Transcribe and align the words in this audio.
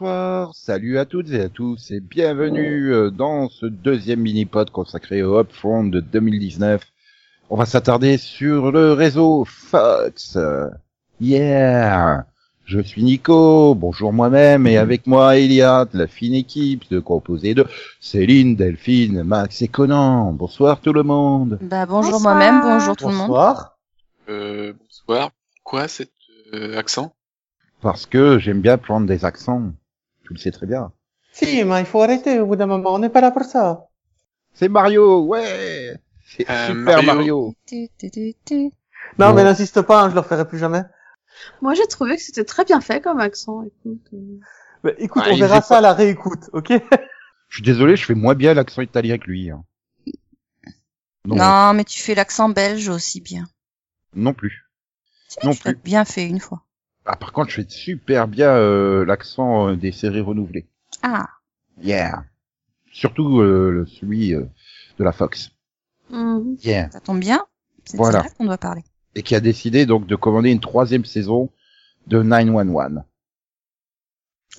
Bonsoir, 0.00 0.54
salut 0.54 0.98
à 0.98 1.04
toutes 1.04 1.30
et 1.30 1.42
à 1.42 1.50
tous 1.50 1.90
et 1.90 2.00
bienvenue 2.00 2.90
euh, 2.90 3.10
dans 3.10 3.50
ce 3.50 3.66
deuxième 3.66 4.20
mini-pod 4.20 4.70
consacré 4.70 5.22
au 5.22 5.38
Upfront 5.38 5.84
de 5.84 6.00
2019. 6.00 6.82
On 7.50 7.56
va 7.56 7.66
s'attarder 7.66 8.16
sur 8.16 8.72
le 8.72 8.94
réseau 8.94 9.44
Fox. 9.44 10.38
Yeah 11.20 12.24
Je 12.64 12.80
suis 12.80 13.02
Nico, 13.02 13.74
bonjour 13.74 14.14
moi-même, 14.14 14.66
et 14.66 14.78
avec 14.78 15.06
moi 15.06 15.32
a 15.32 15.86
la 15.92 16.06
fine 16.06 16.32
équipe 16.32 16.90
de 16.90 16.98
composée 16.98 17.52
de 17.52 17.66
Céline, 18.00 18.56
Delphine, 18.56 19.22
Max 19.22 19.60
et 19.60 19.68
Conan. 19.68 20.32
Bonsoir 20.32 20.80
tout 20.80 20.94
le 20.94 21.02
monde. 21.02 21.58
Bah 21.60 21.84
bonjour 21.84 22.12
Bonsoir. 22.12 22.36
moi-même, 22.36 22.62
bonjour 22.62 22.96
tout 22.96 23.08
le 23.08 23.14
monde. 23.16 23.28
Bonsoir. 23.28 23.76
Euh, 24.30 24.72
bonsoir. 24.80 25.30
Quoi 25.62 25.88
cet 25.88 26.12
euh, 26.54 26.78
accent? 26.78 27.12
Parce 27.82 28.06
que 28.06 28.38
j'aime 28.38 28.62
bien 28.62 28.78
prendre 28.78 29.06
des 29.06 29.26
accents. 29.26 29.72
Tu 30.30 30.34
le 30.34 30.38
sais 30.38 30.52
très 30.52 30.66
bien. 30.66 30.92
Si, 31.32 31.64
mais 31.64 31.80
il 31.80 31.86
faut 31.86 32.00
arrêter 32.00 32.38
au 32.38 32.46
bout 32.46 32.54
d'un 32.54 32.66
moment. 32.66 32.94
On 32.94 33.00
n'est 33.00 33.08
pas 33.08 33.20
là 33.20 33.32
pour 33.32 33.42
ça. 33.42 33.88
C'est 34.54 34.68
Mario, 34.68 35.24
ouais 35.26 35.96
C'est 36.24 36.48
Euh, 36.48 36.66
Super 36.66 37.02
Mario. 37.02 37.14
Mario. 37.16 37.54
Tu, 37.66 37.88
tu, 37.98 38.10
tu, 38.12 38.34
tu. 38.44 38.70
Non, 39.18 39.34
mais 39.34 39.42
n'insiste 39.42 39.82
pas, 39.82 40.02
hein, 40.04 40.08
je 40.10 40.14
le 40.14 40.20
referai 40.20 40.46
plus 40.46 40.58
jamais. 40.58 40.82
Moi, 41.62 41.74
j'ai 41.74 41.86
trouvé 41.88 42.14
que 42.16 42.22
c'était 42.22 42.44
très 42.44 42.64
bien 42.64 42.80
fait 42.80 43.00
comme 43.00 43.18
accent. 43.18 43.64
Écoute, 43.64 44.06
euh. 44.14 44.92
Écoute, 44.98 45.22
Ah, 45.26 45.30
on 45.32 45.36
verra 45.36 45.62
ça 45.62 45.78
à 45.78 45.80
la 45.80 45.94
réécoute, 45.94 46.48
ok? 46.52 46.72
Je 47.48 47.56
suis 47.56 47.64
désolé, 47.64 47.96
je 47.96 48.04
fais 48.04 48.14
moins 48.14 48.36
bien 48.36 48.54
l'accent 48.54 48.82
italien 48.82 49.18
que 49.18 49.26
lui. 49.26 49.50
hein. 49.50 49.64
Non, 51.24 51.36
Non, 51.36 51.74
mais 51.74 51.82
tu 51.84 52.00
fais 52.00 52.14
l'accent 52.14 52.48
belge 52.50 52.88
aussi 52.88 53.20
bien. 53.20 53.48
non 54.14 54.32
plus. 54.32 54.64
Si, 55.28 55.38
Non 55.44 55.52
tu 55.54 55.60
plus. 55.62 55.74
bien 55.74 56.04
fait 56.04 56.26
une 56.26 56.38
fois. 56.40 56.62
Ah, 57.06 57.16
par 57.16 57.32
contre, 57.32 57.50
je 57.50 57.62
fais 57.62 57.66
super 57.68 58.28
bien 58.28 58.50
euh, 58.50 59.04
l'accent 59.04 59.68
euh, 59.70 59.76
des 59.76 59.92
séries 59.92 60.20
renouvelées. 60.20 60.66
Ah, 61.02 61.26
Yeah. 61.82 62.24
Surtout 62.92 63.40
euh, 63.40 63.70
le- 63.70 63.86
celui 63.86 64.34
euh, 64.34 64.44
de 64.98 65.04
la 65.04 65.12
Fox. 65.12 65.50
Mhm. 66.10 66.56
Yeah. 66.62 66.90
ça 66.90 67.00
tombe 67.00 67.20
bien. 67.20 67.46
C'est 67.84 67.96
de 67.96 68.02
Voilà. 68.02 68.22
ça 68.24 68.28
qu'on 68.30 68.44
doit 68.44 68.58
parler. 68.58 68.82
Et 69.14 69.22
qui 69.22 69.34
a 69.34 69.40
décidé 69.40 69.86
donc 69.86 70.06
de 70.06 70.14
commander 70.16 70.50
une 70.50 70.60
troisième 70.60 71.04
saison 71.04 71.50
de 72.06 72.22
911. 72.22 73.02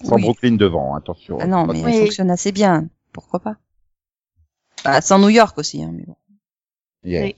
Sans 0.04 0.16
Oui. 0.16 0.22
Brooklyn 0.24 0.56
devant, 0.56 0.96
attention. 0.96 1.38
Ah 1.40 1.46
non, 1.48 1.68
mais 1.68 1.84
Oui. 1.84 1.92
elle 1.94 2.02
fonctionne 2.06 2.32
assez 2.32 2.52
bien. 2.52 2.90
Pourquoi 3.12 3.40
pas 3.40 3.58
Bah, 4.84 5.02
sans 5.02 5.20
New 5.20 5.30
York 5.30 5.58
aussi, 5.58 5.84
hein, 5.84 5.92
mais 5.94 6.06
bon. 6.06 6.16
Yeah. 7.04 7.24
Oui. 7.26 7.36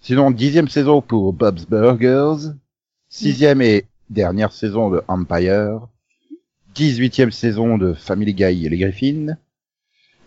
Sinon, 0.00 0.30
dixième 0.30 0.68
saison 0.68 1.02
pour 1.02 1.32
Bob's 1.32 1.66
Burgers. 1.66 2.52
Sixième 3.08 3.60
et 3.60 3.86
dernière 4.10 4.52
saison 4.52 4.90
de 4.90 5.02
Empire. 5.08 5.80
Dix-huitième 6.74 7.30
saison 7.30 7.78
de 7.78 7.94
Family 7.94 8.34
Guy 8.34 8.66
et 8.66 8.68
les 8.68 8.78
Griffins. 8.78 9.36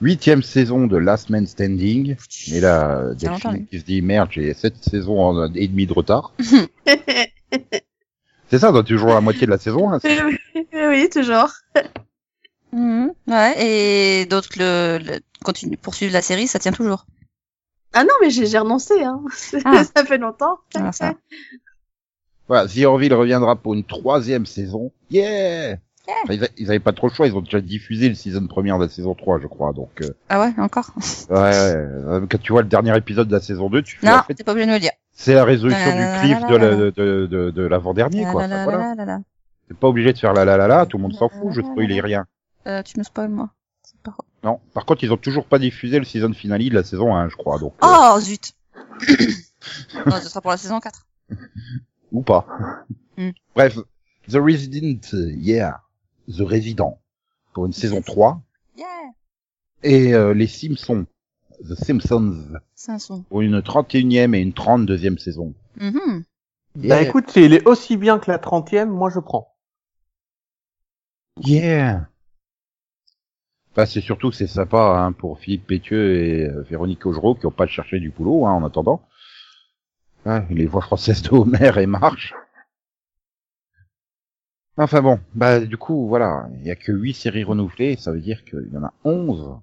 Huitième 0.02 0.42
saison 0.44 0.88
de 0.88 0.98
Last 0.98 1.30
Man 1.30 1.46
Standing. 1.46 2.16
Et 2.52 2.60
là, 2.62 3.14
Delphine 3.14 3.68
qui 3.68 3.80
se 3.80 3.86
dit 3.86 4.02
merde, 4.02 4.30
j'ai 4.32 4.54
sept 4.54 4.76
saisons 4.84 5.20
en- 5.20 5.54
et 5.54 5.68
demi 5.68 5.86
de 5.86 5.94
retard. 5.94 6.34
C'est 8.50 8.58
ça, 8.58 8.70
on 8.70 8.74
doit 8.74 8.84
toujours 8.84 9.10
la 9.10 9.22
moitié 9.22 9.46
de 9.46 9.52
la 9.52 9.60
saison. 9.60 9.92
Hein, 9.92 10.00
oui, 10.74 11.10
toujours. 11.10 11.50
Mhm. 12.72 13.14
Ouais, 13.26 13.56
et 14.22 14.26
d'autres 14.28 14.50
le, 14.58 15.00
le 15.04 15.20
continue 15.44 15.76
poursuivre 15.76 16.14
la 16.14 16.22
série, 16.22 16.46
ça 16.46 16.60
tient 16.60 16.72
toujours. 16.72 17.08
Ah 17.94 18.04
non, 18.04 18.12
mais 18.22 18.30
j'ai 18.30 18.46
j'ai 18.46 18.60
renoncé. 18.60 19.04
Hein. 19.04 19.24
Ah. 19.66 19.84
ça 19.84 20.06
fait 20.06 20.20
longtemps. 20.20 20.60
Ah, 20.76 20.92
ça. 20.92 21.16
Voilà, 22.50 22.68
The 22.68 22.84
Orville 22.84 23.14
reviendra 23.14 23.56
pour 23.56 23.74
une 23.76 23.84
troisième 23.86 24.46
saison. 24.46 24.92
Yeah, 25.12 25.78
Enfin, 26.24 26.34
ils, 26.34 26.44
a- 26.44 26.48
ils 26.58 26.68
avaient 26.70 26.80
pas 26.80 26.92
trop 26.92 27.08
le 27.08 27.14
choix, 27.14 27.28
ils 27.28 27.36
ont 27.36 27.42
déjà 27.42 27.62
diffusé 27.62 28.10
le 28.10 28.16
season 28.16 28.48
première 28.48 28.80
de 28.80 28.86
la 28.86 28.90
saison 28.90 29.14
3, 29.14 29.40
je 29.40 29.46
crois. 29.48 29.72
Donc, 29.74 29.92
euh, 30.02 30.10
Ah 30.28 30.40
ouais, 30.42 30.52
encore 30.58 30.90
ouais, 31.30 31.36
ouais, 31.38 32.22
quand 32.28 32.42
tu 32.42 32.52
vois 32.52 32.64
le 32.64 32.68
dernier 32.68 32.98
épisode 32.98 33.28
de 33.28 33.34
la 33.36 33.40
saison 33.42 33.70
2, 33.70 33.84
tu 33.84 33.98
fais 33.98 34.08
Non, 34.08 34.16
en 34.18 34.24
fait, 34.24 34.34
t'es 34.34 34.44
pas 34.44 34.52
obligé 34.54 34.66
de 34.66 34.72
me 34.72 34.76
le 34.78 34.82
dire. 34.82 34.92
c'est 35.14 35.36
la 35.36 35.44
résolution 35.46 35.86
La 35.96 36.16
du 36.16 36.20
cliff 36.20 36.48
de 36.50 36.56
la 36.56 36.58
la- 36.66 36.70
la. 36.72 36.76
de, 36.78 36.90
de, 36.90 37.28
de, 37.28 37.52
de 37.52 37.62
l'avant-dernier, 37.62 38.24
La 38.24 38.32
quoi. 38.32 38.48
la 38.48 38.56
Enfin, 38.56 38.64
voilà. 38.64 38.80
la 38.80 38.96
la 38.96 39.06
la. 39.06 39.20
T'es 39.68 39.76
pas 39.76 39.88
obligé 39.88 40.12
de 40.12 40.18
faire 40.18 40.34
la 40.34 40.46
la 40.46 40.58
la 40.58 40.68
la, 40.68 40.86
tout 40.88 40.98
le 40.98 41.04
monde 41.04 41.14
s'en 41.14 41.30
fout, 41.30 41.52
je 41.52 41.62
la 41.62 41.68
spoil 41.68 41.88
la. 41.90 42.02
rien. 42.02 42.26
Euh, 42.66 42.82
tu 42.82 42.98
me 42.98 43.04
spoil 43.04 43.30
moi. 43.30 43.52
Non, 44.44 44.60
par 44.74 44.86
contre, 44.86 45.04
ils 45.04 45.12
ont 45.14 45.18
toujours 45.18 45.46
pas 45.46 45.60
diffusé 45.60 46.00
le 46.00 46.06
season 46.06 46.34
finale 46.34 46.68
de 46.70 46.74
la 46.74 46.84
saison 46.84 47.14
1, 47.16 47.30
je 47.30 47.36
crois, 47.36 47.60
donc, 47.60 47.74
euh, 47.84 47.88
Oh 47.88 48.20
zut 48.20 48.54
Non, 50.08 50.16
ce 50.22 50.30
sera 50.30 50.42
pour 50.42 50.50
la 50.52 50.58
saison 50.58 50.80
4. 50.80 51.06
ou 52.12 52.22
pas. 52.22 52.46
Hmm. 53.18 53.32
Bref, 53.56 53.78
The 54.28 54.36
Resident, 54.36 55.02
yeah, 55.38 55.82
The 56.28 56.42
Resident, 56.42 57.00
pour 57.54 57.66
une 57.66 57.74
saison 57.74 58.02
3, 58.02 58.42
Yeah 58.78 58.86
et 59.84 60.14
euh, 60.14 60.34
les 60.34 60.48
Simpsons, 60.48 61.06
The 61.64 61.76
Simpsons, 61.76 62.60
C'est 62.76 62.92
un 62.92 63.00
son. 63.00 63.24
pour 63.24 63.42
une 63.42 63.60
31e 63.60 64.34
et 64.36 64.40
une 64.40 64.52
32e 64.52 65.18
saison. 65.18 65.54
Mhm. 65.80 66.24
Bah 66.76 67.02
écoute, 67.02 67.30
si 67.30 67.44
il 67.44 67.54
est 67.54 67.68
aussi 67.68 67.98
bien 67.98 68.20
que 68.20 68.30
la 68.30 68.38
30e, 68.38 68.86
moi 68.86 69.10
je 69.10 69.20
prends. 69.20 69.56
Yeah. 71.38 72.08
Bah, 73.76 73.86
c'est 73.86 74.02
surtout 74.02 74.30
que 74.30 74.36
c'est 74.36 74.48
sympa 74.48 75.00
hein, 75.00 75.12
pour 75.14 75.40
Philippe 75.40 75.68
Pétieux 75.68 76.18
et 76.18 76.48
euh, 76.48 76.62
Véronique 76.64 77.06
Augereau 77.06 77.36
qui 77.36 77.46
ont 77.46 77.52
pas 77.52 77.68
cherché 77.68 78.00
du 78.00 78.10
boulot 78.10 78.46
hein, 78.46 78.52
en 78.54 78.66
attendant. 78.66 79.02
Ouais, 80.26 80.46
les 80.50 80.66
voix 80.66 80.82
françaises 80.82 81.22
de 81.22 81.30
Homer 81.30 81.72
et 81.82 81.86
Marge. 81.86 82.36
Enfin 84.78 85.02
bon, 85.02 85.20
bah 85.36 85.60
du 85.60 85.78
coup 85.78 86.08
voilà, 86.08 86.48
il 86.60 86.66
y 86.68 86.72
a 86.72 86.76
que 86.76 86.94
8 86.94 87.14
séries 87.14 87.44
renouvelées, 87.44 87.98
ça 87.98 88.12
veut 88.14 88.22
dire 88.22 88.46
qu'il 88.46 88.70
y 88.72 88.78
en 88.78 88.84
a 88.84 88.94
11. 89.04 89.58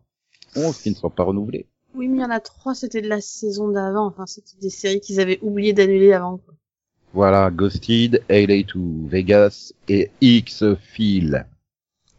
11 0.56 0.78
qui 0.78 0.91
ne 0.91 0.94
sont 0.94 1.11
pas 1.11 1.25
renouvelées. 1.25 1.67
Oui, 1.94 2.09
mais 2.09 2.19
il 2.19 2.21
y 2.21 2.25
en 2.25 2.31
a 2.31 2.41
trois, 2.41 2.75
c'était 2.75 3.00
de 3.00 3.09
la 3.09 3.22
saison 3.22 3.69
d'avant. 3.69 4.06
Enfin, 4.06 4.27
c'était 4.27 4.59
des 4.61 4.69
séries 4.69 5.00
qu'ils 5.00 5.21
avaient 5.21 5.39
oublié 5.41 5.72
d'annuler 5.72 6.12
avant. 6.12 6.37
quoi. 6.37 6.55
Voilà, 7.15 7.50
Ghosted, 7.50 8.23
LA 8.28 8.65
to 8.65 9.06
Vegas 9.06 9.73
et 9.88 10.11
X-Fill. 10.21 11.47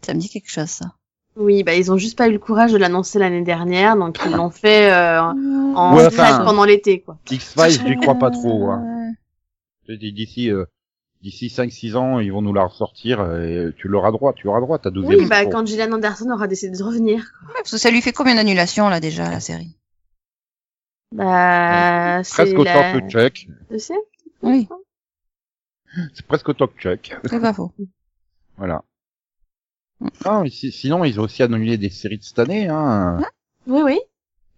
Ça 0.02 0.14
me 0.14 0.18
dit 0.18 0.28
quelque 0.28 0.50
chose 0.50 0.66
ça. 0.68 0.94
Oui, 1.38 1.62
bah 1.62 1.74
ils 1.74 1.92
ont 1.92 1.96
juste 1.96 2.18
pas 2.18 2.28
eu 2.28 2.32
le 2.32 2.38
courage 2.40 2.72
de 2.72 2.78
l'annoncer 2.78 3.18
l'année 3.20 3.42
dernière, 3.42 3.96
donc 3.96 4.18
ils 4.26 4.32
l'ont 4.32 4.50
fait 4.50 4.90
euh, 4.92 5.20
en 5.22 5.96
Ouais, 5.96 6.06
enfin- 6.06 6.44
pendant 6.44 6.64
l'été, 6.64 7.00
quoi. 7.00 7.16
X-Files, 7.30 7.86
j'y 7.86 7.96
crois 7.96 8.16
pas 8.16 8.30
trop. 8.30 8.70
Hein. 8.70 9.12
Je 9.88 9.94
dis, 9.94 10.12
D'ici 10.12 10.50
euh, 10.50 10.64
d'ici 11.22 11.46
5-6 11.46 11.96
ans, 11.96 12.18
ils 12.18 12.32
vont 12.32 12.42
nous 12.42 12.52
la 12.52 12.64
ressortir 12.64 13.20
et 13.36 13.72
tu 13.76 13.86
l'auras 13.88 14.10
droit, 14.10 14.32
tu 14.32 14.48
auras 14.48 14.60
droit, 14.60 14.78
t'as 14.78 14.90
12 14.90 15.06
Oui, 15.06 15.26
bah 15.26 15.46
quand 15.46 15.64
Gillian 15.66 15.92
Anderson 15.92 16.30
aura 16.30 16.46
décidé 16.48 16.76
de 16.76 16.82
revenir. 16.82 17.32
quoi. 17.40 17.48
Ouais, 17.48 17.54
parce 17.58 17.70
que 17.70 17.78
ça 17.78 17.90
lui 17.90 18.02
fait 18.02 18.12
combien 18.12 18.34
d'annulations 18.34 18.88
là 18.88 18.98
déjà 19.00 19.30
la 19.30 19.40
série? 19.40 19.76
Bah, 21.12 22.22
c'est 22.22 22.34
Presque 22.34 22.58
autant 22.58 22.80
la... 22.80 23.00
que 23.00 23.08
Chuck. 23.08 23.46
Sais. 23.78 23.94
Oui. 24.42 24.68
C'est 26.14 26.26
presque 26.26 26.48
autant 26.50 26.66
que 26.66 26.78
Chuck. 26.78 27.16
C'est 27.24 27.40
pas 27.40 27.52
faux. 27.52 27.72
Voilà. 28.58 28.82
Mm. 30.00 30.08
Ah, 30.24 30.40
mais 30.42 30.50
si- 30.50 30.72
sinon, 30.72 31.04
ils 31.04 31.18
ont 31.20 31.24
aussi 31.24 31.42
annulé 31.42 31.76
des 31.78 31.90
séries 31.90 32.18
de 32.18 32.22
cette 32.22 32.38
année. 32.38 32.68
Hein. 32.68 33.20
Oui, 33.66 33.82
oui. 33.84 33.98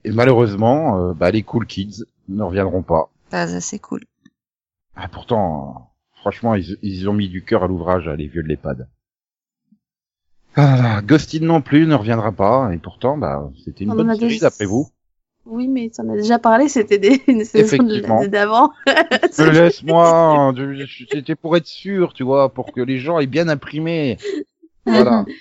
Et 0.05 0.11
malheureusement, 0.13 0.99
euh, 1.11 1.13
bah, 1.15 1.31
les 1.31 1.43
Cool 1.43 1.67
Kids 1.67 2.05
ne 2.29 2.43
reviendront 2.43 2.83
pas. 2.83 3.11
Bah, 3.31 3.47
c'est 3.61 3.79
cool. 3.79 4.05
Ah, 4.97 5.09
pourtant, 5.09 5.91
franchement, 6.15 6.55
ils, 6.55 6.77
ils 6.83 7.09
ont 7.09 7.13
mis 7.15 7.29
du 7.29 7.45
cœur 7.45 7.65
à 7.65 7.67
l'ouvrage, 7.69 8.09
à 8.09 8.17
les 8.17 8.27
vieux 8.27 8.43
de 8.43 8.49
l'EHPAD. 8.49 8.89
Ah, 10.57 11.01
Ghosted 11.03 11.43
non 11.43 11.61
plus 11.63 11.87
ne 11.87 11.95
reviendra 11.95 12.33
pas. 12.33 12.71
Et 12.75 12.79
pourtant, 12.79 13.17
bah, 13.17 13.51
c'était 13.65 13.85
une 13.85 13.93
On 13.93 13.97
bonne 13.97 14.15
série 14.19 14.39
d'après 14.41 14.67
vous. 14.67 14.89
Oui, 15.47 15.69
mais 15.69 15.91
tu 15.91 16.01
en 16.03 16.09
as 16.11 16.17
déjà 16.17 16.39
parlé, 16.39 16.69
c'était 16.69 16.99
des... 16.99 17.23
une 17.27 17.45
saison 17.45 17.83
de 17.83 17.89
Effectivement. 17.93 18.17
l'année 18.17 18.29
d'avant. 18.29 18.73
Laisse-moi, 19.39 20.53
c'était 21.11 21.35
pour 21.35 21.57
être 21.57 21.67
sûr, 21.67 22.13
tu 22.13 22.25
vois, 22.25 22.53
pour 22.53 22.73
que 22.73 22.81
les 22.81 22.99
gens 22.99 23.19
aient 23.19 23.27
bien 23.27 23.49
imprimé. 23.49 24.19
Voilà. 24.87 25.25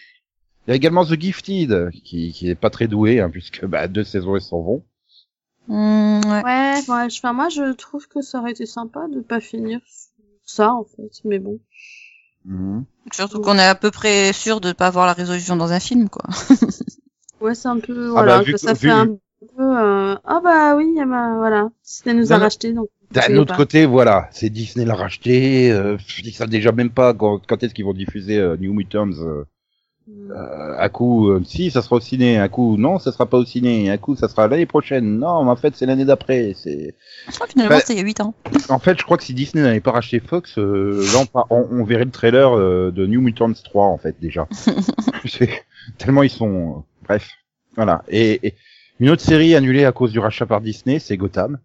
Il 0.68 0.72
y 0.72 0.74
a 0.74 0.76
également 0.76 1.04
The 1.06 1.20
Gifted, 1.20 1.90
qui, 2.04 2.32
qui 2.32 2.48
est 2.50 2.56
pas 2.56 2.70
très 2.70 2.88
doué, 2.88 3.20
hein, 3.22 3.30
puisque 3.32 3.66
bah, 3.66 3.88
deux 3.88 4.04
saisons 4.04 4.36
et 4.36 4.40
s'en 4.40 4.62
vont. 4.62 4.84
Mm, 5.68 6.20
ouais. 6.26 6.44
Ouais, 6.44 7.10
je- 7.10 7.18
enfin, 7.18 7.34
moi, 7.34 7.50
je 7.50 7.74
trouve 7.74 8.08
que 8.08 8.22
ça 8.22 8.40
aurait 8.40 8.52
été 8.52 8.66
sympa 8.68 9.08
de 9.12 9.20
pas 9.22 9.40
finir 9.40 9.80
ça, 10.46 10.72
en 10.74 10.84
fait, 10.84 11.10
mais 11.26 11.40
bon. 11.40 11.60
Mhm. 12.46 12.86
Surtout 13.14 13.42
qu'on 13.42 13.58
est 13.58 13.66
à 13.66 13.74
peu 13.76 13.90
près 13.90 14.32
sûr 14.34 14.62
de 14.62 14.72
pas 14.72 14.88
avoir 14.88 15.08
la 15.08 15.14
résolution 15.14 15.56
dans 15.56 15.72
un 15.72 15.80
film, 15.80 16.08
quoi. 16.10 16.24
Ouais, 17.42 17.56
c'est 17.56 17.70
un 17.70 17.80
peu, 17.80 18.08
Ah 18.10 18.12
voilà, 18.12 18.38
bah, 18.40 18.44
vu 18.44 18.52
que 18.54 18.58
que- 18.58 18.62
ça 18.62 18.74
vu- 18.74 18.80
fait 18.80 18.90
un 18.90 19.08
peu, 19.08 19.18
euh, 19.78 20.16
ah 20.26 20.42
bah 20.44 20.76
oui, 20.76 20.94
ben, 20.98 21.38
voilà, 21.38 21.70
Disney 21.86 22.14
nous 22.16 22.34
a 22.34 22.38
racheté, 22.38 22.74
donc. 22.74 22.90
D'un 23.12 23.36
autre 23.38 23.56
côté, 23.56 23.86
voilà, 23.86 24.28
c'est 24.32 24.50
Disney 24.50 24.86
l'a 24.86 24.96
racheté, 24.96 25.72
euh, 25.72 25.98
ils 26.24 26.32
savent 26.32 26.50
déjà 26.50 26.72
même 26.72 26.92
pas 26.92 27.14
quand, 27.14 27.40
quand 27.48 27.64
est-ce 27.64 27.74
qu'ils 27.74 27.86
vont 27.86 27.94
diffuser 27.94 28.38
euh, 28.38 28.56
New 28.58 28.74
Mutants 28.74 29.10
euh, 29.22 29.46
Euh, 30.32 30.76
un 30.80 30.90
coup, 30.90 31.30
euh, 31.30 31.42
si, 31.46 31.70
ça 31.70 31.82
sera 31.82 31.98
au 31.98 32.00
ciné. 32.00 32.38
Un 32.38 32.48
coup, 32.50 32.78
non, 32.78 32.98
ça 33.00 33.12
sera 33.12 33.28
pas 33.28 33.38
au 33.38 33.46
ciné. 33.46 33.90
Un 33.92 33.98
coup, 33.98 34.16
ça 34.16 34.28
sera 34.28 34.48
l'année 34.48 34.66
prochaine. 34.66 35.20
Non, 35.20 35.44
mais 35.44 35.52
en 35.52 35.56
fait, 35.56 35.76
c'est 35.76 35.86
l'année 35.86 36.06
d'après. 36.06 36.54
C'est. 36.56 36.96
Ah, 37.28 37.46
finalement, 37.48 37.76
Bah, 37.76 37.80
c'était 37.80 37.94
il 37.94 37.98
y 37.98 38.02
a 38.02 38.06
8 38.06 38.22
ans. 38.22 38.34
En 38.70 38.80
fait, 38.80 38.98
je 38.98 39.04
crois 39.04 39.18
que 39.18 39.24
si 39.24 39.34
Disney 39.34 39.64
n'avait 39.64 39.80
pas 39.82 39.92
racheté 39.92 40.20
Fox, 40.20 40.58
euh, 40.58 41.04
là, 41.14 41.44
on, 41.52 41.84
verrait 41.84 42.06
le 42.06 42.12
trailer 42.12 42.58
euh, 42.58 42.92
de 42.92 43.06
New 43.06 43.22
Mutants 43.22 43.54
3, 43.54 43.86
en 43.86 43.98
fait, 43.98 44.16
déjà. 44.20 44.48
C'est- 45.26 45.64
Tellement 45.98 46.24
ils 46.24 46.30
sont... 46.30 46.84
Bref, 47.04 47.30
voilà. 47.76 48.04
Et, 48.10 48.48
et 48.48 48.56
une 49.00 49.10
autre 49.10 49.22
série 49.24 49.56
annulée 49.56 49.86
à 49.86 49.92
cause 49.92 50.12
du 50.12 50.20
rachat 50.20 50.46
par 50.46 50.62
Disney, 50.62 51.00
c'est 51.00 51.18
Gotham. 51.18 51.60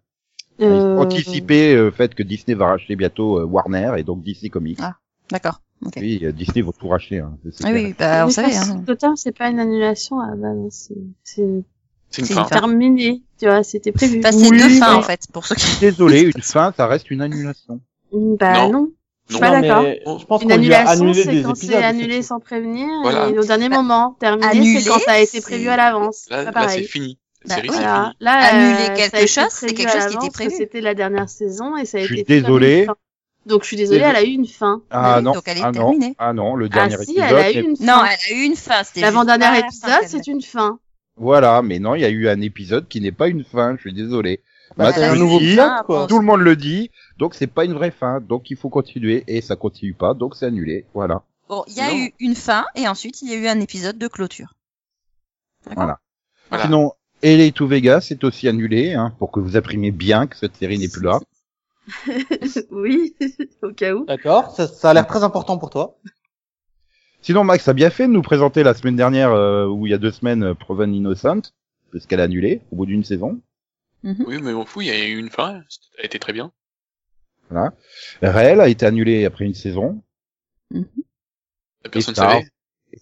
Euh, 0.61 0.97
anticipé 0.97 1.73
euh, 1.75 1.85
le 1.85 1.91
fait 1.91 2.15
que 2.15 2.23
Disney 2.23 2.55
va 2.55 2.67
racheter 2.67 2.95
bientôt 2.95 3.39
euh, 3.39 3.43
Warner 3.45 3.93
et 3.97 4.03
donc 4.03 4.23
DC 4.23 4.49
Comics. 4.49 4.79
Ah. 4.81 4.95
D'accord. 5.31 5.59
Ok. 5.85 5.93
Oui, 5.97 6.21
euh, 6.23 6.31
Disney 6.31 6.61
va 6.61 6.71
tout 6.79 6.87
racheter. 6.87 7.19
Hein, 7.19 7.37
c'est 7.51 7.65
Ah 7.65 7.71
oui, 7.73 7.93
bah, 7.97 8.29
savez. 8.29 8.53
parce 8.53 8.69
Hein. 8.69 8.83
Gotham, 8.87 9.15
c'est 9.17 9.35
pas 9.37 9.49
une 9.49 9.59
annulation 9.59 10.17
base, 10.17 10.43
hein, 10.43 10.67
c'est 10.69 10.95
c'est 11.23 11.63
C'est 12.09 12.25
C'est 12.25 12.45
terminé, 12.49 13.23
tu 13.39 13.45
vois, 13.47 13.63
c'était 13.63 13.91
prévu. 13.91 14.19
Enfin, 14.19 14.31
c'est 14.31 14.47
Oui, 14.49 14.57
deux 14.57 14.69
fins, 14.69 14.95
en 14.95 15.01
fait, 15.01 15.21
pour 15.33 15.45
ceux 15.45 15.55
qui... 15.55 15.65
Désolé, 15.81 16.21
une 16.33 16.41
fin, 16.41 16.71
ça 16.77 16.87
reste 16.87 17.11
une 17.11 17.21
annulation. 17.21 17.81
Bah 18.13 18.53
Non. 18.67 18.71
non, 18.71 18.89
je 19.27 19.33
suis 19.35 19.43
Non, 19.43 19.49
pas 19.51 19.61
d'accord. 19.61 19.83
mais 19.83 20.01
je 20.05 20.25
pense 20.25 20.41
Une 20.43 20.51
annulation, 20.53 21.13
c'est 21.13 21.41
quand 21.41 21.55
c'est 21.55 21.75
annulé 21.83 22.21
sans 22.21 22.39
prévenir 22.39 22.87
Voilà. 23.01 23.27
et 23.29 23.37
au 23.37 23.43
dernier 23.43 23.67
Bah, 23.67 23.77
moment. 23.81 24.15
Terminé, 24.19 24.79
c'est 24.79 24.89
quand 24.89 24.99
ça 24.99 25.13
a 25.13 25.19
été 25.19 25.27
c'est- 25.27 25.41
prévu 25.41 25.67
à 25.67 25.75
l'avance. 25.75 26.27
Là, 26.29 26.67
c'est 26.69 26.83
fini. 26.83 27.17
Bah, 27.47 27.55
Voilà. 27.67 28.13
Là, 28.19 28.31
Annuler 28.33 28.73
euh, 28.73 28.75
ça 28.85 28.91
a 28.91 28.95
quelque 28.95 29.15
été 29.17 29.27
chose, 29.27 29.47
c'est 29.49 29.73
quelque 29.73 29.91
chose 29.91 30.07
qui 30.07 30.15
était 30.17 30.29
prévu. 30.31 30.55
C'était 30.57 30.81
la 30.81 30.93
dernière 30.93 31.29
saison 31.29 31.77
et 31.77 31.85
ça 31.85 31.97
a 31.97 32.01
Je 32.01 32.05
été. 32.05 32.15
suis 32.15 32.23
fait 32.25 32.41
comme 32.41 32.59
désolé. 32.59 32.79
une 32.81 32.85
fin. 32.87 32.95
Donc 33.45 33.61
je 33.61 33.67
suis 33.67 33.77
désolée, 33.77 33.99
Désolé. 33.99 34.17
elle 34.19 34.25
a 34.25 34.27
eu 34.27 34.33
une 34.33 34.47
fin. 34.47 34.81
Ah 34.89 35.17
oui, 35.17 35.23
non, 35.23 35.33
donc 35.33 35.43
elle 35.45 35.57
est 35.59 35.61
ah 35.63 35.71
non, 35.71 35.99
ah 36.17 36.33
non, 36.33 36.55
le 36.55 36.65
Ah 36.65 36.69
dernier 36.87 36.97
si, 36.97 37.11
épisode. 37.11 37.23
elle 37.29 37.35
a 37.35 37.51
eu 37.51 37.63
une 37.63 37.75
fin. 37.77 37.85
Non, 37.85 38.03
elle 38.05 38.33
a 38.33 38.37
eu 38.39 38.43
une 38.43 38.55
fin. 38.55 38.81
L'avant-dernier 38.95 39.45
fin 39.45 39.55
épisode, 39.67 40.07
c'est 40.07 40.27
une 40.27 40.41
fin. 40.41 40.79
Voilà, 41.15 41.61
mais 41.61 41.77
non, 41.77 41.93
il 41.95 42.01
y 42.01 42.05
a 42.05 42.09
eu 42.09 42.27
un 42.27 42.41
épisode 42.41 42.87
qui 42.87 43.01
n'est 43.01 43.11
pas 43.11 43.27
une 43.27 43.43
fin. 43.43 43.75
Je 43.75 43.81
suis 43.81 43.93
désolé. 43.93 44.41
Bah, 44.77 44.91
c'est 44.91 45.03
un 45.05 45.15
nouveau 45.15 45.39
Ah, 45.59 45.83
quoi. 45.85 45.99
bon. 46.01 46.07
Tout 46.07 46.19
le 46.19 46.25
monde 46.25 46.41
le 46.41 46.55
dit, 46.55 46.89
donc 47.19 47.35
c'est 47.35 47.45
pas 47.47 47.65
une 47.65 47.73
vraie 47.73 47.91
fin, 47.91 48.19
donc 48.19 48.49
il 48.49 48.57
faut 48.57 48.69
continuer 48.69 49.23
et 49.27 49.39
ça 49.41 49.55
continue 49.55 49.93
pas, 49.93 50.13
donc 50.15 50.35
c'est 50.35 50.47
annulé. 50.47 50.85
Voilà. 50.95 51.21
Bon, 51.47 51.63
il 51.67 51.75
y 51.75 51.81
a 51.81 51.89
Non. 51.91 51.97
eu 51.97 52.13
une 52.19 52.35
fin 52.35 52.65
et 52.75 52.87
ensuite 52.87 53.21
il 53.21 53.29
y 53.29 53.33
a 53.33 53.37
eu 53.37 53.47
un 53.47 53.59
épisode 53.61 53.99
de 53.99 54.07
clôture. 54.07 54.55
Voilà. 55.75 55.99
Sinon, 56.63 56.93
LA 57.23 57.51
to 57.51 57.67
Vegas 57.67 58.07
est 58.11 58.23
aussi 58.23 58.47
annulé, 58.47 58.93
hein, 58.93 59.13
pour 59.17 59.31
que 59.31 59.39
vous 59.39 59.57
imprimiez 59.57 59.91
bien 59.91 60.27
que 60.27 60.35
cette 60.35 60.55
série 60.55 60.77
n'est 60.77 60.89
plus 60.89 61.03
là. 61.03 61.19
oui, 62.71 63.15
au 63.61 63.71
cas 63.71 63.93
où. 63.93 64.05
D'accord, 64.05 64.51
ça, 64.55 64.67
ça 64.67 64.89
a 64.89 64.93
l'air 64.93 65.07
très 65.07 65.23
important 65.23 65.57
pour 65.57 65.69
toi. 65.69 65.97
Sinon, 67.21 67.43
Max 67.43 67.67
a 67.67 67.73
bien 67.73 67.89
fait 67.89 68.07
de 68.07 68.11
nous 68.11 68.21
présenter 68.21 68.63
la 68.63 68.73
semaine 68.73 68.95
dernière, 68.95 69.31
euh, 69.31 69.65
ou 69.65 69.87
il 69.87 69.89
y 69.89 69.93
a 69.93 69.97
deux 69.97 70.11
semaines, 70.11 70.43
euh, 70.43 70.53
Proven 70.53 70.93
Innocent, 70.93 71.41
parce 71.91 72.05
qu'elle 72.05 72.19
a 72.19 72.23
annulé 72.23 72.61
au 72.71 72.75
bout 72.75 72.85
d'une 72.85 73.03
saison. 73.03 73.41
Oui, 74.03 74.39
mais 74.41 74.53
on 74.53 74.65
fout, 74.65 74.83
il 74.83 74.87
y 74.87 74.91
a 74.91 75.07
eu 75.07 75.17
une 75.17 75.31
fin. 75.31 75.63
Elle 75.97 76.03
a 76.03 76.05
été 76.05 76.19
très 76.19 76.33
bien. 76.33 76.51
Voilà. 77.49 77.73
Réel 78.21 78.61
a 78.61 78.67
été 78.67 78.85
annulé 78.85 79.25
après 79.25 79.45
une 79.45 79.55
saison. 79.55 80.03
La 80.71 81.89
personne 81.89 82.13
savait. 82.13 82.45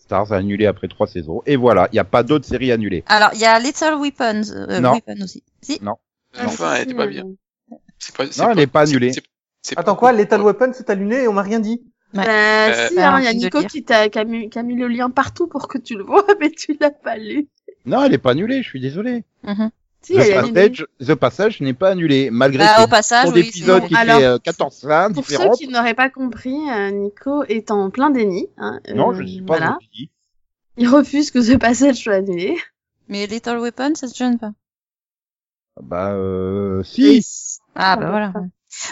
Stars 0.04 0.34
a 0.34 0.36
annulé 0.38 0.66
après 0.66 0.90
trois 0.90 1.08
saisons. 1.08 1.42
Et 1.46 1.56
voilà, 1.56 1.88
il 1.92 1.96
n'y 1.96 2.00
a 2.00 2.04
pas 2.04 2.24
d'autres 2.24 2.46
séries 2.46 2.74
annulées. 2.74 3.04
Alors, 3.08 3.30
il 3.34 3.40
y 3.40 3.46
a 3.46 3.58
Little 3.58 3.96
Weapons, 4.02 4.42
euh, 4.54 4.80
Non. 4.82 4.92
Weapon 4.94 5.22
aussi. 5.24 5.44
Si. 5.62 5.80
La 5.82 5.96
Ah, 6.38 6.48
fin, 6.50 6.74
elle 6.76 6.94
pas 6.96 7.08
bien. 7.08 7.24
Pas, 8.18 8.26
Non, 8.38 8.50
elle 8.52 8.60
est 8.60 8.68
pas 8.68 8.82
annulée. 8.82 9.12
Attends 9.78 9.94
pas- 9.94 10.00
quoi, 10.00 10.12
Lethal 10.12 10.42
Weapon 10.42 10.72
c'est 10.74 10.90
annulé 10.90 11.22
et 11.24 11.28
on 11.30 11.34
m'a 11.34 11.42
rien 11.42 11.60
dit. 11.62 11.82
Ouais. 12.14 12.26
Bah, 12.26 12.28
Euh, 12.28 12.88
si, 12.90 13.00
hein, 13.00 13.18
il 13.20 13.24
y 13.24 13.28
a 13.28 13.34
Nico 13.34 13.64
qui 13.64 13.84
t'a 13.84 14.10
qui 14.10 14.20
a 14.20 14.26
mis, 14.26 14.50
qui 14.50 14.60
a 14.60 14.64
mis 14.64 14.76
le 14.76 14.88
lien 14.90 15.10
partout 15.10 15.48
pour 15.48 15.68
que 15.70 15.78
tu 15.78 15.96
le 15.96 16.04
vois, 16.04 16.26
mais 16.42 16.52
tu 16.52 16.76
l'as 16.82 16.92
pas 16.92 17.16
lu. 17.18 17.48
Non, 17.86 18.04
elle 18.04 18.14
est 18.14 18.18
pas 18.18 18.32
annulée, 18.32 18.62
je 18.62 18.68
suis 18.68 18.82
désolé. 18.82 19.24
Mhm. 19.44 19.72
Si, 20.04 20.14
The. 20.14 20.54
Passage, 20.54 20.86
The 21.00 21.16
Passage 21.16 21.62
n'est 21.62 21.74
pas 21.74 21.90
annulé, 21.92 22.30
malgré 22.30 22.60
Bah, 22.66 22.76
ses 22.78 22.84
au 22.84 22.88
passage, 22.88 23.26
tours 23.26 23.34
oui, 23.36 23.44
d'épisodes 23.44 23.82
c'est- 23.84 23.88
qui 23.90 23.96
Alors, 23.96 24.20
fait 24.20 24.26
euh, 24.26 24.38
14 24.40 24.82
fins 24.82 25.12
Pour 25.12 25.26
ceux 25.26 25.32
différentes. 25.38 25.58
qui 25.58 25.68
n'auraient 25.70 25.94
pas 25.94 26.10
compris, 26.10 26.56
euh, 26.70 26.92
Nico 26.92 27.44
est 27.46 27.72
en 27.72 27.90
plein 27.90 28.10
déni. 28.10 28.48
Hein, 28.58 28.80
Non, 28.94 29.12
euh, 29.12 29.22
je 29.22 29.26
suis 29.28 29.42
pas 29.42 29.58
voilà. 29.58 29.78
Il 30.78 30.88
refuse 30.90 31.32
que 31.32 31.42
ce 31.42 31.54
passage 31.54 31.96
soit 31.98 32.16
annulé. 32.16 32.58
Mais 33.08 33.28
Little 33.28 33.58
Weapon, 33.60 33.94
ça 33.96 34.08
se 34.08 34.16
gêne 34.18 34.38
pas. 34.40 34.52
Bah, 35.82 36.12
euh, 36.12 36.84
si. 36.84 37.26
Ah, 37.76 37.96
bah 37.96 38.10
voilà. 38.10 38.34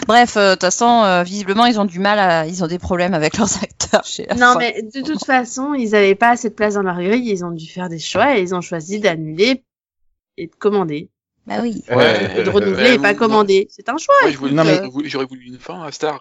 Bref, 0.06 0.36
euh, 0.36 0.50
de 0.50 0.54
toute 0.54 0.62
façon, 0.62 1.02
euh, 1.04 1.22
visiblement, 1.22 1.66
ils 1.66 1.78
ont 1.80 1.84
du 1.84 1.98
mal 1.98 2.18
à, 2.18 2.46
ils 2.46 2.62
ont 2.64 2.66
des 2.66 2.78
problèmes 2.78 3.14
avec 3.14 3.36
leurs 3.38 3.62
acteurs 3.62 4.04
chez 4.04 4.26
la 4.26 4.34
Non, 4.34 4.52
fin. 4.54 4.58
mais 4.60 4.82
de 4.82 5.00
toute 5.02 5.24
façon, 5.24 5.74
ils 5.74 5.94
avaient 5.94 6.14
pas 6.14 6.30
assez 6.30 6.48
de 6.50 6.54
place 6.54 6.74
dans 6.74 6.82
leur 6.82 6.96
grille, 7.00 7.28
ils 7.30 7.44
ont 7.44 7.50
dû 7.50 7.66
faire 7.68 7.88
des 7.88 7.98
choix 7.98 8.36
et 8.36 8.42
ils 8.42 8.54
ont 8.54 8.60
choisi 8.60 9.00
d'annuler 9.00 9.64
et 10.42 10.46
de 10.48 10.54
commander. 10.54 11.10
Bah 11.46 11.56
oui. 11.62 11.82
Ouais, 11.90 12.38
Et 12.38 12.42
de 12.44 12.48
Euh, 12.48 12.52
renouveler 12.52 12.90
euh, 12.90 12.94
et 12.94 12.96
pas 12.98 13.12
moi- 13.12 13.14
commander. 13.14 13.66
C'est 13.70 13.88
un 13.88 13.96
choix. 13.96 14.14
Moi, 14.22 14.30
je 14.30 14.38
voulais- 14.38 14.52
Non, 14.52 14.64
mais- 14.64 14.80
j'aurais 15.08 15.26
voulu- 15.26 15.44
une 15.46 15.58
fin 15.58 15.82
à 15.82 15.90
Star. 15.90 16.20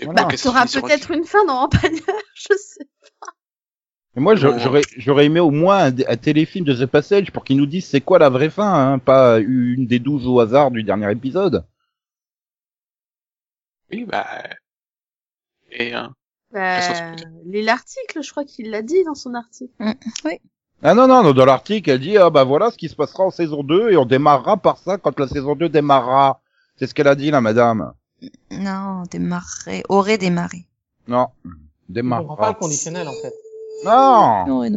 Et 0.00 0.04
Voilà. 0.04 0.22
pas 0.24 0.28
Bah, 0.30 0.36
t'auras 0.36 0.62
un 0.62 0.66
peut-être 0.66 1.10
une 1.12 1.24
fin 1.24 1.44
dans 1.46 1.58
Rampagner, 1.60 2.00
je 2.34 2.54
sais. 2.56 2.86
Mais 4.16 4.22
moi, 4.22 4.34
je- 4.34 4.48
Bon. 4.48 4.58
j'aurais, 4.58 4.82
j'aurais 4.96 5.26
aimé 5.26 5.38
au 5.40 5.50
moins 5.52 5.84
un, 5.86 5.96
un 6.08 6.16
téléfilm 6.16 6.64
de 6.64 6.74
The 6.74 6.86
Passage 6.86 7.30
pour 7.30 7.44
qu'ils 7.44 7.56
nous 7.56 7.66
disent 7.66 7.86
c'est 7.86 8.00
quoi 8.00 8.18
la 8.18 8.28
vraie 8.30 8.50
fin, 8.50 8.72
hein, 8.92 8.98
pas 8.98 9.38
une 9.38 9.86
des 9.86 9.98
douze 10.00 10.26
au 10.26 10.40
hasard 10.40 10.70
du 10.72 10.82
dernier 10.82 11.10
épisode. 11.12 11.64
Oui, 13.92 14.04
bah. 14.04 14.26
Et, 15.70 15.92
hein. 15.94 16.14
Bah, 16.52 16.80
l'article, 17.44 18.22
je 18.22 18.30
crois 18.30 18.44
qu'il 18.44 18.70
l'a 18.70 18.82
dit 18.82 19.04
dans 19.04 19.14
son 19.14 19.34
article. 19.34 19.72
Ah 20.82 20.94
non, 20.94 21.06
non, 21.06 21.22
non, 21.22 21.32
dans 21.32 21.44
l'article, 21.44 21.90
elle 21.90 22.00
dit, 22.00 22.16
ah 22.16 22.30
bah 22.30 22.44
voilà 22.44 22.70
ce 22.70 22.78
qui 22.78 22.88
se 22.88 22.94
passera 22.96 23.24
en 23.24 23.30
saison 23.30 23.62
2 23.62 23.90
et 23.90 23.96
on 23.98 24.06
démarrera 24.06 24.56
par 24.56 24.78
ça 24.78 24.96
quand 24.96 25.18
la 25.20 25.28
saison 25.28 25.54
2 25.54 25.68
démarrera. 25.68 26.40
C'est 26.76 26.86
ce 26.86 26.94
qu'elle 26.94 27.08
a 27.08 27.14
dit, 27.14 27.30
la 27.30 27.40
madame. 27.42 27.92
Non, 28.50 29.02
démarrer, 29.10 29.82
aurait 29.90 30.16
démarré. 30.18 30.64
Non. 31.08 31.28
Je 31.44 31.50
comprends 31.50 31.56
pas 31.56 31.92
Démarrera. 31.92 32.48
le 32.50 32.54
conditionnel 32.54 33.08
en 33.08 33.12
fait. 33.12 33.34
Non! 33.84 34.56
Aurait- 34.56 34.70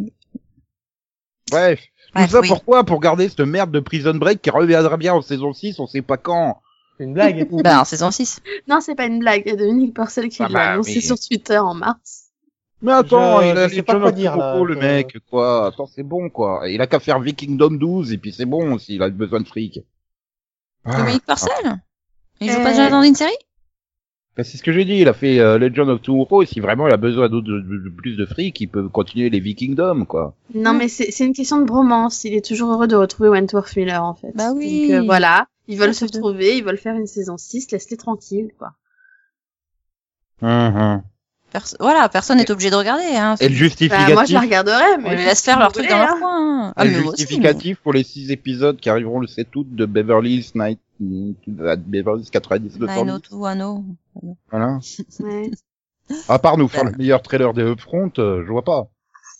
Bref. 1.51 1.79
Tout 2.15 2.27
ça 2.27 2.39
oui. 2.41 2.47
pourquoi? 2.47 2.83
Pour 2.83 2.99
garder 2.99 3.27
cette 3.29 3.39
merde 3.41 3.71
de 3.71 3.79
Prison 3.79 4.13
Break 4.15 4.41
qui 4.41 4.49
reviendra 4.49 4.97
bien 4.97 5.13
en 5.13 5.21
saison 5.21 5.53
6, 5.53 5.79
on 5.79 5.87
sait 5.87 6.01
pas 6.01 6.17
quand. 6.17 6.59
C'est 6.97 7.05
une 7.05 7.13
blague. 7.13 7.47
Bah, 7.63 7.81
en 7.81 7.85
saison 7.85 8.11
6. 8.11 8.41
Non, 8.67 8.79
c'est 8.81 8.95
pas 8.95 9.05
une 9.05 9.19
blague. 9.19 9.43
Il 9.45 9.49
y 9.49 9.53
a 9.53 9.55
Dominique 9.57 9.93
Porcel 9.95 10.29
qui 10.29 10.41
Ah 10.43 10.47
l'a 10.47 10.53
bah, 10.53 10.71
annoncé 10.73 10.95
oui. 10.95 11.01
sur 11.01 11.19
Twitter 11.19 11.57
en 11.57 11.73
mars. 11.73 12.22
Mais 12.83 12.91
attends, 12.91 13.41
Je- 13.41 13.45
il 13.47 13.57
a 13.57 13.63
je 13.63 13.69
sais 13.69 13.75
les 13.77 13.81
pas 13.83 13.99
quoi 13.99 14.11
dire, 14.11 14.35
là, 14.37 14.61
le 14.63 14.75
mec, 14.75 15.17
quoi. 15.29 15.67
Attends, 15.67 15.85
c'est 15.87 16.03
bon, 16.03 16.29
quoi. 16.29 16.69
Il 16.69 16.81
a 16.81 16.87
qu'à 16.87 16.99
faire 16.99 17.19
Vikingdom 17.19 17.71
12 17.71 18.11
et 18.13 18.17
puis 18.17 18.31
c'est 18.33 18.45
bon 18.45 18.77
s'il 18.77 19.01
a 19.01 19.09
besoin 19.09 19.39
de 19.39 19.47
fric. 19.47 19.79
Ah. 20.85 20.97
Dominique 20.97 21.25
Parcel? 21.25 21.81
Il 22.41 22.51
joue 22.51 22.59
Euh, 22.59 22.63
pas 22.63 22.71
déjà 22.71 22.89
dans 22.89 23.01
une 23.01 23.15
série? 23.15 23.31
Bah, 24.35 24.43
c'est 24.43 24.57
ce 24.57 24.63
que 24.63 24.73
j'ai 24.73 24.83
dit, 24.83 24.95
il 24.97 25.07
a 25.07 25.13
fait 25.13 25.39
euh, 25.39 25.57
Legend 25.59 25.87
of 25.89 26.01
Tomorrow 26.01 26.41
et 26.41 26.45
si 26.47 26.59
vraiment 26.59 26.87
il 26.87 26.93
a 26.93 26.97
besoin 26.97 27.29
de, 27.29 27.39
de- 27.39 27.61
de 27.61 27.89
plus 27.89 28.15
de 28.17 28.25
fric, 28.25 28.59
il 28.59 28.67
peut 28.67 28.89
continuer 28.89 29.29
les 29.29 29.39
Vikingdom, 29.39 30.05
quoi. 30.05 30.35
Non, 30.55 30.73
mais 30.73 30.87
c'est 30.89 31.17
une 31.25 31.33
question 31.33 31.59
de 31.61 31.65
bromance. 31.65 32.23
Il 32.25 32.33
est 32.33 32.43
toujours 32.43 32.71
heureux 32.73 32.87
de 32.87 32.95
retrouver 32.95 33.29
Wentworth 33.29 33.75
Miller, 33.77 34.03
en 34.03 34.15
fait. 34.15 34.31
Bah 34.35 34.51
oui. 34.53 34.87
Donc, 34.89 34.97
euh, 34.97 35.05
voilà. 35.05 35.47
Ils 35.67 35.77
veulent 35.77 35.91
Ah, 35.91 35.93
se 35.93 36.05
retrouver, 36.05 36.57
ils 36.57 36.63
veulent 36.63 36.77
faire 36.79 36.95
une 36.95 37.07
saison 37.07 37.37
6, 37.37 37.71
laisse-les 37.71 37.95
tranquilles, 37.95 38.51
quoi. 38.57 38.73
Mhm. 40.41 41.03
Voilà, 41.79 42.09
personne 42.09 42.37
n'est 42.37 42.49
obligé 42.51 42.69
de 42.69 42.75
regarder. 42.75 43.03
Hein. 43.15 43.35
Et 43.39 43.45
le 43.47 43.53
Bah, 43.53 43.55
justificatif, 43.57 44.13
moi, 44.13 44.25
je 44.25 44.33
la 44.33 44.39
regarderai, 44.41 44.83
On 44.97 45.01
mais. 45.01 45.15
les 45.15 45.25
laisse 45.25 45.41
faire 45.43 45.59
leur 45.59 45.71
truc 45.71 45.87
dans 45.89 45.97
leur 45.99 46.19
coin. 46.19 46.67
hein. 46.69 46.73
Ah, 46.75 46.85
le 46.85 46.99
aussi, 46.99 47.17
justificatif 47.21 47.77
pour 47.79 47.93
les 47.93 48.03
six 48.03 48.31
épisodes 48.31 48.77
qui 48.79 48.89
arriveront 48.89 49.19
le 49.19 49.27
7 49.27 49.55
août 49.55 49.67
de 49.69 49.85
Beverly 49.85 50.35
Hills 50.37 50.51
Night, 50.55 50.79
à 51.67 51.75
Beverly 51.75 52.21
Hills 52.23 52.29
90 52.31 52.79
mais... 52.79 52.87
210. 52.87 53.05
90210. 53.31 54.35
Voilà. 54.51 54.79
Ouais. 55.19 55.51
À 56.27 56.37
part 56.37 56.57
nous 56.57 56.67
faire 56.67 56.83
Bah. 56.83 56.91
le 56.91 56.97
meilleur 56.97 57.21
trailer 57.21 57.53
des 57.53 57.63
Upfront, 57.63 58.11
euh, 58.19 58.43
je 58.45 58.51
vois 58.51 58.63
pas. 58.63 58.87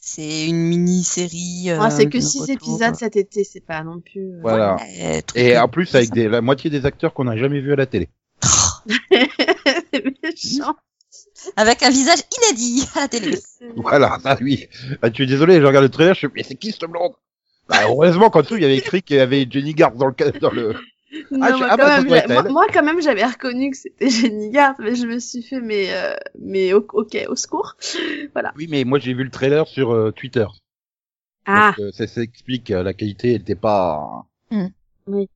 C'est 0.02 0.48
une 0.48 0.58
mini-série. 0.64 1.66
euh, 1.72 1.90
c'est 1.90 2.06
que 2.10 2.18
de 2.18 2.22
6 2.24 2.40
retour. 2.42 2.54
épisodes 2.54 2.96
cet 2.96 3.16
été, 3.18 3.44
c'est 3.44 3.66
pas 3.66 3.84
non 3.84 4.00
plus. 4.00 4.34
euh, 4.34 4.40
Voilà. 4.42 4.76
Ouais, 4.78 5.22
Et 5.36 5.54
de- 5.54 5.58
en 5.58 5.68
plus 5.68 5.94
avec 5.96 6.12
des, 6.12 6.30
la 6.30 6.42
moitié 6.42 6.70
des 6.70 6.86
acteurs 6.86 7.14
qu'on 7.14 7.26
n'a 7.26 7.36
jamais 7.38 7.60
vus 7.60 7.74
à 7.74 7.76
la 7.76 7.86
télé. 7.86 8.08
c'est 9.12 10.04
méchant. 10.24 10.76
Avec 11.56 11.84
un 11.84 11.90
visage 11.90 12.20
inédit 12.38 12.88
à 12.96 13.02
la 13.02 13.08
télé. 13.08 13.38
Voilà, 13.76 14.18
ah 14.24 14.38
oui. 14.42 14.68
Ah, 15.02 15.10
tu 15.10 15.24
es 15.24 15.26
désolé, 15.26 15.60
je 15.60 15.66
regarde 15.66 15.84
le 15.86 15.90
trailer, 15.92 16.14
je 16.16 16.22
fais, 16.22 16.34
mais 16.36 16.44
c'est 16.44 16.56
qui 16.56 16.72
cette 16.72 16.86
blonde? 16.90 17.14
Bah, 17.70 17.78
Heureusement 17.84 18.30
qu'en 18.30 18.42
dessous, 18.42 18.56
il 18.58 18.62
y 18.64 18.66
avait 18.66 18.78
écrit 18.78 19.02
qu'il 19.02 19.16
y 19.18 19.20
avait 19.20 19.48
Jenny 19.50 19.74
Garth 19.74 19.96
dans 19.96 20.08
le, 20.08 20.14
ca- 20.18 20.32
dans 20.32 20.52
le... 20.52 20.74
Non, 21.32 21.40
Ah, 21.42 21.58
moi, 21.58 21.68
ah, 21.70 21.78
quand 21.78 21.84
bah, 21.84 22.02
ça 22.18 22.28
même, 22.28 22.52
moi, 22.52 22.66
quand 22.74 22.84
même, 22.84 23.02
j'avais 23.02 23.24
reconnu 23.26 23.72
que 23.72 23.78
c'était 23.78 24.10
Jenny 24.10 24.50
Garth, 24.50 24.78
mais 24.80 24.96
je 24.96 25.06
me 25.06 25.20
suis 25.20 25.44
fait, 25.44 25.62
mais, 25.62 25.94
euh, 25.94 26.16
mais, 26.40 26.74
ok, 26.74 27.18
au 27.30 27.36
secours. 27.36 27.76
Oui, 28.56 28.68
mais 28.70 28.84
moi 28.84 29.00
j'ai 29.00 29.14
vu 29.14 29.24
le 29.24 29.30
trailer 29.30 29.68
sur 29.68 29.92
euh, 29.94 30.12
Twitter. 30.12 30.46
Ah, 31.46 31.74
Donc, 31.78 31.86
euh, 31.88 31.92
ça 31.92 32.08
s'explique, 32.08 32.72
euh, 32.72 32.84
la 32.84 32.94
qualité, 32.94 33.30
elle 33.36 33.42
était 33.42 33.56
pas... 33.56 34.26
Hmm. 34.50 34.68
Oui. 35.08 35.30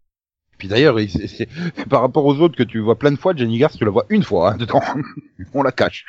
Puis 0.58 0.68
d'ailleurs, 0.68 1.00
il- 1.00 1.10
c'est- 1.10 1.28
c'est- 1.28 1.48
par 1.90 2.02
rapport 2.02 2.26
aux 2.26 2.36
autres 2.40 2.56
que 2.58 2.64
tu 2.64 2.80
vois 2.80 2.98
plein 2.98 3.12
de 3.12 3.18
fois, 3.18 3.36
Jenny 3.36 3.58
Garth, 3.60 3.78
tu 3.78 3.86
la 3.86 3.92
vois 3.92 4.06
une 4.10 4.24
fois 4.24 4.54
hein, 4.54 4.58
dedans. 4.58 4.82
On 5.54 5.64
la 5.64 5.72
cache. 5.72 6.06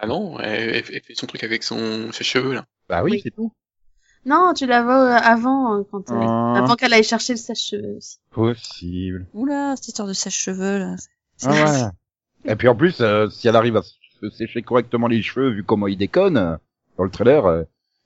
Ah 0.00 0.06
non, 0.06 0.38
elle, 0.38 0.76
elle 0.76 0.84
fait 0.84 1.14
son 1.14 1.26
truc 1.26 1.42
avec 1.42 1.62
son 1.64 2.12
ses 2.12 2.22
cheveux 2.24 2.54
là. 2.54 2.64
Bah 2.88 3.02
oui, 3.02 3.12
Oui. 3.12 3.20
c'est 3.22 3.30
tout. 3.32 3.52
Non, 4.26 4.52
tu 4.54 4.66
la 4.66 4.82
vois 4.82 5.14
euh, 5.14 5.18
avant, 5.20 5.78
euh, 5.78 5.82
quand 5.90 6.10
elle- 6.10 6.16
Ah. 6.20 6.58
avant 6.58 6.74
qu'elle 6.76 6.92
aille 6.92 7.02
chercher 7.04 7.32
le 7.32 7.38
sèche-cheveux 7.38 7.96
aussi. 7.96 8.18
Possible. 8.30 9.26
Oula, 9.34 9.74
cette 9.76 9.88
histoire 9.88 10.06
de 10.08 10.12
sèche-cheveux, 10.12 10.78
là. 10.78 10.96
c'est- 11.36 11.48
Ah 11.48 11.90
ouais. 12.44 12.52
Et 12.52 12.56
puis 12.56 12.68
en 12.68 12.76
plus, 12.76 13.00
euh, 13.00 13.28
si 13.30 13.48
elle 13.48 13.56
arrive 13.56 13.76
à 13.76 13.82
se 13.82 14.30
sécher 14.30 14.62
correctement 14.62 15.06
les 15.08 15.22
cheveux, 15.22 15.50
vu 15.50 15.64
comment 15.64 15.86
il 15.88 15.96
déconne, 15.96 16.36
euh, 16.36 16.56
dans 16.96 17.04
le 17.04 17.10
trailer, 17.10 17.46
euh, 17.46 17.62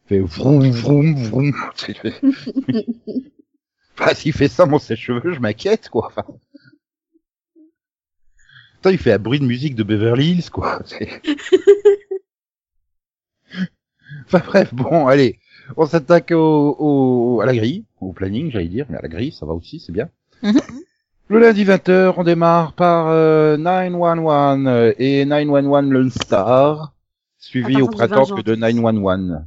fait 0.06 0.20
vroom 0.20 0.70
vroom 0.70 1.14
vroom. 1.14 1.52
bah, 4.06 4.14
s'il 4.14 4.32
fait 4.32 4.48
ça, 4.48 4.66
mon 4.66 4.78
sèche-cheveux, 4.78 5.32
je 5.32 5.40
m'inquiète, 5.40 5.88
quoi. 5.88 6.06
Enfin... 6.06 6.24
Putain, 8.76 8.90
il 8.90 8.98
fait 8.98 9.12
un 9.12 9.18
bruit 9.18 9.40
de 9.40 9.44
musique 9.46 9.74
de 9.74 9.82
Beverly 9.84 10.32
Hills, 10.32 10.50
quoi. 10.50 10.80
Enfin 14.26 14.42
bref, 14.44 14.74
bon, 14.74 15.06
allez. 15.06 15.38
On 15.76 15.86
s'attaque 15.86 16.32
au, 16.32 16.76
au, 16.78 17.40
à 17.40 17.46
la 17.46 17.54
grille, 17.54 17.84
au 18.00 18.12
planning, 18.12 18.50
j'allais 18.50 18.68
dire, 18.68 18.86
mais 18.88 18.98
à 18.98 19.02
la 19.02 19.08
grille, 19.08 19.32
ça 19.32 19.46
va 19.46 19.52
aussi, 19.52 19.80
c'est 19.80 19.92
bien. 19.92 20.08
Le 21.28 21.38
lundi 21.38 21.64
20h, 21.64 22.14
on 22.18 22.24
démarre 22.24 22.74
par 22.74 23.06
euh, 23.08 23.56
911 23.56 24.66
euh, 24.66 24.92
et 24.98 25.24
911 25.24 25.90
Lone 25.90 26.10
Star, 26.10 26.92
suivi 27.38 27.80
au 27.80 27.86
printemps 27.86 28.24
20 28.24 28.36
que 28.36 28.40
de 28.42 28.54
911. 28.54 29.38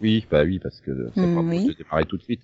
Oui, 0.00 0.26
bah 0.30 0.42
oui, 0.42 0.58
parce 0.58 0.80
que 0.80 1.10
c'est 1.14 1.20
Mm, 1.20 1.34
pas 1.34 1.40
oui. 1.42 1.66
de 1.66 1.72
démarrer 1.74 2.04
tout 2.06 2.16
de 2.16 2.22
suite. 2.22 2.40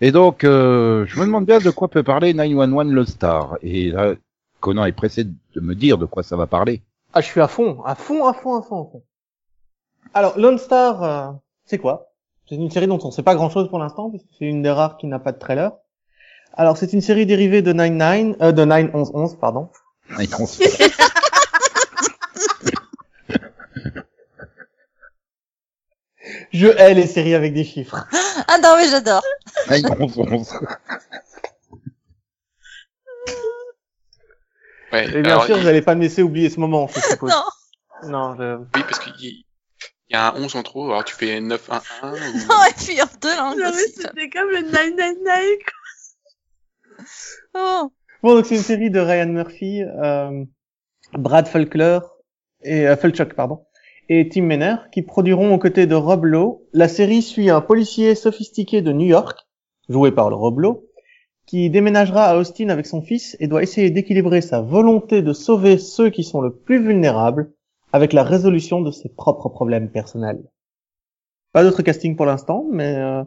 Et 0.00 0.12
donc, 0.12 0.44
euh, 0.44 1.06
je 1.06 1.18
me 1.18 1.26
demande 1.26 1.46
bien 1.46 1.58
de 1.58 1.70
quoi 1.70 1.88
peut 1.88 2.02
parler 2.02 2.34
911 2.34 2.92
Lone 2.92 3.06
Star. 3.06 3.56
Et 3.62 3.90
là, 3.90 4.14
Conan 4.60 4.84
est 4.84 4.92
pressé 4.92 5.24
de 5.24 5.60
me 5.60 5.74
dire 5.74 5.98
de 5.98 6.04
quoi 6.04 6.22
ça 6.22 6.36
va 6.36 6.46
parler. 6.46 6.82
Ah, 7.14 7.20
je 7.20 7.26
suis 7.26 7.40
à 7.40 7.48
fond, 7.48 7.82
à 7.84 7.94
fond, 7.94 8.26
à 8.26 8.34
fond, 8.34 8.56
à 8.56 8.62
fond, 8.62 8.82
à 8.82 8.90
fond. 8.90 9.02
Alors, 10.12 10.38
Lone 10.38 10.58
Star, 10.58 11.02
euh, 11.02 11.32
c'est 11.64 11.78
quoi? 11.78 12.12
C'est 12.48 12.56
une 12.56 12.70
série 12.70 12.86
dont 12.86 12.98
on 13.02 13.08
ne 13.08 13.12
sait 13.12 13.22
pas 13.22 13.34
grand-chose 13.34 13.68
pour 13.68 13.78
l'instant, 13.78 14.10
puisque 14.10 14.26
c'est 14.38 14.44
une 14.44 14.62
des 14.62 14.70
rares 14.70 14.98
qui 14.98 15.06
n'a 15.06 15.18
pas 15.18 15.32
de 15.32 15.38
trailer. 15.38 15.72
Alors, 16.52 16.76
c'est 16.76 16.92
une 16.92 17.00
série 17.00 17.26
dérivée 17.26 17.62
de 17.62 17.72
99, 17.72 18.36
euh, 18.40 18.52
de 18.52 18.64
911, 18.64 19.36
pardon. 19.40 19.68
911. 20.10 20.60
Je 26.56 26.68
hais 26.68 26.94
les 26.94 27.06
séries 27.06 27.34
avec 27.34 27.52
des 27.52 27.64
chiffres. 27.64 27.96
Ah 28.48 28.58
non, 28.62 28.76
mais 28.76 28.88
j'adore. 28.88 29.22
911. 29.68 30.54
Ouais. 34.92 35.06
Et 35.08 35.22
bien 35.22 35.32
alors, 35.32 35.44
sûr, 35.44 35.56
il- 35.56 35.60
vous 35.60 35.66
n'allez 35.66 35.82
pas 35.82 35.94
me 35.96 36.02
laisser 36.02 36.22
oublier 36.22 36.48
ce 36.48 36.60
moment, 36.60 36.86
je 36.86 37.00
suppose. 37.00 37.30
Non. 37.30 38.08
Non, 38.08 38.36
je... 38.38 38.56
Oui, 38.58 38.82
parce 38.88 39.00
qu'il 39.00 39.14
y, 39.18 39.44
il 40.08 40.12
y 40.12 40.14
a 40.14 40.28
un 40.32 40.36
11 40.40 40.54
en 40.54 40.62
trop, 40.62 40.86
alors 40.86 41.04
tu 41.04 41.14
fais 41.14 41.40
9 41.40 41.70
1 41.70 41.82
1 42.02 42.12
ou... 42.12 42.16
Non, 42.48 42.64
et 42.70 42.72
puis 42.76 43.02
en 43.02 43.06
deux 43.20 43.36
langues 43.36 43.58
Non, 43.58 43.70
mais 43.74 43.82
c'était 43.88 44.28
comme 44.30 44.48
le 44.50 44.60
999. 44.62 45.40
Oh. 47.54 47.92
Bon, 48.22 48.34
donc 48.36 48.46
c'est 48.46 48.54
une 48.56 48.62
série 48.62 48.90
de 48.90 49.00
Ryan 49.00 49.26
Murphy, 49.26 49.82
euh, 49.82 50.44
Brad 51.14 51.48
Falkler 51.48 51.98
et 52.62 52.86
euh, 52.86 52.96
Falchuk, 52.96 53.34
pardon, 53.34 53.65
et 54.08 54.28
Tim 54.28 54.42
Menner 54.42 54.76
qui 54.92 55.02
produiront 55.02 55.54
aux 55.54 55.58
côtés 55.58 55.86
de 55.86 55.94
Rob 55.94 56.24
Lowe. 56.24 56.62
La 56.72 56.88
série 56.88 57.22
suit 57.22 57.50
un 57.50 57.60
policier 57.60 58.14
sophistiqué 58.14 58.82
de 58.82 58.92
New 58.92 59.06
York, 59.06 59.46
joué 59.88 60.12
par 60.12 60.30
le 60.30 60.36
Rob 60.36 60.58
Lowe, 60.60 60.84
qui 61.46 61.70
déménagera 61.70 62.24
à 62.24 62.36
Austin 62.36 62.68
avec 62.70 62.86
son 62.86 63.02
fils 63.02 63.36
et 63.40 63.46
doit 63.46 63.62
essayer 63.62 63.90
d'équilibrer 63.90 64.40
sa 64.40 64.60
volonté 64.60 65.22
de 65.22 65.32
sauver 65.32 65.78
ceux 65.78 66.10
qui 66.10 66.24
sont 66.24 66.40
le 66.40 66.52
plus 66.52 66.82
vulnérables 66.82 67.52
avec 67.92 68.12
la 68.12 68.24
résolution 68.24 68.80
de 68.80 68.90
ses 68.90 69.08
propres 69.08 69.48
problèmes 69.48 69.88
personnels. 69.90 70.42
Pas 71.52 71.62
d'autre 71.62 71.82
casting 71.82 72.16
pour 72.16 72.26
l'instant, 72.26 72.66
mais 72.70 72.96
euh, 72.96 73.22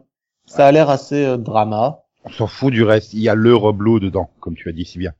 ça 0.46 0.66
a 0.66 0.72
l'air 0.72 0.90
assez 0.90 1.24
euh, 1.24 1.36
drama. 1.36 2.02
On 2.24 2.30
s'en 2.30 2.46
fout 2.46 2.72
du 2.72 2.82
reste. 2.82 3.14
Il 3.14 3.20
y 3.20 3.28
a 3.28 3.34
le 3.34 3.54
Roblo 3.56 3.98
dedans, 3.98 4.30
comme 4.40 4.54
tu 4.54 4.68
as 4.68 4.72
dit 4.72 4.84
si 4.84 4.98
bien. 4.98 5.12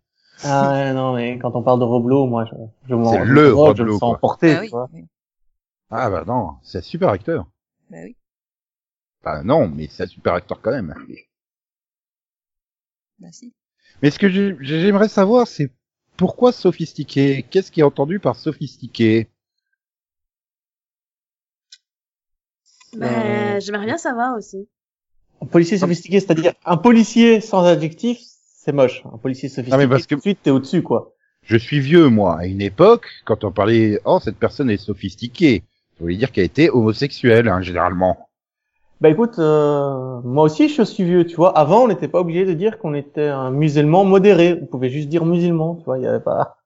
Ah 0.45 0.93
non, 0.93 1.15
mais 1.15 1.39
quand 1.39 1.57
on 1.57 1.63
parle 1.63 1.81
de 1.81 1.85
Roblo, 1.85 2.27
moi, 2.27 2.45
je, 2.45 2.55
je 2.89 2.95
m'en 2.95 3.11
C'est 3.13 3.25
je 3.27 3.33
le 3.33 3.49
je 3.49 3.53
Rob 3.53 3.79
me 3.79 3.85
Lowe, 3.85 3.93
sens 3.99 4.01
quoi. 4.01 4.09
emporté, 4.11 4.57
tu 4.69 4.75
oui. 4.93 5.05
Ah 5.91 6.09
bah 6.11 6.25
non, 6.27 6.57
c'est 6.63 6.79
un 6.79 6.83
super 6.83 7.11
acteur. 7.11 7.47
Bah 7.91 7.99
oui. 8.05 8.17
Bah 9.23 9.43
non, 9.43 9.69
mais 9.69 9.89
c'est 9.89 10.05
un 10.05 10.07
super 10.07 10.35
acteur 10.35 10.61
quand 10.63 10.71
même. 10.71 10.95
Bah 13.19 13.29
si. 13.33 13.53
Mais 14.03 14.11
ce 14.11 14.19
que 14.19 14.29
j'ai- 14.29 14.57
j'aimerais 14.61 15.09
savoir, 15.09 15.47
c'est 15.47 15.71
pourquoi 16.17 16.53
sophistiqué? 16.53 17.45
Qu'est-ce 17.51 17.71
qui 17.73 17.81
est 17.81 17.85
entendu 17.85 18.19
par 18.21 18.37
sophistiqué? 18.37 19.29
Bah, 22.97 23.07
Euh, 23.07 23.61
j'aimerais 23.61 23.87
bien 23.87 23.99
savoir 23.99 24.37
aussi. 24.37 24.69
Un 25.41 25.47
policier 25.47 25.79
sophistiqué, 25.79 26.21
c'est-à-dire 26.21 26.53
un 26.65 26.77
policier 26.77 27.41
sans 27.41 27.65
adjectif, 27.65 28.19
c'est 28.23 28.73
moche. 28.73 29.03
Un 29.07 29.17
policier 29.19 29.49
sophistiqué, 29.49 29.75
Ah, 29.75 29.79
mais 29.79 29.89
parce 29.89 30.03
que- 30.07 30.15
tout 30.15 30.17
de 30.17 30.23
suite, 30.23 30.41
t'es 30.43 30.51
au-dessus, 30.51 30.83
quoi. 30.83 31.15
Je 31.43 31.57
suis 31.57 31.81
vieux, 31.81 32.09
moi. 32.09 32.39
À 32.41 32.47
une 32.47 32.61
époque, 32.61 33.09
quand 33.25 33.45
on 33.45 33.53
parlait, 33.53 34.01
oh, 34.05 34.21
cette 34.23 34.37
personne 34.37 34.69
est 34.71 34.77
sophistiquée, 34.77 35.65
ça 36.01 36.05
voulait 36.05 36.17
dire 36.17 36.33
qu'elle 36.33 36.47
était 36.47 36.71
homosexuelle, 36.71 37.47
hein, 37.47 37.61
généralement. 37.61 38.31
Bah 39.03 39.11
écoute, 39.11 39.39
euh, 39.39 40.21
moi 40.25 40.45
aussi 40.45 40.71
je 40.71 40.83
suis 40.83 41.05
vieux, 41.05 41.27
tu 41.27 41.37
vois. 41.37 41.57
Avant, 41.59 41.85
on 41.85 41.89
n'était 41.89 42.09
pas 42.09 42.21
obligé 42.21 42.47
de 42.47 42.55
dire 42.55 42.79
qu'on 42.79 42.95
était 42.95 43.29
un 43.29 43.51
musulman 43.51 44.07
modéré. 44.07 44.59
On 44.63 44.67
pouvait 44.67 44.89
juste 44.89 45.11
dire 45.11 45.27
musulman, 45.27 45.77
tu 45.77 45.85
vois. 45.85 45.99
Il 45.99 46.05
y 46.05 46.07
avait 46.07 46.21
pas. 46.21 46.57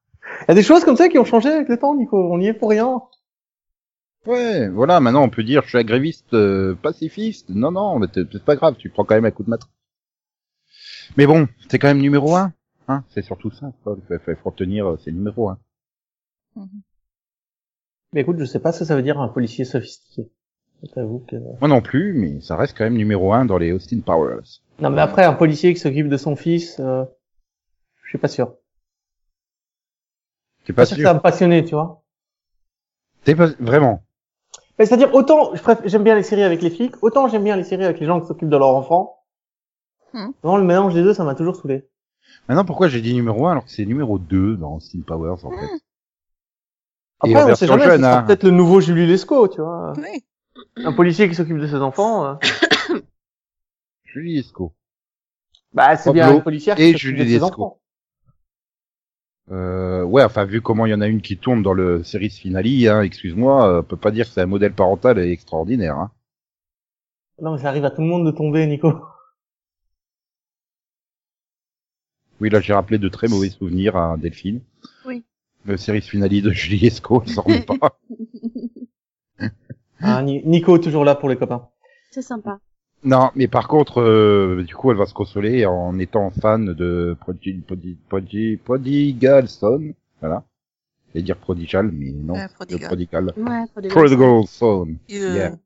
Il 0.42 0.44
y 0.50 0.52
a 0.52 0.54
des 0.54 0.62
choses 0.62 0.84
comme 0.84 0.96
ça 0.96 1.08
qui 1.08 1.18
ont 1.18 1.24
changé 1.24 1.48
avec 1.48 1.68
le 1.68 1.76
temps, 1.76 1.96
Nico. 1.96 2.16
On 2.16 2.38
y 2.38 2.46
est 2.46 2.54
pour 2.54 2.70
rien. 2.70 3.02
Ouais, 4.24 4.68
voilà, 4.68 5.00
maintenant 5.00 5.22
on 5.24 5.28
peut 5.30 5.42
dire 5.42 5.62
je 5.64 5.70
suis 5.70 5.78
un 5.78 5.82
gréviste 5.84 6.32
euh, 6.32 6.76
pacifiste. 6.76 7.50
Non, 7.50 7.72
non, 7.72 7.98
mais 7.98 8.06
t'es- 8.06 8.22
c'est 8.30 8.44
pas 8.44 8.54
grave, 8.54 8.76
tu 8.78 8.88
prends 8.88 9.04
quand 9.04 9.16
même 9.16 9.24
un 9.24 9.32
coup 9.32 9.42
de 9.42 9.50
matraque. 9.50 9.70
Mais 11.16 11.26
bon, 11.26 11.48
c'est 11.68 11.80
quand 11.80 11.88
même 11.88 12.00
numéro 12.00 12.36
un. 12.36 12.52
Hein, 12.86 13.02
c'est 13.10 13.22
surtout 13.22 13.50
ça. 13.50 13.72
Il 13.86 14.18
faut, 14.18 14.34
faut 14.42 14.50
retenir, 14.50 14.86
euh, 14.90 14.98
c'est 15.04 15.10
numéro 15.10 15.48
un. 15.50 15.58
Mais 18.14 18.20
écoute, 18.22 18.36
je 18.38 18.44
sais 18.44 18.60
pas 18.60 18.72
ce 18.72 18.78
que 18.80 18.84
ça 18.84 18.94
veut 18.96 19.02
dire 19.02 19.20
un 19.20 19.28
policier 19.28 19.64
sophistiqué. 19.64 20.30
Je 20.82 20.88
t'avoue 20.92 21.24
que. 21.28 21.36
Moi 21.60 21.68
non 21.68 21.82
plus, 21.82 22.12
mais 22.14 22.40
ça 22.40 22.56
reste 22.56 22.76
quand 22.78 22.84
même 22.84 22.94
numéro 22.96 23.32
un 23.32 23.44
dans 23.44 23.58
les 23.58 23.72
Austin 23.72 24.00
Powers. 24.00 24.60
Non, 24.78 24.90
mais 24.90 25.00
après, 25.02 25.24
un 25.24 25.32
policier 25.34 25.74
qui 25.74 25.80
s'occupe 25.80 26.08
de 26.08 26.16
son 26.16 26.36
fils, 26.36 26.78
euh, 26.80 27.04
je 28.04 28.10
suis 28.10 28.18
pas 28.18 28.28
sûr. 28.28 28.54
T'es 30.64 30.72
Pas 30.72 30.82
pas 30.82 30.86
sûr 30.86 30.96
que 30.96 31.02
sûr 31.02 31.08
ça 31.08 31.12
va 31.12 31.18
me 31.18 31.22
passionner, 31.22 31.64
tu 31.64 31.74
vois. 31.74 32.02
T'es 33.24 33.34
pas 33.34 33.48
vraiment. 33.58 34.02
Mais 34.78 34.86
C'est-à-dire, 34.86 35.12
autant 35.14 35.54
je 35.54 35.62
préfère- 35.62 35.86
j'aime 35.88 36.04
bien 36.04 36.14
les 36.14 36.22
séries 36.22 36.42
avec 36.42 36.62
les 36.62 36.70
flics, 36.70 37.02
autant 37.02 37.28
j'aime 37.28 37.44
bien 37.44 37.56
les 37.56 37.64
séries 37.64 37.84
avec 37.84 37.98
les 38.00 38.06
gens 38.06 38.20
qui 38.20 38.26
s'occupent 38.26 38.48
de 38.48 38.56
leurs 38.56 38.74
enfants. 38.74 39.18
Hmm. 40.12 40.30
Non, 40.44 40.56
le 40.56 40.64
mélange 40.64 40.94
des 40.94 41.02
deux, 41.02 41.14
ça 41.14 41.24
m'a 41.24 41.34
toujours 41.34 41.56
saoulé. 41.56 41.88
Maintenant, 42.48 42.64
pourquoi 42.64 42.88
j'ai 42.88 43.00
dit 43.00 43.14
numéro 43.14 43.46
un 43.46 43.52
alors 43.52 43.64
que 43.64 43.70
c'est 43.70 43.84
numéro 43.84 44.18
2 44.18 44.56
dans 44.56 44.76
Austin 44.76 45.00
Powers 45.06 45.44
en 45.44 45.50
fait? 45.50 45.66
Et 45.66 45.80
Après, 47.20 47.50
on 47.50 47.54
sait 47.54 47.66
jamais, 47.66 47.84
jeune, 47.84 47.96
ce 47.96 48.02
sera 48.02 48.18
hein. 48.18 48.22
peut-être 48.24 48.42
le 48.44 48.50
nouveau 48.50 48.80
Julie 48.80 49.06
Lescaut, 49.06 49.48
tu 49.48 49.60
vois. 49.60 49.92
Oui. 49.96 50.24
Un 50.76 50.92
policier 50.92 51.28
qui 51.28 51.34
s'occupe 51.34 51.58
de 51.58 51.66
ses 51.66 51.76
enfants. 51.76 52.26
euh. 52.26 52.34
Julie 54.04 54.38
Esco. 54.38 54.74
Bah, 55.72 55.96
c'est 55.96 56.12
bien 56.12 56.32
une 56.34 56.42
policière 56.42 56.78
et 56.78 56.92
qui 56.92 56.92
s'occupe 56.92 57.16
de 57.16 57.24
Julie 57.24 57.30
ses 57.34 57.38
Lescaut. 57.40 57.46
enfants. 57.64 57.80
Euh, 59.50 60.02
ouais, 60.04 60.24
enfin 60.24 60.44
vu 60.44 60.62
comment 60.62 60.86
il 60.86 60.90
y 60.90 60.94
en 60.94 61.00
a 61.02 61.06
une 61.06 61.20
qui 61.20 61.36
tourne 61.36 61.62
dans 61.62 61.74
le 61.74 62.02
series 62.02 62.30
finale, 62.30 62.66
hein, 62.88 63.02
excuse-moi, 63.02 63.68
euh, 63.68 63.80
on 63.80 63.82
peut 63.82 63.96
pas 63.96 64.10
dire 64.10 64.26
que 64.26 64.32
c'est 64.32 64.40
un 64.40 64.46
modèle 64.46 64.72
parental 64.72 65.18
extraordinaire. 65.18 65.98
Hein. 65.98 66.10
Non, 67.42 67.52
mais 67.52 67.58
ça 67.58 67.68
arrive 67.68 67.84
à 67.84 67.90
tout 67.90 68.00
le 68.00 68.06
monde 68.06 68.24
de 68.24 68.30
tomber, 68.30 68.66
Nico. 68.66 68.92
Oui, 72.40 72.48
là 72.50 72.60
j'ai 72.60 72.72
rappelé 72.72 72.98
de 72.98 73.08
très 73.08 73.28
mauvais 73.28 73.50
souvenirs 73.50 73.96
à 73.96 74.16
Delphine. 74.16 74.60
Oui. 75.04 75.24
Le 75.64 75.76
series 75.76 76.02
finale 76.02 76.42
de 76.42 76.50
Julie 76.50 76.86
Esco, 76.86 77.22
il 77.26 77.32
s'en 77.32 77.42
remet 77.42 77.62
pas. 77.62 77.98
Ni- 80.22 80.42
Nico, 80.44 80.78
toujours 80.78 81.04
là 81.04 81.14
pour 81.14 81.28
les 81.28 81.36
copains. 81.36 81.68
C'est 82.10 82.22
sympa. 82.22 82.58
non, 83.04 83.30
mais 83.34 83.48
par 83.48 83.68
contre, 83.68 84.00
euh, 84.00 84.62
du 84.66 84.74
coup, 84.74 84.90
elle 84.90 84.96
va 84.98 85.06
se 85.06 85.14
consoler 85.14 85.64
en 85.66 85.98
étant 85.98 86.30
fan 86.30 86.74
de 86.74 87.16
Prodi, 87.20 87.54
Prodi, 87.54 87.96
Prodi, 88.08 88.56
Prodigal 88.58 89.48
Son. 89.48 89.92
Voilà. 90.20 90.44
Je 91.08 91.14
vais 91.20 91.22
dire 91.22 91.36
Prodigal, 91.38 91.90
mais 91.92 92.10
non, 92.12 92.34
Prodigal. 92.54 92.86
Prodigal. 92.88 93.32
Ouais, 93.36 93.64
Prodigal 93.88 94.46
Son. 94.46 94.88
Euh, 95.10 95.34
Yeah. 95.34 95.56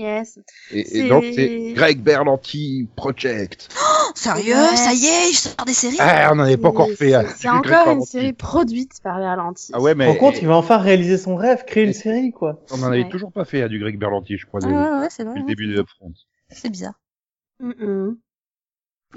Yes. 0.00 0.38
Et, 0.70 1.08
donc 1.08 1.24
c'est 1.34 1.72
Greg 1.74 2.00
Berlanti 2.00 2.88
Project. 2.94 3.68
oh, 3.76 4.10
sérieux, 4.14 4.54
Ouais. 4.54 4.76
ça 4.76 4.92
y 4.92 5.04
est, 5.06 5.32
je 5.32 5.38
sors 5.38 5.64
des 5.66 5.72
séries. 5.74 5.96
Ah, 5.98 6.30
on 6.32 6.36
n'en 6.36 6.44
avait 6.44 6.56
pas 6.56 6.68
encore 6.68 6.88
fait. 6.96 7.14
hein. 7.14 7.24
C'est 7.36 7.48
Greg 7.48 7.58
encore 7.58 7.70
une 7.72 7.84
Berlanti. 7.84 8.06
série 8.10 8.32
produite 8.32 8.92
par 9.02 9.18
Berlanti. 9.18 9.72
Ah 9.74 9.80
ouais, 9.80 9.94
Mais... 9.96 10.06
Par 10.06 10.16
contre, 10.18 10.38
il 10.40 10.46
va 10.46 10.54
enfin 10.56 10.78
réaliser 10.78 11.18
son 11.18 11.34
rêve, 11.34 11.64
créer 11.66 11.84
une 11.84 11.92
série, 11.92 12.30
quoi. 12.30 12.60
on 12.70 12.80
en 12.82 12.86
avait 12.86 13.02
Ouais. 13.02 13.08
toujours 13.08 13.32
pas 13.32 13.44
fait 13.44 13.62
hein, 13.62 13.68
du 13.68 13.80
Greg 13.80 13.98
Berlanti, 13.98 14.36
je 14.38 14.46
crois, 14.46 14.60
Ah 14.62 14.66
depuis 14.66 14.78
ouais, 14.78 15.00
ouais, 15.00 15.08
c'est 15.10 15.24
vrai. 15.24 15.34
le 15.34 15.40
hein. 15.40 15.44
début 15.46 15.66
de 15.66 15.80
Upfront. 15.80 16.12
C'est 16.50 16.70
bizarre. 16.70 16.94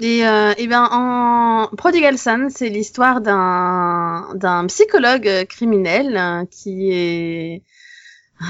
Et, 0.00 0.26
euh, 0.26 0.54
et 0.56 0.66
ben 0.68 0.88
en 0.90 1.68
Prodigal 1.76 2.16
Son, 2.16 2.48
c'est 2.48 2.70
l'histoire 2.70 3.20
d'un 3.20 4.30
d'un 4.34 4.66
psychologue 4.66 5.44
criminel 5.48 6.16
euh, 6.16 6.44
qui 6.50 6.90
est 6.90 7.62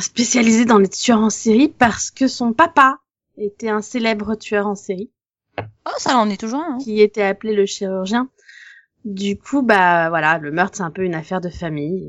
spécialisé 0.00 0.64
dans 0.64 0.78
les 0.78 0.88
tueurs 0.88 1.20
en 1.20 1.30
série 1.30 1.68
parce 1.68 2.10
que 2.10 2.28
son 2.28 2.52
papa 2.52 2.98
était 3.36 3.68
un 3.68 3.82
célèbre 3.82 4.34
tueur 4.34 4.66
en 4.66 4.74
série 4.74 5.10
Oh, 5.86 5.90
ça 5.98 6.16
en 6.16 6.30
est 6.30 6.40
toujours 6.40 6.60
un. 6.60 6.74
hein. 6.74 6.78
qui 6.82 7.00
était 7.00 7.22
appelé 7.22 7.54
le 7.54 7.66
chirurgien. 7.66 8.28
Du 9.04 9.36
coup, 9.36 9.62
bah 9.62 10.08
voilà, 10.10 10.38
le 10.38 10.50
meurtre 10.52 10.76
c'est 10.76 10.82
un 10.82 10.90
peu 10.90 11.02
une 11.02 11.14
affaire 11.14 11.40
de 11.40 11.48
famille. 11.50 12.08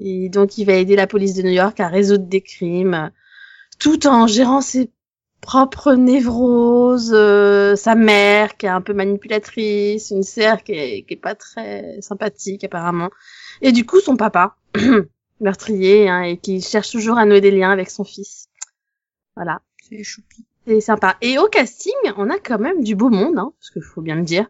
Et, 0.00 0.28
donc 0.28 0.58
il 0.58 0.64
va 0.64 0.72
aider 0.74 0.96
la 0.96 1.06
police 1.06 1.34
de 1.34 1.42
New 1.42 1.52
York 1.52 1.78
à 1.80 1.88
résoudre 1.88 2.26
des 2.26 2.40
crimes, 2.40 3.10
tout 3.78 4.06
en 4.06 4.26
gérant 4.26 4.60
ses 4.60 4.90
propres 5.40 5.94
névroses, 5.94 7.12
euh, 7.14 7.76
sa 7.76 7.94
mère 7.94 8.56
qui 8.56 8.66
est 8.66 8.70
un 8.70 8.80
peu 8.80 8.92
manipulatrice, 8.94 10.10
une 10.10 10.22
sœur 10.22 10.62
qui 10.62 10.72
est, 10.72 11.02
qui 11.06 11.14
est 11.14 11.16
pas 11.16 11.34
très 11.34 12.00
sympathique 12.00 12.64
apparemment, 12.64 13.10
et 13.62 13.70
du 13.72 13.84
coup 13.86 14.00
son 14.00 14.16
papa 14.16 14.56
meurtrier 15.40 16.08
hein, 16.08 16.22
et 16.22 16.36
qui 16.38 16.60
cherche 16.60 16.90
toujours 16.90 17.18
à 17.18 17.24
nouer 17.24 17.40
des 17.40 17.50
liens 17.50 17.70
avec 17.70 17.90
son 17.90 18.04
fils. 18.04 18.48
Voilà. 19.36 19.60
C'est 19.88 20.02
choupi. 20.04 20.44
C'est 20.66 20.80
sympa. 20.80 21.16
Et 21.22 21.38
au 21.38 21.46
casting, 21.48 21.94
on 22.16 22.28
a 22.30 22.38
quand 22.38 22.58
même 22.58 22.82
du 22.84 22.94
beau 22.94 23.08
monde, 23.08 23.38
hein, 23.38 23.52
parce 23.58 23.70
qu'il 23.70 23.82
faut 23.82 24.02
bien 24.02 24.16
le 24.16 24.22
dire. 24.22 24.46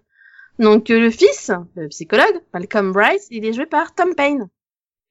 Donc 0.58 0.90
euh, 0.90 0.98
le 0.98 1.10
fils, 1.10 1.52
le 1.76 1.86
psychologue, 1.88 2.40
Malcolm 2.52 2.92
Bryce, 2.92 3.28
il 3.30 3.44
est 3.44 3.52
joué 3.52 3.66
par 3.66 3.94
Tom 3.94 4.14
Payne. 4.16 4.48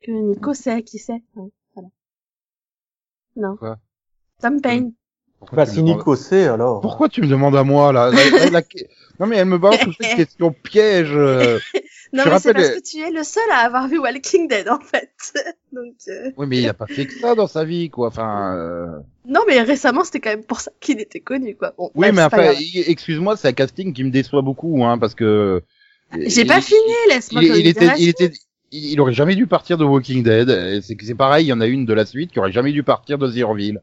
Que 0.03 0.11
Nico 0.11 0.53
sait 0.53 0.83
qui 0.83 1.01
hein, 1.09 1.19
voilà. 1.73 1.89
Non. 3.37 3.55
Quoi 3.55 3.77
Tom 4.41 4.59
Payne. 4.61 4.93
Pourquoi 5.39 5.55
Bah, 5.55 5.65
si 5.65 5.77
demandes- 5.77 5.97
Nico 5.99 6.15
sait, 6.15 6.47
alors. 6.47 6.81
Pourquoi 6.81 7.07
tu 7.09 7.21
me 7.21 7.27
demandes 7.27 7.55
à 7.55 7.63
moi 7.63 7.93
là, 7.93 8.09
La- 8.11 8.29
la- 8.29 8.49
la- 8.49 8.61
Non 9.19 9.27
mais 9.27 9.37
elle 9.37 9.47
me 9.47 9.57
balance 9.57 9.79
toutes 9.81 9.95
ces 10.01 10.15
questions 10.15 10.51
pièges. 10.51 11.15
Non 12.13 12.23
Je 12.23 12.29
mais 12.29 12.39
c'est 12.39 12.53
parce 12.53 12.69
que 12.69 12.81
tu 12.81 12.97
es 12.99 13.11
le 13.11 13.23
seul 13.23 13.43
à 13.51 13.57
avoir 13.65 13.87
vu 13.87 13.99
Walking 13.99 14.47
Dead 14.47 14.69
en 14.69 14.79
fait. 14.79 15.11
Donc 15.71 15.93
euh, 16.07 16.31
Oui 16.37 16.45
mais 16.47 16.59
il 16.59 16.67
a 16.69 16.73
pas 16.73 16.87
fait 16.87 17.05
que 17.05 17.13
ça 17.19 17.35
dans 17.35 17.47
sa 17.47 17.65
vie 17.65 17.89
quoi. 17.89 18.07
Enfin. 18.07 18.55
euh, 18.55 18.87
non 19.25 19.41
mais 19.47 19.61
récemment 19.61 20.03
c'était 20.03 20.19
quand 20.19 20.29
même 20.29 20.43
pour 20.45 20.59
ça 20.61 20.71
qu'il 20.79 20.99
était 20.99 21.19
connu 21.19 21.55
quoi. 21.55 21.73
Bon, 21.77 21.91
Oui 21.95 22.07
mais 22.13 22.23
enfin, 22.23 22.53
excuse-moi, 22.87 23.35
c'est 23.37 23.49
un 23.49 23.53
casting 23.53 23.93
qui 23.93 24.03
me 24.03 24.09
déçoit 24.11 24.41
beaucoup 24.41 24.83
hein 24.85 24.97
parce 24.97 25.15
que. 25.15 25.61
J'ai 26.13 26.41
il- 26.41 26.47
pas 26.47 26.61
fini, 26.61 26.79
laisse-moi 27.09 27.43
il, 27.43 27.55
il 27.57 27.67
était, 27.67 27.91
il 27.97 28.07
était, 28.07 28.31
il 28.71 28.99
aurait 29.01 29.13
jamais 29.13 29.35
dû 29.35 29.45
partir 29.45 29.77
de 29.77 29.83
Walking 29.83 30.23
Dead. 30.23 30.81
C'est 30.81 30.95
que 30.95 31.05
c'est 31.05 31.15
pareil, 31.15 31.45
il 31.45 31.49
y 31.49 31.53
en 31.53 31.59
a 31.61 31.67
une 31.67 31.85
de 31.85 31.93
la 31.93 32.05
suite 32.05 32.31
qui 32.31 32.39
aurait 32.39 32.51
jamais 32.53 32.71
dû 32.71 32.83
partir 32.83 33.17
de 33.17 33.27
Zeroville. 33.27 33.81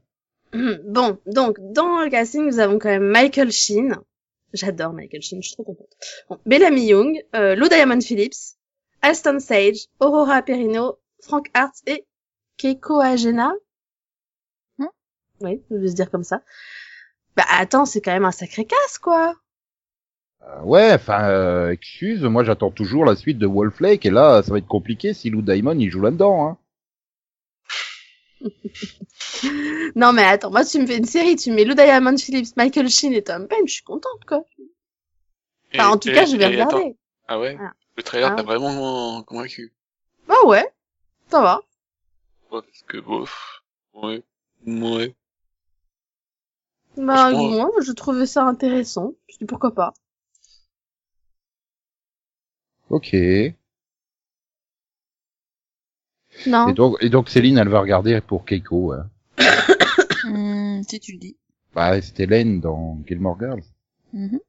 Bon, 0.87 1.19
donc, 1.27 1.57
dans 1.61 2.03
le 2.03 2.09
casting, 2.11 2.47
nous 2.47 2.61
avons 2.61 2.79
quand 2.79 2.89
même 2.89 3.03
Michael 3.09 3.51
Sheen. 3.51 3.97
J'adore 4.55 4.93
Michael 4.93 5.21
Sheen, 5.21 5.43
je 5.43 5.49
suis 5.49 5.57
trop 5.57 5.65
contente. 5.65 5.91
Bon, 6.31 6.39
Bellamy 6.47 6.87
Young, 6.87 7.23
euh, 7.35 7.57
Lou 7.57 7.69
Diamond 7.69 8.01
Phillips, 8.01 8.57
Alston 9.03 9.41
Sage, 9.41 9.89
Aurora 9.99 10.43
Perino, 10.43 10.99
Frank 11.21 11.49
Hart 11.55 11.75
et 11.87 12.07
Keiko 12.57 13.01
Agena. 13.01 13.53
Hmm 14.79 14.87
oui, 15.41 15.61
je 15.71 15.77
vais 15.77 15.89
se 15.89 15.95
dire 15.95 16.11
comme 16.11 16.23
ça. 16.23 16.41
Bah 17.37 17.45
attends, 17.51 17.85
c'est 17.85 18.01
quand 18.01 18.13
même 18.13 18.25
un 18.25 18.31
sacré 18.31 18.65
casse, 18.65 18.99
quoi. 18.99 19.35
Euh, 20.43 20.63
ouais, 20.63 20.93
enfin, 20.93 21.29
euh, 21.29 21.71
excuse, 21.71 22.23
moi 22.23 22.45
j'attends 22.45 22.71
toujours 22.71 23.05
la 23.05 23.17
suite 23.17 23.39
de 23.39 23.47
Wolf 23.47 23.81
Lake 23.81 24.07
et 24.07 24.11
là 24.11 24.43
ça 24.43 24.53
va 24.53 24.59
être 24.59 24.67
compliqué 24.67 25.15
si 25.15 25.31
Lou 25.31 25.43
Diamond 25.43 25.77
il 25.79 25.91
joue 25.91 26.03
là-dedans. 26.03 26.47
Hein. 26.47 26.59
Non 29.97 30.13
mais 30.13 30.25
attends, 30.25 30.51
moi 30.51 30.65
tu 30.65 30.79
me 30.79 30.87
fais 30.87 30.97
une 30.99 31.05
série, 31.05 31.37
tu 31.37 31.51
mets 31.53 31.65
Lou 31.65 31.75
Diamond 31.75 32.17
Phillips, 32.17 32.57
Michael 32.57 32.89
Sheen 32.89 33.13
et 33.13 33.23
Tom 33.23 33.47
Payne, 33.49 33.67
je 33.67 33.75
suis 33.75 33.83
contente, 33.85 34.25
quoi. 34.27 34.45
Et- 35.73 35.81
Enfin, 35.81 35.91
en 35.91 35.99
tout 35.99 36.09
et- 36.09 36.15
cas, 36.15 36.25
je 36.27 36.37
vais 36.37 36.45
attends. 36.45 36.67
regarder. 36.77 36.97
Ah 37.29 37.39
ouais? 37.41 37.55
Voilà. 37.57 37.73
Le 37.97 38.03
trailer 38.03 38.31
Ah. 38.33 38.37
t'a 38.37 38.43
vraiment 38.43 39.23
convaincu. 39.23 39.73
Bah 40.29 40.35
ouais, 40.47 40.67
ça 41.31 41.41
va. 41.41 41.61
Ouais, 42.51 42.61
parce 42.63 42.83
que 42.89 42.99
bof. 42.99 43.63
Ouais. 43.95 44.23
Ouais. 44.67 45.15
Bah 46.97 47.31
moi, 47.33 47.71
je 47.83 47.93
trouvais 47.93 48.27
ça 48.27 48.45
intéressant. 48.45 49.15
Je 49.29 49.39
dis 49.39 49.45
pourquoi 49.45 49.75
pas. 49.75 49.95
Ok. 52.91 53.15
Et 56.47 56.51
Non. 56.51 56.71
donc, 56.73 56.97
et 57.01 57.09
donc 57.09 57.29
Céline 57.29 57.59
elle 57.59 57.69
va 57.69 57.81
regarder 57.81 58.21
pour 58.21 58.45
Keiko. 58.45 58.93
Hein. 58.93 59.09
Hmm, 60.27 60.83
si 60.89 61.01
tu 61.01 61.13
le 61.13 61.19
dis. 61.19 61.37
Bah 61.75 62.01
c'était 62.01 62.23
Hélène 62.25 62.61
dans 62.61 62.99
Gilmore 63.07 63.39
Girls. 63.39 63.63
Mhm. 64.15 64.41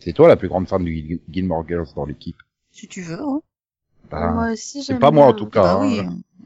C'est 0.00 0.12
toi 0.12 0.28
la 0.28 0.36
plus 0.36 0.48
grande 0.48 0.68
fan 0.68 0.84
de 0.84 0.90
Gil- 0.90 1.20
Gilmore 1.28 1.66
Girls 1.66 1.88
dans 1.96 2.04
l'équipe. 2.04 2.36
Si 2.70 2.86
tu 2.86 3.00
veux. 3.02 3.18
hein. 3.18 3.40
Bah, 4.10 4.30
moi 4.32 4.52
aussi, 4.52 4.82
c'est 4.82 4.98
pas 4.98 5.10
moi 5.10 5.26
en 5.26 5.32
tout 5.32 5.46
cas. 5.46 5.62
Bah 5.62 5.80
hein. 5.80 5.86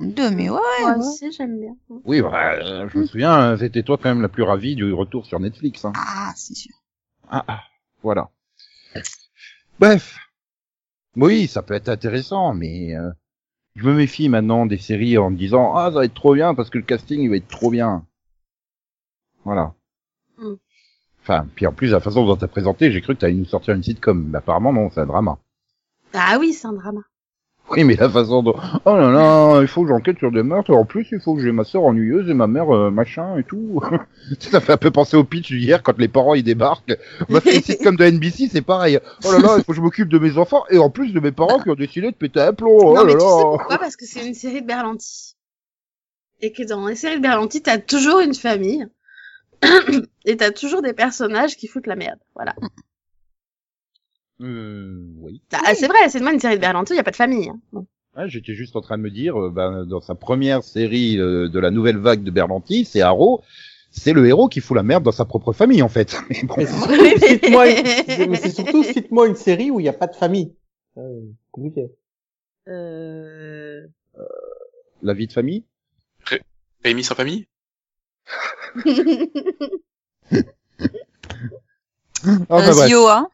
oui. 0.01 0.11
Deux, 0.13 0.31
mais 0.31 0.51
ouais. 0.51 0.59
Moi 0.81 0.93
ouais. 0.93 0.99
aussi, 0.99 1.33
j'aime 1.33 1.59
bien. 1.59 1.77
Oui, 2.05 2.21
bah, 2.23 2.53
euh, 2.55 2.89
je 2.93 2.99
me 2.99 3.07
souviens, 3.07 3.57
c'était 3.59 3.83
toi 3.83 3.97
quand 4.01 4.09
même 4.09 4.23
la 4.23 4.29
plus 4.29 4.43
ravie 4.45 4.77
du 4.77 4.93
retour 4.93 5.27
sur 5.27 5.41
Netflix. 5.41 5.85
Hein. 5.85 5.93
Ah, 5.97 6.33
c'est 6.37 6.55
sûr. 6.55 6.75
Ah, 7.29 7.45
ah, 7.49 7.61
voilà. 8.03 8.31
Bref. 9.79 10.17
Oui, 11.17 11.47
ça 11.49 11.63
peut 11.63 11.75
être 11.75 11.89
intéressant, 11.89 12.55
mais 12.55 12.95
euh, 12.97 13.11
je 13.75 13.85
me 13.85 13.95
méfie 13.95 14.29
maintenant 14.29 14.67
des 14.67 14.79
séries 14.79 15.19
en 15.19 15.31
me 15.31 15.37
disant 15.37 15.75
ah 15.75 15.91
ça 15.93 15.99
va 15.99 16.05
être 16.05 16.15
trop 16.15 16.35
bien 16.35 16.55
parce 16.55 16.71
que 16.71 16.79
le 16.79 16.85
casting 16.85 17.21
il 17.21 17.31
va 17.31 17.37
être 17.37 17.49
trop 17.49 17.71
bien. 17.71 18.05
Voilà. 19.45 19.75
Mm. 20.39 20.55
Enfin, 21.23 21.47
puis 21.55 21.67
en 21.67 21.73
plus 21.73 21.91
la 21.91 22.01
façon 22.01 22.25
dont 22.27 22.37
t'as 22.37 22.49
présenté, 22.49 22.93
j'ai 22.93 23.01
cru 23.01 23.15
que 23.15 23.21
t'allais 23.21 23.35
nous 23.35 23.45
sortir 23.45 23.75
une 23.75 23.83
sitcom, 23.83 24.29
mais 24.31 24.39
apparemment 24.39 24.73
non, 24.73 24.91
c'est 24.91 25.01
un 25.01 25.07
drama. 25.07 25.39
Ah 26.13 26.37
oui, 26.39 26.53
c'est 26.53 26.67
un 26.67 26.73
drama. 26.73 27.01
Oui, 27.71 27.83
mais 27.83 27.97
la 27.97 28.11
façon 28.11 28.43
dont 28.43 28.55
oh 28.85 28.97
là 28.97 29.11
là, 29.11 29.61
il 29.63 29.67
faut 29.67 29.83
que 29.83 29.89
j'enquête 29.89 30.19
sur 30.19 30.31
des 30.31 30.43
meurtres. 30.43 30.73
En 30.73 30.85
plus, 30.85 31.09
il 31.13 31.21
faut 31.21 31.35
que 31.35 31.43
j'ai 31.43 31.51
ma 31.51 31.65
sœur 31.65 31.85
ennuyeuse 31.85 32.29
et 32.29 32.35
ma 32.35 32.47
mère 32.47 32.75
euh, 32.75 32.91
machin 32.91 33.39
et 33.39 33.43
tout. 33.43 33.81
ça 34.39 34.61
fait 34.61 34.75
un 34.75 34.77
peu 34.77 34.91
penser 34.91 35.17
au 35.17 35.25
pitch 35.25 35.51
d'hier 35.51 35.83
quand 35.83 35.99
les 35.99 36.09
parents 36.09 36.35
ils 36.35 36.45
débarquent. 36.45 36.97
Fait 37.41 37.57
une 37.57 37.63
sitcom 37.63 37.97
de 37.97 38.05
NBC, 38.05 38.49
c'est 38.53 38.63
pareil. 38.63 38.99
Oh 39.25 39.33
là 39.33 39.39
là, 39.39 39.55
il 39.57 39.65
faut 39.65 39.73
que 39.73 39.77
je 39.77 39.81
m'occupe 39.81 40.09
de 40.09 40.19
mes 40.19 40.37
enfants 40.37 40.65
et 40.69 40.79
en 40.79 40.91
plus 40.91 41.13
de 41.13 41.21
mes 41.21 41.33
parents 41.33 41.59
qui 41.59 41.71
ont 41.71 41.75
décidé 41.75 42.11
de 42.11 42.17
péter 42.17 42.41
un 42.41 42.53
plomb. 42.53 42.77
Oh 42.79 42.95
non, 42.95 43.05
là 43.05 43.13
sais 43.13 43.17
là. 43.17 43.57
pourquoi? 43.57 43.79
Parce 43.79 43.97
que 43.97 44.05
c'est 44.05 44.27
une 44.27 44.35
série 44.35 44.61
de 44.61 44.67
Berlanti. 44.67 45.37
Et 46.43 46.53
que 46.53 46.63
dans 46.65 46.87
les 46.87 46.97
séries 46.97 47.17
de 47.17 47.23
Berlanti, 47.23 47.63
t'as 47.63 47.79
toujours 47.79 48.21
une 48.21 48.35
famille. 48.35 48.87
et 50.27 50.37
t'as 50.37 50.51
toujours 50.51 50.83
des 50.83 50.93
personnages 50.93 51.57
qui 51.57 51.67
foutent 51.67 51.87
la 51.87 51.97
merde. 51.97 52.19
Voilà. 52.35 52.55
Euh, 54.41 55.07
oui. 55.21 55.41
Ah, 55.53 55.75
c'est 55.75 55.87
vrai, 55.87 56.09
c'est 56.09 56.19
de 56.19 56.25
moi 56.25 56.33
une 56.33 56.41
série 56.41 56.57
de 56.57 56.61
Berlanti, 56.61 56.93
il 56.93 56.97
y 56.97 57.01
a 57.01 57.05
pas 57.05 57.11
de 57.13 57.17
famille. 57.17 57.49
hein. 57.49 57.59
Bon. 57.73 57.87
Ouais, 58.17 58.29
J'étais 58.29 58.55
juste 58.55 58.77
en 58.77 58.81
train 58.81 58.97
de 58.99 59.03
me 59.03 59.11
dire, 59.11 59.41
euh, 59.41 59.51
ben, 59.51 59.85
dans 59.85 60.01
sa 60.01 60.15
première 60.15 60.63
série 60.63 61.19
euh, 61.19 61.49
de 61.49 61.59
la 61.59 61.71
nouvelle 61.71 61.99
vague 61.99 62.23
de 62.23 62.31
Berlanti, 62.31 62.85
c'est 62.85 63.01
Arrow. 63.01 63.43
C'est 63.91 64.13
le 64.13 64.27
héros 64.27 64.49
qui 64.49 64.61
fout 64.61 64.77
la 64.77 64.83
merde 64.83 65.05
dans 65.05 65.13
sa 65.13 65.25
propre 65.25 65.53
famille 65.53 65.83
en 65.83 65.89
fait. 65.89 66.17
Mais 66.31 66.43
bon. 66.43 66.55
Mais 66.59 66.67
c'est- 66.67 67.29
cite-moi 67.29 67.65
mais 67.67 68.37
c'est 68.37 68.51
surtout, 68.51 68.83
cite-moi 68.83 69.29
une 69.29 69.37
série 69.37 69.71
où 69.71 69.79
il 69.79 69.85
n'y 69.85 69.89
a 69.89 69.93
pas 69.93 70.09
de 70.09 70.17
famille. 70.17 70.53
Euh, 70.99 71.21
compliqué. 71.53 71.87
Euh... 72.69 73.87
La 75.03 75.13
vie 75.13 75.27
de 75.29 75.33
famille? 75.33 75.65
Rémi 76.85 77.05
sans 77.05 77.15
famille? 77.15 77.47
Euh, 82.27 82.39
bref. 82.49 82.87
Zioa. 82.87 83.29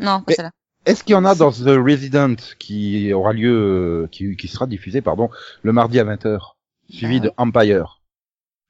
Non, 0.00 0.22
pas 0.22 0.32
celle-là. 0.34 0.50
Est-ce 0.86 1.04
qu'il 1.04 1.12
y 1.12 1.16
en 1.16 1.24
a 1.24 1.34
dans 1.34 1.50
The 1.52 1.76
Resident 1.76 2.36
qui 2.58 3.12
aura 3.12 3.32
lieu, 3.32 4.04
euh, 4.04 4.08
qui, 4.10 4.36
qui 4.36 4.48
sera 4.48 4.66
diffusé, 4.66 5.00
pardon, 5.02 5.28
le 5.62 5.72
mardi 5.72 5.98
à 5.98 6.04
20h, 6.04 6.56
suivi 6.88 7.20
Bah 7.20 7.26
de 7.26 7.32
Empire? 7.36 8.00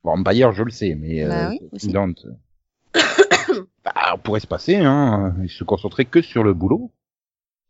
Bon, 0.04 0.12
Empire, 0.18 0.52
je 0.52 0.62
le 0.64 0.70
sais, 0.70 0.94
mais 0.96 1.24
Bah 1.24 1.46
euh, 1.46 1.50
oui, 1.50 1.60
aussi. 1.72 1.86
Resident, 1.86 2.12
euh, 2.24 3.00
bah, 3.84 3.92
on 4.14 4.18
pourrait 4.18 4.40
se 4.40 4.46
passer, 4.46 4.76
hein, 4.76 5.34
et 5.44 5.48
se 5.48 5.64
concentrer 5.64 6.04
que 6.06 6.22
sur 6.22 6.42
le 6.42 6.54
boulot 6.54 6.90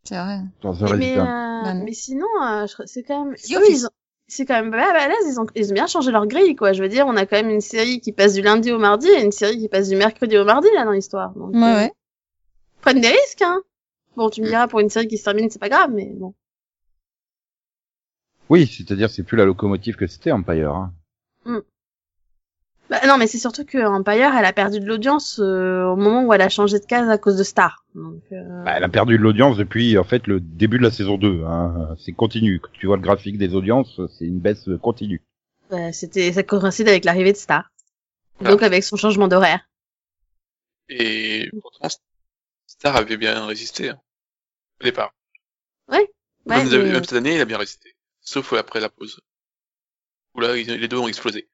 C'est 0.03 0.17
vrai. 0.17 0.39
dans 0.61 0.73
The 0.73 0.81
mais, 0.81 0.87
Resident. 0.91 1.25
euh, 1.27 1.63
Bah 1.63 1.73
mais 1.75 1.93
sinon, 1.93 2.27
euh, 2.43 2.65
c'est 2.85 3.03
quand 3.03 3.25
même... 3.25 3.35
Ils 3.47 3.85
ont- 3.85 3.89
C'est 4.31 4.45
quand 4.45 4.61
même 4.61 4.69
pas 4.69 4.93
balèze, 4.93 5.25
ils 5.27 5.39
ont, 5.39 5.47
ils 5.55 5.71
ont 5.71 5.73
bien 5.73 5.87
changé 5.87 6.11
leur 6.11 6.27
grille, 6.27 6.55
quoi. 6.55 6.71
Je 6.71 6.83
veux 6.83 6.87
dire, 6.89 7.07
on 7.07 7.15
a 7.17 7.25
quand 7.25 7.35
même 7.37 7.49
une 7.49 7.61
série 7.61 7.99
qui 7.99 8.11
passe 8.13 8.35
du 8.35 8.43
lundi 8.43 8.71
au 8.71 8.77
mardi 8.77 9.07
et 9.07 9.23
une 9.23 9.31
série 9.31 9.57
qui 9.57 9.67
passe 9.69 9.89
du 9.89 9.95
mercredi 9.95 10.37
au 10.37 10.45
mardi, 10.45 10.67
là, 10.75 10.85
dans 10.85 10.91
l'histoire. 10.91 11.31
Donc, 11.33 11.55
Ouais, 11.55 11.63
euh, 11.63 11.75
ouais. 11.77 11.91
Prennent 12.81 13.01
des 13.01 13.09
risques, 13.09 13.41
hein. 13.41 13.61
Bon, 14.15 14.29
tu 14.29 14.41
me 14.41 14.47
diras, 14.47 14.67
pour 14.67 14.79
une 14.79 14.89
série 14.89 15.07
qui 15.07 15.17
se 15.17 15.23
termine, 15.23 15.49
c'est 15.49 15.59
pas 15.59 15.69
grave, 15.69 15.91
mais 15.93 16.11
bon. 16.15 16.33
Oui, 18.49 18.67
c'est-à-dire 18.67 19.09
c'est 19.09 19.23
plus 19.23 19.37
la 19.37 19.45
locomotive 19.45 19.95
que 19.95 20.07
c'était 20.07 20.31
Empire. 20.31 20.71
Hein. 20.73 20.93
Bah, 22.89 22.97
non, 23.05 23.19
mais 23.19 23.27
c'est 23.27 23.37
surtout 23.37 23.65
que 23.65 23.77
Empire, 23.77 24.33
elle 24.35 24.45
a 24.45 24.51
perdu 24.53 24.79
de 24.79 24.85
l'audience 24.87 25.39
euh, 25.39 25.83
au 25.85 25.95
moment 25.95 26.23
où 26.25 26.33
elle 26.33 26.41
a 26.41 26.49
changé 26.49 26.79
de 26.79 26.85
case 26.85 27.07
à 27.07 27.19
cause 27.19 27.37
de 27.37 27.43
Star. 27.43 27.85
Donc, 27.93 28.23
euh, 28.31 28.63
Bah, 28.63 28.73
elle 28.75 28.83
a 28.83 28.89
perdu 28.89 29.15
de 29.15 29.21
l'audience 29.21 29.57
depuis 29.57 29.95
en 29.99 30.03
fait 30.03 30.25
le 30.25 30.39
début 30.39 30.79
de 30.79 30.83
la 30.83 30.89
saison 30.89 31.19
2. 31.19 31.43
Hein. 31.45 31.95
C'est 31.99 32.13
continu. 32.13 32.59
Quand 32.59 32.71
tu 32.73 32.87
vois 32.87 32.95
le 32.95 33.03
graphique 33.03 33.37
des 33.37 33.53
audiences, 33.53 34.01
c'est 34.17 34.25
une 34.25 34.39
baisse 34.39 34.67
continue. 34.81 35.21
bah, 35.69 35.91
c'était, 35.93 36.33
ça 36.33 36.41
coïncide 36.41 36.87
avec 36.87 37.05
l'arrivée 37.05 37.31
de 37.31 37.37
Star. 37.37 37.69
Ah. 38.43 38.49
Donc 38.49 38.63
avec 38.63 38.83
son 38.83 38.95
changement 38.95 39.27
d'horaire. 39.27 39.69
Et 40.89 41.47
pourtant, 41.61 41.89
Star 42.79 42.95
avait 42.95 43.17
bien 43.17 43.45
résisté, 43.45 43.89
hein, 43.89 43.99
au 44.79 44.83
départ. 44.85 45.13
Ouais, 45.89 46.09
Même, 46.45 46.69
mais- 46.69 46.91
même 46.93 47.03
cette 47.03 47.13
année, 47.13 47.35
il 47.35 47.41
a 47.41 47.45
bien 47.45 47.57
résisté. 47.57 47.95
Sauf 48.21 48.53
après 48.53 48.79
la 48.79 48.89
pause. 48.89 49.19
Où 50.33 50.39
là, 50.39 50.55
ils- 50.55 50.65
les 50.71 50.87
deux 50.87 50.97
ont 50.97 51.07
explosé. 51.07 51.49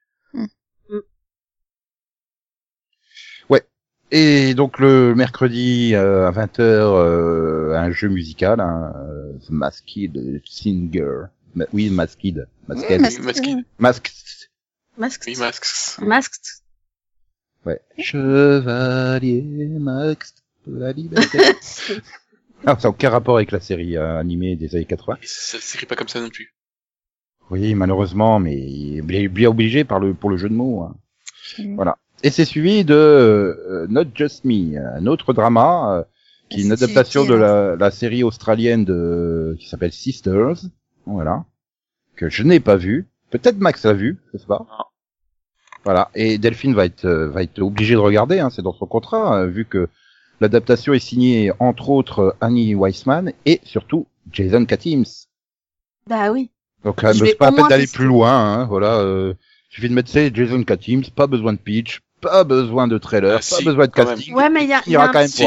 Et 4.12 4.54
donc 4.54 4.78
le 4.78 5.16
mercredi 5.16 5.96
euh, 5.96 6.28
à 6.28 6.32
20h, 6.32 6.60
euh, 6.62 7.74
un 7.76 7.90
jeu 7.92 8.08
musical, 8.08 8.60
hein, 8.62 8.94
euh, 8.98 9.34
The 9.40 9.50
Masked 9.50 10.42
Singer. 10.46 11.24
Ma- 11.56 11.66
oui, 11.74 11.90
Masked. 11.90 12.48
Masked. 12.68 13.02
Masked. 13.80 14.14
Masked. 14.98 15.24
Oui, 15.28 15.36
Masks. 15.38 15.98
Masked. 16.00 16.46
Ouais. 17.66 17.82
Chevalier 17.98 19.42
Max 19.42 20.36
de 20.36 20.42
la 20.68 20.92
liberté. 20.92 21.40
ah, 22.66 22.76
ça 22.78 22.84
n'a 22.84 22.90
aucun 22.90 23.10
rapport 23.10 23.36
avec 23.38 23.52
la 23.52 23.60
série 23.60 23.98
euh, 23.98 24.20
animée 24.20 24.56
des 24.56 24.76
années 24.76 24.86
80. 24.86 25.18
Et 25.22 25.26
ça 25.28 25.58
s'écrit 25.60 25.86
pas 25.86 25.96
comme 25.96 26.08
ça 26.08 26.22
non 26.22 26.30
plus. 26.30 26.54
Oui, 27.52 27.76
malheureusement, 27.76 28.40
mais 28.40 28.56
il 28.58 29.16
est 29.16 29.28
bien 29.28 29.50
obligé 29.50 29.84
par 29.84 30.00
le, 30.00 30.14
pour 30.14 30.30
le 30.30 30.38
jeu 30.38 30.50
de 30.50 30.56
mots. 30.56 30.84
hein. 30.84 30.96
Mm. 31.60 31.76
Voilà. 31.76 31.98
Et 32.24 32.32
c'est 32.32 32.46
suivi 32.46 32.84
de 32.84 32.96
euh, 32.96 33.86
Not 33.90 34.06
Just 34.16 34.46
Me, 34.46 34.78
un 34.78 35.06
autre 35.06 35.34
drama 35.34 35.98
euh, 36.00 36.04
qui 36.50 36.62
est 36.62 36.64
une 36.64 36.72
adaptation 36.72 37.26
de 37.26 37.36
la, 37.36 37.76
la 37.76 37.92
série 37.92 38.24
australienne 38.24 38.84
de 38.86 39.56
qui 39.60 39.68
s'appelle 39.70 39.92
Sisters. 39.92 40.56
Voilà. 41.06 41.46
Que 42.16 42.30
je 42.30 42.44
n'ai 42.44 42.60
pas 42.60 42.78
vu. 42.78 43.08
Peut-être 43.30 43.58
Max 43.58 43.84
l'a 43.86 43.94
vu, 43.94 44.18
je 44.34 44.38
sais 44.40 44.48
pas. 44.48 44.66
Non. 44.68 44.86
Voilà. 45.84 46.10
Et 46.16 46.38
Delphine 46.40 46.74
va 46.74 46.86
être 46.86 47.08
va 47.08 47.44
être 47.44 47.60
obligée 47.62 47.94
de 47.94 48.00
regarder, 48.00 48.40
hein, 48.40 48.50
c'est 48.50 48.62
dans 48.64 48.74
son 48.74 48.88
contrat, 48.88 49.42
euh, 49.42 49.46
vu 49.48 49.66
que 49.66 49.88
l'adaptation 50.42 50.94
est 50.94 51.00
signée 51.00 51.52
entre 51.60 51.90
autres 51.90 52.36
Annie 52.42 52.76
Weissman 52.76 53.34
et 53.46 53.62
surtout 53.64 54.08
Jason 54.32 54.66
Katims. 54.66 55.06
Bah 56.08 56.32
oui. 56.32 56.52
Donc 56.84 57.04
euh, 57.04 57.14
Je 57.14 57.26
c'est 57.26 57.36
pas 57.36 57.50
la 57.52 57.58
peine 57.58 57.68
d'aller 57.68 57.88
plus 57.88 58.06
loin, 58.06 58.32
hein, 58.32 58.66
voilà. 58.66 59.00
Euh, 59.00 59.34
suffit 59.70 59.90
de 59.90 59.94
mettre 59.94 60.10
c'est 60.10 60.34
Jason 60.36 60.64
Katims, 60.64 61.04
pas 61.16 61.28
besoin 61.28 61.54
de 61.54 61.58
pitch, 61.58 62.02
pas 62.22 62.44
besoin 62.44 62.88
de 62.88 62.98
trailer, 62.98 63.34
Ah, 63.34 63.38
pas 63.38 63.42
si, 63.42 63.64
besoin 63.66 63.88
de 63.88 63.92
casting. 63.92 64.34
Ouais, 64.36 64.50
mais 64.50 64.64
il 64.64 64.70
y 64.70 64.74
a, 64.74 64.82
y 64.88 64.96
a 64.96 65.02
un 65.04 65.08
quand 65.08 65.20
même 65.20 65.28
petit, 65.30 65.44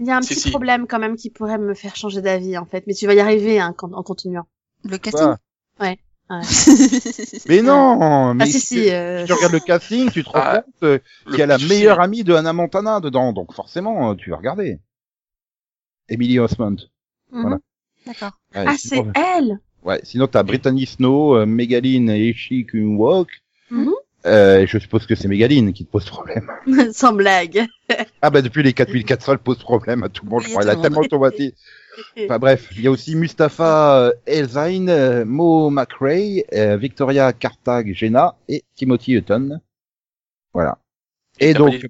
y 0.00 0.10
a 0.10 0.16
un 0.16 0.22
Si, 0.22 0.34
petit 0.34 0.40
si. 0.40 0.50
problème 0.50 0.86
quand 0.86 0.98
même 0.98 1.16
qui 1.16 1.30
pourrait 1.30 1.58
me 1.58 1.74
faire 1.74 1.94
changer 1.96 2.22
d'avis 2.22 2.58
en 2.58 2.66
fait. 2.66 2.84
Mais 2.86 2.94
tu 2.94 3.06
vas 3.06 3.14
y 3.14 3.20
arriver 3.20 3.60
hein, 3.60 3.72
quand- 3.76 3.92
en 3.92 4.02
continuant. 4.02 4.46
Le 4.84 4.96
casting? 4.98 5.20
Voilà. 5.20 5.38
Ouais. 5.80 5.98
Mais 7.48 7.62
non, 7.62 8.34
mais 8.34 8.44
Ah 8.44 8.46
si 8.46 8.60
si, 8.60 8.90
euh, 8.90 9.20
si 9.20 9.26
tu 9.26 9.32
regardes 9.32 9.52
le 9.54 9.60
casting, 9.60 10.10
tu 10.10 10.22
te 10.24 10.28
rends 10.30 10.40
Ah, 10.42 10.62
compte 10.62 10.74
euh, 10.84 10.98
qu'il 11.26 11.38
y 11.38 11.42
a 11.42 11.46
la 11.46 11.58
meilleure 11.58 12.00
amie 12.00 12.22
de 12.24 12.34
Hannah 12.34 12.52
Montana 12.52 13.00
dedans, 13.00 13.32
donc 13.32 13.52
forcément 13.52 14.10
euh, 14.10 14.14
tu 14.14 14.30
vas 14.30 14.36
regarder. 14.36 14.78
Emily 16.08 16.38
Osmond. 16.38 16.76
mhm. 17.32 17.40
voilà. 17.42 17.58
D'accord. 18.06 18.32
Ouais, 18.54 18.64
Ah 18.66 18.74
c'est 18.78 19.02
elle. 19.14 19.58
ouais, 19.82 20.00
sinon 20.04 20.26
t'as 20.26 20.42
Brittany 20.42 20.86
Snow, 20.86 21.36
euh, 21.36 21.46
Megaline 21.46 22.10
et 22.10 22.28
Ishi 22.30 22.66
Walk. 22.74 23.28
Mhm. 23.70 23.92
Euh, 24.26 24.66
je 24.66 24.78
suppose 24.78 25.06
que 25.06 25.14
c'est 25.14 25.28
Megaline 25.28 25.72
qui 25.72 25.84
te 25.86 25.90
pose 25.90 26.04
problème. 26.04 26.50
Sans 26.92 27.12
blague. 27.12 27.66
Ah 28.22 28.30
bah 28.30 28.42
depuis 28.42 28.62
les 28.62 28.72
4400, 28.74 29.32
elle 29.32 29.38
pose 29.38 29.58
problème 29.58 30.02
à 30.02 30.08
tout 30.10 30.24
le 30.24 30.30
monde. 30.30 30.40
Oui, 30.40 30.46
Je 30.46 30.50
crois. 30.50 30.62
Elle 30.62 30.70
a 30.70 30.76
tellement 30.76 31.00
automatisé. 31.00 31.54
Enfin 32.24 32.38
bref, 32.38 32.68
il 32.72 32.82
y 32.82 32.86
a 32.86 32.90
aussi 32.90 33.16
Mustafa 33.16 33.98
euh, 33.98 34.12
Elzain, 34.26 34.88
euh, 34.88 35.24
Mo 35.24 35.70
McRae, 35.70 36.44
euh, 36.52 36.76
Victoria 36.76 37.32
Cartagena 37.32 38.36
et 38.48 38.64
Timothy 38.74 39.14
Hutton. 39.14 39.60
Voilà. 40.52 40.78
Et 41.38 41.54
donc, 41.54 41.86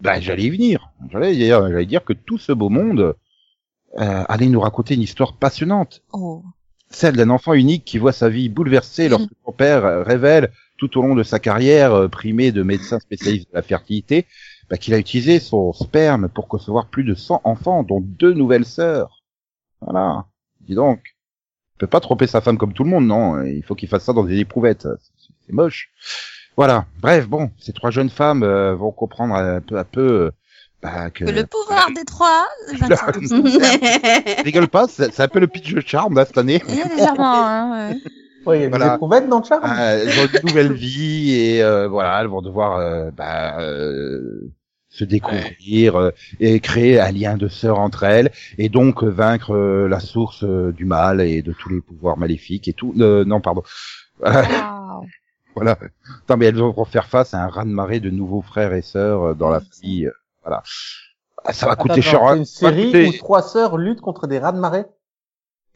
bah, 0.00 0.20
j'allais 0.20 0.44
y 0.44 0.50
venir. 0.50 0.90
J'allais 1.10 1.34
dire, 1.34 1.68
j'allais 1.68 1.86
dire 1.86 2.04
que 2.04 2.12
tout 2.12 2.38
ce 2.38 2.52
beau 2.52 2.68
monde 2.68 3.14
euh, 3.98 4.24
allait 4.28 4.48
nous 4.48 4.60
raconter 4.60 4.94
une 4.94 5.02
histoire 5.02 5.36
passionnante, 5.36 6.02
Oh. 6.12 6.42
celle 6.90 7.16
d'un 7.16 7.30
enfant 7.30 7.54
unique 7.54 7.84
qui 7.84 7.98
voit 7.98 8.12
sa 8.12 8.28
vie 8.28 8.48
bouleversée 8.48 9.08
lorsque 9.08 9.32
son 9.44 9.52
père 9.52 10.04
révèle 10.04 10.52
tout 10.78 10.98
au 10.98 11.02
long 11.02 11.14
de 11.14 11.22
sa 11.22 11.38
carrière 11.38 11.92
euh, 11.92 12.08
primé 12.08 12.52
de 12.52 12.62
médecin 12.62 12.98
spécialiste 12.98 13.50
de 13.50 13.56
la 13.56 13.62
fertilité 13.62 14.26
bah, 14.70 14.76
qu'il 14.76 14.94
a 14.94 14.98
utilisé 14.98 15.40
son 15.40 15.72
sperme 15.72 16.28
pour 16.28 16.46
concevoir 16.48 16.86
plus 16.86 17.04
de 17.04 17.14
100 17.14 17.40
enfants, 17.44 17.82
dont 17.82 18.00
deux 18.00 18.32
nouvelles 18.32 18.64
sœurs. 18.64 19.22
Voilà. 19.80 20.24
Dis 20.60 20.74
donc. 20.74 21.00
Il 21.74 21.78
peut 21.80 21.86
pas 21.86 22.00
tromper 22.00 22.26
sa 22.26 22.40
femme 22.42 22.58
comme 22.58 22.72
tout 22.74 22.84
le 22.84 22.90
monde, 22.90 23.06
non. 23.06 23.42
Il 23.42 23.62
faut 23.64 23.74
qu'il 23.74 23.88
fasse 23.88 24.04
ça 24.04 24.12
dans 24.12 24.24
des 24.24 24.38
éprouvettes. 24.38 24.86
C'est- 25.18 25.52
moche. 25.52 25.90
Voilà. 26.56 26.84
Bref, 27.00 27.26
bon, 27.26 27.50
ces 27.58 27.72
trois 27.72 27.90
jeunes 27.90 28.10
femmes 28.10 28.42
euh, 28.42 28.74
vont 28.74 28.92
comprendre 28.92 29.34
un 29.34 29.60
peu 29.62 29.78
à 29.78 29.84
peu 29.84 30.00
euh, 30.26 30.30
bah, 30.82 31.10
que... 31.10 31.24
Que 31.24 31.30
le 31.30 31.44
pouvoir 31.46 31.88
des 31.96 32.04
trois. 32.04 32.46
Rigole 34.44 34.68
pas, 34.68 34.86
c'est 34.88 35.18
un 35.20 35.28
peu 35.28 35.40
le 35.40 35.46
pitch 35.46 35.72
de 35.74 35.80
charme 35.80 36.16
là 36.16 36.24
cette 36.26 36.38
année. 36.38 36.62
Légèrement, 36.68 37.46
hein, 37.46 37.90
ouais. 37.90 37.96
Ouais, 38.46 38.58
il 38.58 38.62
y 38.62 38.64
a 38.66 38.68
Voilà. 38.68 38.88
des 38.90 38.94
éprouvettes 38.94 39.28
dans 39.28 39.38
le 39.40 39.44
charme. 39.44 39.62
Ah, 39.64 39.94
elles 39.94 40.08
ont 40.18 40.26
une 40.42 40.48
nouvelle 40.48 40.72
vie 40.72 41.32
et 41.34 41.62
euh, 41.62 41.88
voilà, 41.88 42.20
elles 42.20 42.26
vont 42.28 42.42
devoir 42.42 42.78
euh, 42.78 43.10
bah, 43.10 43.58
euh, 43.60 44.50
se 44.90 45.04
découvrir 45.04 45.96
euh, 45.96 46.10
et 46.40 46.60
créer 46.60 47.00
un 47.00 47.12
lien 47.12 47.36
de 47.36 47.48
sœur 47.48 47.78
entre 47.78 48.02
elles 48.02 48.30
et 48.58 48.68
donc 48.68 49.02
euh, 49.04 49.08
vaincre 49.08 49.54
euh, 49.54 49.88
la 49.88 50.00
source 50.00 50.42
euh, 50.44 50.72
du 50.72 50.84
mal 50.84 51.20
et 51.20 51.42
de 51.42 51.52
tous 51.52 51.68
les 51.68 51.80
pouvoirs 51.80 52.18
maléfiques 52.18 52.66
et 52.68 52.72
tout. 52.72 52.92
Euh, 52.98 53.24
non, 53.24 53.40
pardon. 53.40 53.62
Voilà, 54.18 54.42
Waouh. 54.42 55.06
voilà. 55.54 55.78
Non, 56.28 56.36
mais 56.36 56.46
elles 56.46 56.56
vont 56.56 56.84
faire 56.84 57.06
face 57.06 57.34
à 57.34 57.42
un 57.44 57.48
raz-de-marée 57.48 58.00
de 58.00 58.10
nouveaux 58.10 58.42
frères 58.42 58.74
et 58.74 58.82
sœurs 58.82 59.22
euh, 59.30 59.34
dans 59.34 59.48
la 59.48 59.60
famille. 59.60 60.06
euh, 60.06 60.12
voilà. 60.44 60.62
Ah, 61.44 61.52
Ça 61.52 61.66
va 61.66 61.72
Attends, 61.72 61.82
coûter 61.84 62.02
cher. 62.02 62.22
hein. 62.22 62.36
une 62.36 62.44
série 62.44 62.86
coûter- 62.86 63.06
où 63.08 63.12
trois 63.12 63.42
sœurs 63.42 63.78
luttent 63.78 64.00
contre 64.02 64.26
des 64.26 64.38
rats 64.38 64.52
de 64.52 64.58
marée? 64.58 64.84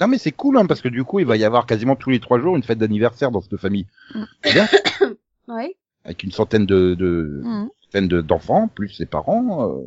Non 0.01 0.09
mais 0.09 0.19
c'est 0.19 0.33
cool 0.33 0.59
hein, 0.59 0.67
parce 0.67 0.81
que 0.81 0.89
du 0.89 1.05
coup 1.05 1.21
il 1.21 1.27
va 1.27 1.37
y 1.37 1.45
avoir 1.45 1.67
quasiment 1.67 1.95
tous 1.95 2.11
les 2.11 2.19
trois 2.19 2.41
jours 2.41 2.57
une 2.57 2.65
fête 2.65 2.79
d'anniversaire 2.79 3.31
dans 3.31 3.41
cette 3.41 3.57
famille. 3.59 3.87
Mm. 4.13 4.25
Bien 4.43 4.69
ouais. 5.49 5.77
avec 6.05 6.25
une 6.25 6.33
centaine 6.33 6.67
de, 6.67 6.95
de, 6.95 7.41
Mhm. 7.45 7.69
Centaine 7.95 8.09
de- 8.09 8.21
d'enfants, 8.21 8.69
plus 8.69 8.89
ses 8.89 9.07
parents. 9.07 9.69
euh. 9.71 9.83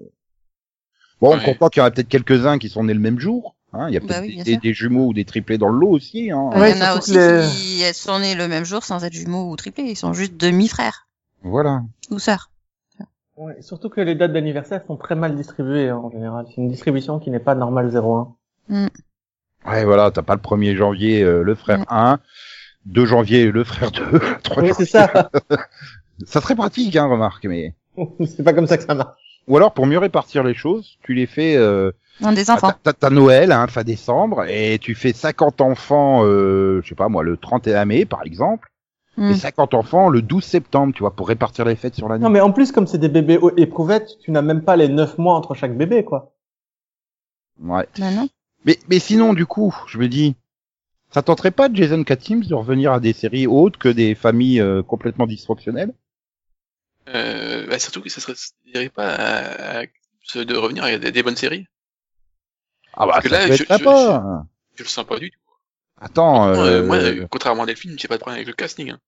Bon, 1.22 1.36
on 1.36 1.39
comprend 1.39 1.70
qu'il 1.70 1.82
y 1.82 1.84
en 1.84 1.88
a 1.88 1.91
peut-être 1.91 2.08
quelques-uns 2.10 2.58
qui 2.60 2.70
sont 2.70 2.84
nés 2.84 2.93
le 2.93 3.00
même 3.00 3.20
jour. 3.20 3.56
Hein. 3.74 3.88
Il 3.89 3.93
y 3.93 3.98
a 3.98 4.00
Bah 4.00 4.08
peut-être 4.22 4.46
oui, 4.48 4.58
des, 4.62 4.74
jumeaux 4.74 5.08
ou 5.08 5.13
des 5.13 5.26
triplés 5.26 5.58
dans 5.58 5.67
le 5.70 5.78
lot 5.80 5.89
aussi. 5.89 6.32
Hein. 6.32 6.50
Il 6.56 6.62
Ouais, 6.62 6.72
y 6.72 6.82
en 6.82 6.86
a 6.86 6.98
aussi 6.98 7.13
les- 7.13 7.48
qui 7.50 7.93
sont 8.00 8.20
nés 8.20 8.36
le 8.36 8.48
même 8.48 8.63
jour 8.65 8.84
sans 8.84 9.04
être 9.04 9.13
jumeaux 9.13 9.50
ou 9.52 9.56
triplés. 9.56 9.84
Ils 9.84 9.96
sont 9.96 10.13
juste 10.13 10.38
demi-frères 10.38 11.08
Voilà. 11.43 11.82
ou 12.12 12.20
sœurs. 12.20 12.52
Ouais, 13.36 13.62
surtout 13.62 13.89
que 13.89 14.02
les 14.02 14.15
dates 14.15 14.34
d'anniversaire 14.34 14.82
sont 14.88 14.96
très 14.98 15.15
mal 15.15 15.36
distribuées 15.36 15.89
hein, 15.89 15.98
en 15.98 16.10
général. 16.10 16.46
C'est 16.50 16.58
une 16.58 16.70
distribution 16.70 17.20
qui 17.20 17.30
n'est 17.30 17.39
pas 17.39 17.54
normale 17.56 17.89
0-1. 17.91 18.34
Ouais, 18.70 19.86
voilà, 19.86 20.12
t'as 20.12 20.22
pas 20.24 20.36
le 20.36 20.41
1er 20.41 20.76
janvier 20.76 21.22
euh, 21.24 21.43
le 21.43 21.56
frère 21.56 21.80
Ouais. 21.80 21.86
1, 21.89 22.20
2 22.86 23.06
janvier 23.06 23.52
le 23.52 23.63
frère 23.63 23.91
2, 23.91 24.20
3 24.43 24.63
Oui, 24.63 24.70
janvier. 24.70 24.74
c'est 24.74 24.86
ça. 24.86 25.30
Ça 26.26 26.41
serait 26.41 26.56
pratique, 26.56 26.96
hein, 26.96 27.06
remarque, 27.06 27.46
mais... 27.46 27.76
c'est 28.25 28.43
pas 28.43 28.53
comme 28.53 28.67
ça 28.67 28.77
que 28.77 28.83
ça 28.83 28.95
marche. 28.95 29.19
Ou 29.47 29.57
alors, 29.57 29.73
pour 29.73 29.86
mieux 29.86 29.97
répartir 29.97 30.43
les 30.43 30.53
choses, 30.53 30.97
tu 31.03 31.13
les 31.13 31.25
fais... 31.25 31.55
Euh, 31.55 31.91
Non, 32.21 32.31
des 32.33 32.49
Ah, 32.49 32.55
enfants. 32.55 32.71
T'as 32.83 32.93
t'as 32.93 33.10
Noël, 33.10 33.51
hein, 33.51 33.65
fin 33.67 33.83
décembre, 33.83 34.45
et 34.49 34.77
tu 34.79 34.93
fais 34.95 35.13
50 35.13 35.62
enfants, 35.62 36.23
euh, 36.25 36.81
je 36.83 36.89
sais 36.89 36.95
pas 36.95 37.07
moi, 37.10 37.23
le 37.23 37.38
31 37.38 37.86
mai, 37.86 38.05
par 38.05 38.23
exemple, 38.23 38.69
Mm. 39.19 39.31
et 39.31 39.33
50 39.36 39.73
enfants 39.73 40.10
le 40.10 40.21
12 40.21 40.43
septembre, 40.43 40.93
tu 40.93 40.99
vois, 40.99 41.15
pour 41.15 41.27
répartir 41.27 41.65
les 41.65 41.75
fêtes 41.75 41.95
sur 41.95 42.07
l'année. 42.07 42.23
Non, 42.23 42.29
mais 42.29 42.39
en 42.39 42.51
plus, 42.51 42.71
comme 42.71 42.86
c'est 42.86 42.99
des 42.99 43.10
bébés 43.10 43.39
éprouvettes, 43.57 44.19
tu 44.19 44.29
n'as 44.29 44.43
même 44.43 44.62
pas 44.62 44.75
les 44.75 44.89
9 44.89 45.17
mois 45.17 45.33
entre 45.33 45.55
chaque 45.55 45.75
bébé, 45.75 46.03
quoi. 46.03 46.33
Ouais. 47.60 47.88
Bah 47.97 48.12
non. 48.12 48.27
Mais, 48.65 48.77
mais 48.89 48.99
sinon, 48.99 49.33
du 49.33 49.45
coup, 49.47 49.73
je 49.88 49.97
me 49.97 50.07
dis, 50.07 50.36
ça 51.10 51.21
tenterait 51.23 51.49
pas 51.51 51.67
de 51.69 51.75
Jason 51.75 52.03
Katims 52.03 52.43
de 52.43 52.53
revenir 52.53 52.91
à 52.93 52.99
des 52.99 53.13
séries 53.13 53.47
autres 53.47 53.79
que 53.79 53.89
des 53.89 54.13
familles 54.13 54.62
euh, 54.62 54.83
complètement 54.83 55.25
dysfonctionnelles? 55.25 55.93
Euh, 57.08 57.67
bah, 57.67 57.80
surtout 57.80 58.02
que 58.02 58.10
ça 58.10 58.22
serait, 58.22 58.36
ça 58.36 58.50
dirait 58.65 58.89
pas 58.89 59.15
à, 59.15 59.84
de 60.36 60.56
revenir 60.56 60.84
à 60.84 60.98
des, 60.98 61.12
des 61.12 61.24
bonnes 61.24 61.36
séries. 61.38 61.65
Ah 62.93 63.06
bah, 63.06 63.13
Parce 63.13 63.24
que 63.24 63.30
ça 63.30 63.38
là, 63.39 63.48
peut 63.48 63.54
je- 63.56 63.63
être 63.63 63.70
sympa. 63.70 64.43
Je 64.76 64.84
le 64.84 64.89
sens 64.89 65.06
pas 65.06 65.17
du 65.20 65.32
tout. 65.32 65.39
Attends, 66.00 66.50
Euh, 66.50 66.82
euh, 66.82 66.84
moi, 66.86 66.98
euh, 66.98 67.28
contrairement 67.32 67.63
à 67.63 67.65
Delphine, 67.65 67.98
j'ai 67.98 68.08
pas 68.08 68.15
de 68.15 68.20
problème 68.22 68.38
avec 68.38 68.48
le 68.48 68.54
casting. 68.54 68.91
Hein. 68.91 69.00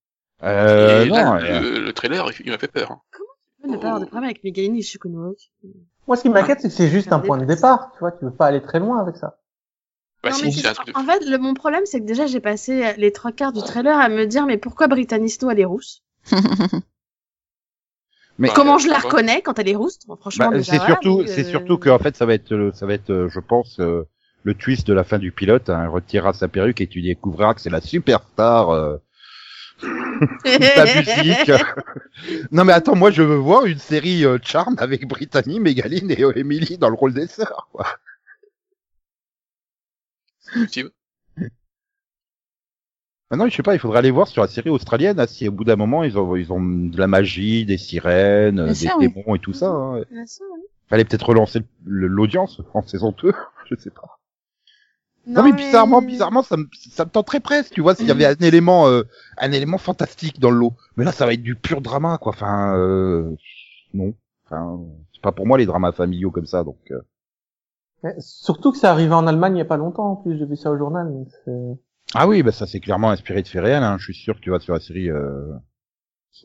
euh, 0.43 1.05
Et 1.05 1.09
non, 1.09 1.15
là, 1.15 1.35
euh, 1.41 1.59
le, 1.61 1.79
le 1.81 1.93
trailer, 1.93 2.31
il, 2.39 2.45
il 2.45 2.51
m'a 2.51 2.57
fait 2.57 2.67
peur. 2.67 2.91
Hein. 2.91 3.01
On 3.63 3.67
n'a 3.67 3.77
pas 3.77 3.87
avoir 3.87 3.99
de 3.99 4.05
problème 4.05 4.23
avec 4.29 4.43
Megaline 4.43 4.75
et 4.77 4.81
Shukunok. 4.81 5.37
Moi, 6.07 6.17
ce 6.17 6.23
qui 6.23 6.29
m'inquiète, 6.29 6.61
c'est 6.61 6.69
que 6.69 6.73
c'est 6.73 6.89
juste 6.89 7.11
un 7.11 7.19
point 7.19 7.37
de 7.37 7.45
départ. 7.45 7.91
Tu 7.93 7.99
vois, 7.99 8.11
tu 8.11 8.25
veux 8.25 8.31
pas 8.31 8.47
aller 8.47 8.61
très 8.61 8.79
loin 8.79 8.99
avec 9.01 9.17
ça. 9.17 9.37
Bah, 10.23 10.31
non, 10.31 10.37
si, 10.37 10.45
mais 10.45 10.51
c'est 10.51 10.61
c'est- 10.61 10.67
un 10.67 10.73
truc 10.73 10.87
de 10.87 10.93
en 10.99 11.03
fait, 11.05 11.25
le, 11.25 11.37
mon 11.37 11.53
problème, 11.53 11.85
c'est 11.85 11.99
que 11.99 12.05
déjà, 12.05 12.25
j'ai 12.25 12.39
passé 12.39 12.93
les 12.97 13.11
trois 13.11 13.31
quarts 13.31 13.53
du 13.53 13.61
trailer 13.61 13.97
à 13.97 14.09
me 14.09 14.25
dire, 14.25 14.45
mais 14.45 14.57
pourquoi 14.57 14.87
Brittany 14.87 15.29
Snow, 15.29 15.49
elle 15.51 15.59
est 15.59 15.65
rousse? 15.65 16.03
mais 18.39 18.49
Comment 18.49 18.77
je 18.77 18.87
la 18.87 18.97
reconnais 18.97 19.41
quand 19.41 19.59
elle 19.59 19.69
est 19.69 19.75
rousse? 19.75 19.99
Bon, 20.07 20.15
Franchement, 20.15 20.49
bah, 20.49 20.63
c'est 20.63 20.79
surtout, 20.79 21.23
c'est 21.27 21.45
euh, 21.45 21.49
surtout 21.49 21.77
que 21.77 21.89
en 21.89 21.99
fait, 21.99 22.15
ça 22.15 22.25
va 22.25 22.33
être, 22.33 22.71
ça 22.73 22.85
va 22.85 22.93
être, 22.93 23.11
euh, 23.11 23.29
je 23.29 23.39
pense, 23.39 23.79
euh, 23.79 24.07
le 24.43 24.55
twist 24.55 24.87
de 24.87 24.93
la 24.93 25.03
fin 25.03 25.19
du 25.19 25.31
pilote. 25.31 25.69
Hein, 25.69 25.87
retirera 25.87 26.33
sa 26.33 26.47
perruque 26.47 26.81
et 26.81 26.87
tu 26.87 27.01
découvriras 27.01 27.53
que 27.53 27.61
c'est 27.61 27.69
la 27.69 27.81
superstar. 27.81 28.69
Euh, 28.69 28.97
de 29.81 30.77
la 30.77 30.85
musique. 30.95 31.51
Non 32.51 32.65
mais 32.65 32.73
attends, 32.73 32.95
moi 32.95 33.11
je 33.11 33.21
veux 33.21 33.37
voir 33.37 33.65
une 33.65 33.79
série 33.79 34.25
euh, 34.25 34.37
Charm 34.43 34.75
avec 34.79 35.07
Brittany, 35.07 35.59
Megaline 35.59 36.11
et 36.11 36.21
euh, 36.23 36.37
Emily 36.37 36.77
dans 36.77 36.89
le 36.89 36.95
rôle 36.95 37.13
des 37.13 37.27
sœurs. 37.27 37.69
Quoi. 37.71 37.85
Maintenant, 43.31 43.47
je 43.47 43.55
sais 43.55 43.63
pas, 43.63 43.75
il 43.75 43.79
faudrait 43.79 43.99
aller 43.99 44.11
voir 44.11 44.27
sur 44.27 44.41
la 44.41 44.47
série 44.47 44.69
australienne 44.71 45.19
hein, 45.19 45.27
si 45.27 45.47
au 45.47 45.51
bout 45.51 45.63
d'un 45.63 45.75
moment 45.75 46.03
ils 46.03 46.17
ont 46.17 46.35
ils 46.35 46.51
ont 46.51 46.61
de 46.61 46.97
la 46.97 47.07
magie, 47.07 47.65
des 47.65 47.77
sirènes, 47.77 48.55
Bien 48.55 48.65
des 48.67 48.73
sûr, 48.73 48.95
oui. 48.97 49.13
démons 49.13 49.35
et 49.35 49.39
tout 49.39 49.53
ça. 49.53 49.69
hein. 49.69 50.01
Bien 50.11 50.25
sûr, 50.25 50.45
oui. 50.53 50.61
Fallait 50.89 51.05
peut-être 51.05 51.27
relancer 51.29 51.61
l'audience 51.85 52.61
en 52.73 52.81
saison 52.81 53.13
2, 53.21 53.31
je 53.69 53.75
sais 53.75 53.91
pas. 53.91 54.19
Non, 55.27 55.43
Non, 55.43 55.43
mais 55.43 55.53
bizarrement, 55.53 56.01
bizarrement, 56.01 56.41
ça 56.41 56.57
me, 56.57 56.65
ça 56.73 57.05
me 57.05 57.11
tenterait 57.11 57.39
presque, 57.39 57.73
tu 57.73 57.81
vois, 57.81 57.93
s'il 57.93 58.07
y 58.07 58.11
avait 58.11 58.25
un 58.25 58.33
élément, 58.41 58.87
euh, 58.87 59.03
un 59.37 59.51
élément 59.51 59.77
fantastique 59.77 60.39
dans 60.39 60.49
le 60.49 60.57
lot. 60.57 60.73
Mais 60.97 61.05
là, 61.05 61.11
ça 61.11 61.27
va 61.27 61.33
être 61.33 61.43
du 61.43 61.53
pur 61.55 61.81
drama, 61.81 62.17
quoi. 62.17 62.31
Enfin, 62.33 62.75
euh, 62.75 63.35
non. 63.93 64.13
Enfin, 64.45 64.79
c'est 65.13 65.21
pas 65.21 65.31
pour 65.31 65.45
moi 65.45 65.59
les 65.59 65.67
dramas 65.67 65.91
familiaux 65.91 66.31
comme 66.31 66.47
ça, 66.47 66.63
donc. 66.63 66.79
euh. 66.89 67.01
Mais 68.01 68.15
Surtout 68.17 68.71
que 68.71 68.77
c'est 68.79 68.87
arrivé 68.87 69.13
en 69.13 69.27
Allemagne 69.27 69.57
il 69.57 69.59
y 69.59 69.61
a 69.61 69.65
pas 69.65 69.77
longtemps, 69.77 70.13
en 70.13 70.15
plus, 70.15 70.35
j'ai 70.39 70.45
vu 70.45 70.55
ça 70.55 70.71
au 70.71 70.77
journal. 70.77 71.11
donc 71.13 71.27
Ah 72.13 72.27
oui, 72.27 72.43
bah 72.43 72.51
ça 72.51 72.65
c'est 72.67 72.79
clairement 72.79 73.11
inspiré 73.11 73.41
de 73.41 73.47
faits 73.47 73.63
réels. 73.63 73.83
Hein. 73.83 73.97
Je 73.99 74.05
suis 74.05 74.13
sûr 74.13 74.35
que 74.35 74.41
tu 74.41 74.49
vas 74.49 74.59
sur 74.59 74.73
la 74.73 74.79
série 74.79 75.09
euh, 75.09 75.53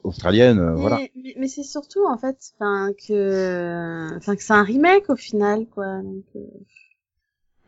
australienne, 0.03 0.59
euh, 0.59 0.75
Mais, 0.75 0.81
voilà. 0.81 1.01
mais, 1.17 1.35
mais 1.39 1.49
c'est 1.49 1.63
surtout 1.63 2.05
en 2.07 2.19
fait, 2.19 2.37
enfin 2.59 2.93
que, 3.07 4.17
enfin 4.17 4.37
que 4.37 4.43
c'est 4.43 4.53
un 4.53 4.63
remake 4.63 5.09
au 5.11 5.17
final, 5.17 5.67
quoi. 5.67 6.03
Donc, 6.03 6.25
euh, 6.37 6.41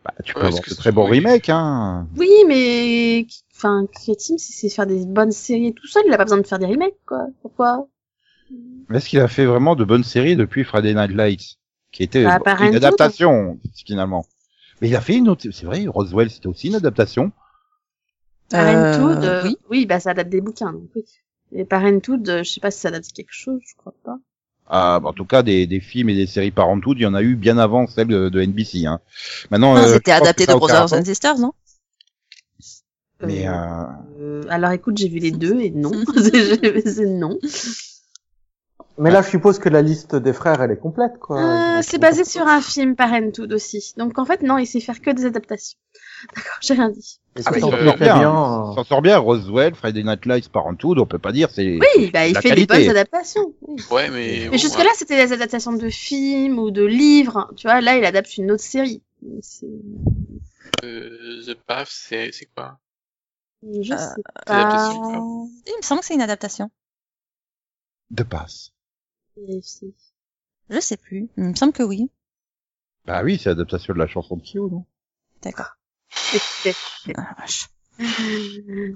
Bah, 0.05 0.15
tu 0.25 0.35
peux 0.35 0.41
Ouais, 0.41 0.47
avoir 0.47 0.63
de 0.69 0.75
très 0.75 0.93
bons 0.93 1.09
oui. 1.09 1.19
remakes, 1.19 1.49
hein. 1.49 2.07
Oui, 2.17 2.31
mais 2.47 3.27
enfin, 3.55 3.87
Tim, 3.93 4.15
si 4.39 4.53
c'est 4.53 4.69
faire 4.69 4.87
des 4.87 5.05
bonnes 5.07 5.33
séries 5.33 5.75
tout 5.75 5.87
seul, 5.87 6.05
il 6.07 6.13
a 6.13 6.17
pas 6.19 6.25
besoin 6.25 6.39
de 6.39 6.47
faire 6.47 6.59
des 6.59 6.67
remakes, 6.67 6.99
quoi. 7.07 7.27
Pourquoi? 7.43 7.89
Mais 8.89 8.99
Est-ce 8.99 9.09
qu'il 9.09 9.21
a 9.21 9.29
fait 9.29 9.47
vraiment 9.47 9.75
de 9.75 9.85
bonnes 9.85 10.05
séries 10.05 10.37
depuis 10.37 10.65
Friday 10.65 10.95
Night 10.95 11.11
Lights, 11.13 11.57
qui 11.93 12.03
était 12.03 12.25
Bah, 12.25 12.39
une 12.61 12.75
adaptation 12.75 13.59
finalement? 13.75 14.27
Mais 14.81 14.89
il 14.89 14.97
a 14.97 15.01
fait 15.01 15.17
une 15.17 15.29
autre, 15.29 15.51
c'est 15.51 15.67
vrai, 15.67 15.87
Roswell, 15.89 16.31
c'était 16.31 16.47
aussi 16.47 16.69
une 16.69 16.75
adaptation. 16.77 17.33
Parenthood, 18.51 19.25
Euh, 19.25 19.41
euh, 19.41 19.43
oui. 19.45 19.57
oui. 19.71 19.87
bah 19.87 20.01
ça 20.01 20.11
adapte 20.11 20.31
des 20.31 20.41
bouquins, 20.41 20.73
donc 20.73 20.89
oui. 20.95 21.05
Et 21.53 21.65
Parenthood, 21.65 22.29
euh, 22.29 22.43
je 22.43 22.51
sais 22.51 22.61
pas 22.61 22.71
si 22.71 22.81
ça 22.81 22.89
adapte 22.89 23.13
quelque 23.13 23.33
chose, 23.33 23.61
je 23.67 23.75
crois 23.77 23.95
pas. 24.05 24.19
Ah, 24.69 24.99
bah, 25.01 25.11
en 25.11 25.13
tout 25.13 25.25
cas, 25.25 25.43
des, 25.45 25.67
des 25.67 25.81
films 25.81 26.09
et 26.09 26.15
des 26.15 26.27
séries 26.27 26.51
Parenthood, 26.51 26.97
il 26.99 27.03
y 27.03 27.07
en 27.07 27.15
a 27.15 27.23
eu 27.23 27.37
bien 27.37 27.57
avant 27.59 27.87
celle 27.87 28.09
de, 28.09 28.29
de 28.29 28.41
NBC. 28.43 28.87
Hein. 28.87 29.01
Maintenant, 29.51 29.75
Non, 29.75 29.81
euh, 29.83 29.95
C'était 29.95 30.11
adapté 30.13 30.47
de 30.47 30.53
Brothers 30.55 30.93
and 30.93 31.05
Sisters, 31.05 31.39
non? 31.39 31.53
Mais 33.23 33.49
Euh, 33.49 33.53
euh, 33.53 33.85
euh, 34.21 34.43
alors 34.51 34.73
écoute, 34.73 34.99
j'ai 34.99 35.09
vu 35.09 35.19
les 35.21 35.31
deux 35.31 35.59
et 35.61 35.71
non, 35.71 35.93
c'est 36.17 36.87
c'est 36.89 37.07
non. 37.07 37.39
Mais 38.99 39.11
là, 39.11 39.23
je 39.23 39.29
suppose 39.29 39.59
que 39.59 39.69
la 39.69 39.83
liste 39.83 40.17
des 40.17 40.33
frères, 40.33 40.61
elle 40.63 40.71
est 40.71 40.79
complète, 40.79 41.19
quoi. 41.19 41.39
Euh, 41.79 41.81
c'est 41.83 41.99
basé 41.99 42.25
sur 42.25 42.47
un 42.47 42.61
film 42.61 42.97
Parenthood 42.97 43.53
aussi. 43.53 43.93
Donc 43.97 44.19
en 44.19 44.25
fait, 44.25 44.43
non, 44.43 44.59
il 44.59 44.67
sait 44.67 44.81
faire 44.81 45.01
que 45.01 45.11
des 45.11 45.25
adaptations. 45.27 45.79
D'accord, 46.35 46.57
j'ai 46.61 46.75
rien 46.75 46.89
dit. 46.91 47.21
Ah, 47.45 47.53
s'en 47.53 47.71
sort 47.71 47.71
bien. 47.79 47.95
bien, 47.97 48.23
s'en 48.75 48.85
sort 48.85 49.03
bien. 49.03 49.19
Roswell, 49.19 49.75
Friday 49.75 50.03
Night 50.03 50.25
Lights, 50.25 50.49
Parenthood, 50.49 50.99
on 50.99 51.07
peut 51.07 51.19
pas 51.19 51.33
dire 51.33 51.51
c'est. 51.51 51.79
Oui, 51.97 52.11
bah 52.11 52.27
il 52.27 52.33
la 52.35 52.41
fait 52.41 52.49
qualité. 52.49 52.79
des 52.79 52.87
bonnes 52.87 52.91
adaptations. 52.97 53.55
oui. 53.63 53.83
Ouais, 53.91 54.11
mais. 54.11 54.39
Mais 54.41 54.49
bon, 54.49 54.57
jusque 54.57 54.79
là, 54.79 54.91
c'était 54.95 55.27
des 55.27 55.33
adaptations 55.33 55.73
de 55.75 55.89
films 55.91 56.59
ou 56.59 56.71
de 56.71 56.85
livres. 56.85 57.53
Tu 57.57 57.67
vois, 57.67 57.81
là, 57.83 57.97
il 57.99 58.05
adapte 58.05 58.37
une 58.39 58.51
autre 58.51 58.63
série. 58.63 59.03
C'est- 59.43 59.67
euh, 60.85 61.43
The 61.47 61.55
Path, 61.55 61.89
c'est 61.91 62.33
c'est 62.33 62.47
quoi? 62.47 62.79
Je 63.63 63.93
Euh, 63.93 63.97
sais 63.97 64.23
pas. 64.47 64.55
Il 65.67 65.75
me 65.77 65.83
semble 65.83 66.01
que 66.01 66.07
c'est 66.07 66.15
une 66.15 66.23
adaptation. 66.23 66.71
De 68.11 68.23
passe. 68.23 68.73
Vérifier. 69.37 69.93
Je 70.71 70.81
sais 70.81 70.97
plus. 70.97 71.29
Il 71.37 71.45
me 71.45 71.55
semble 71.55 71.73
que 71.73 71.83
oui. 71.83 72.09
Bah 73.05 73.23
oui, 73.23 73.39
c'est 73.39 73.51
l'adaptation 73.51 73.95
de 73.95 73.99
la 73.99 74.07
chanson 74.07 74.37
de 74.37 74.43
Kyo, 74.43 74.69
non? 74.71 74.85
D'accord. 75.43 75.77
Ah, 77.17 77.35
vache. 77.39 77.67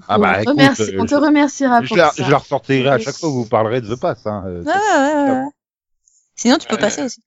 Ah 0.07 0.17
on, 0.17 0.19
bah, 0.21 0.35
te 0.35 0.41
écoute, 0.41 0.47
remercie- 0.49 0.81
euh, 0.95 0.97
on 0.99 1.05
te 1.05 1.15
remerciera 1.15 1.81
je 1.81 1.87
pour 1.87 1.97
la, 1.97 2.09
ça. 2.11 2.23
je 2.23 2.29
la 2.31 2.37
ressortirai 2.37 2.89
à 2.89 2.99
chaque 2.99 3.15
fois 3.15 3.29
que 3.29 3.33
vous 3.33 3.45
parlerez 3.45 3.81
de 3.81 3.95
The 3.95 3.99
Pass. 3.99 4.25
Hein. 4.27 4.43
euh, 4.45 4.63
Ouais, 4.63 4.71
ouais, 4.73 5.31
ouais, 5.31 5.31
ouais. 5.45 5.49
Sinon, 6.35 6.57
tu 6.57 6.67
peux 6.67 6.75
Ouais. 6.75 6.81
passer 6.81 7.03
aussi. 7.03 7.21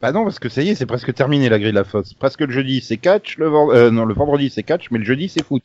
Bah 0.00 0.10
non, 0.10 0.24
parce 0.24 0.40
que 0.40 0.48
ça 0.48 0.62
y 0.62 0.70
est, 0.70 0.74
c'est 0.74 0.86
presque 0.86 1.14
terminé 1.14 1.48
la 1.48 1.60
grille 1.60 1.70
de 1.70 1.76
la 1.76 1.84
fosse. 1.84 2.12
Presque 2.14 2.40
le 2.40 2.50
jeudi, 2.50 2.80
c'est 2.80 2.96
catch, 2.96 3.36
le 3.38 3.46
vend- 3.46 3.70
euh, 3.70 3.90
non, 3.92 4.04
le 4.04 4.14
vendredi, 4.14 4.50
c'est 4.50 4.64
catch, 4.64 4.90
mais 4.90 4.98
le 4.98 5.04
jeudi, 5.04 5.28
c'est 5.28 5.44
foot. 5.44 5.62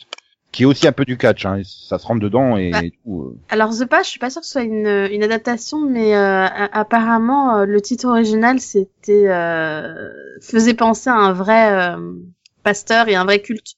Qui 0.52 0.62
est 0.63 0.65
aussi 0.67 0.88
un 0.88 0.91
peu 0.91 1.06
du 1.06 1.17
catch, 1.17 1.43
hein. 1.48 1.62
Ça 1.65 1.98
se 1.98 2.06
rentre 2.06 2.22
dedans 2.22 2.56
et, 2.56 2.70
Bah. 2.70 2.84
et 2.84 2.91
tout. 2.91 3.24
euh. 3.24 3.39
Alors 3.50 3.76
The 3.76 3.86
Pass, 3.86 4.06
je 4.06 4.12
suis 4.12 4.20
pas 4.20 4.30
sûre 4.30 4.41
que 4.41 4.46
ce 4.46 4.52
soit 4.54 4.62
une, 4.62 4.86
une 5.12 5.24
adaptation, 5.24 5.80
mais 5.89 6.15
euh, 6.15 6.46
apparemment 6.72 7.58
euh, 7.58 7.65
le 7.65 7.82
titre 7.82 8.06
original 8.08 8.60
c'était 8.60 9.28
euh, 9.28 10.08
faisait 10.41 10.76
penser 10.76 11.10
à 11.10 11.15
un 11.15 11.34
vrai 11.34 11.72
euh, 11.96 12.13
pasteur 12.70 13.08
et 13.08 13.16
un 13.16 13.24
vrai 13.26 13.42
culte. 13.42 13.76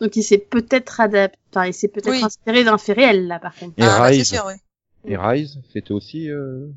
Donc 0.00 0.14
il 0.16 0.22
s'est 0.22 0.38
peut-être 0.54 1.00
adapté, 1.00 1.38
enfin 1.50 1.64
il 1.66 1.72
s'est 1.74 1.88
peut-être 1.88 2.10
Oui. 2.10 2.22
inspiré 2.22 2.64
d'un 2.64 2.76
fait 2.78 2.92
réel 2.92 3.26
là 3.28 3.38
par 3.38 3.54
contre. 3.54 3.74
Et 3.78 3.82
ah, 3.82 3.98
bah, 3.98 4.04
Rise, 4.08 4.28
sûr, 4.28 4.44
oui. 4.46 4.54
et 5.10 5.16
Rise, 5.16 5.58
c'était 5.72 5.92
aussi. 5.92 6.30
Euh... 6.30 6.68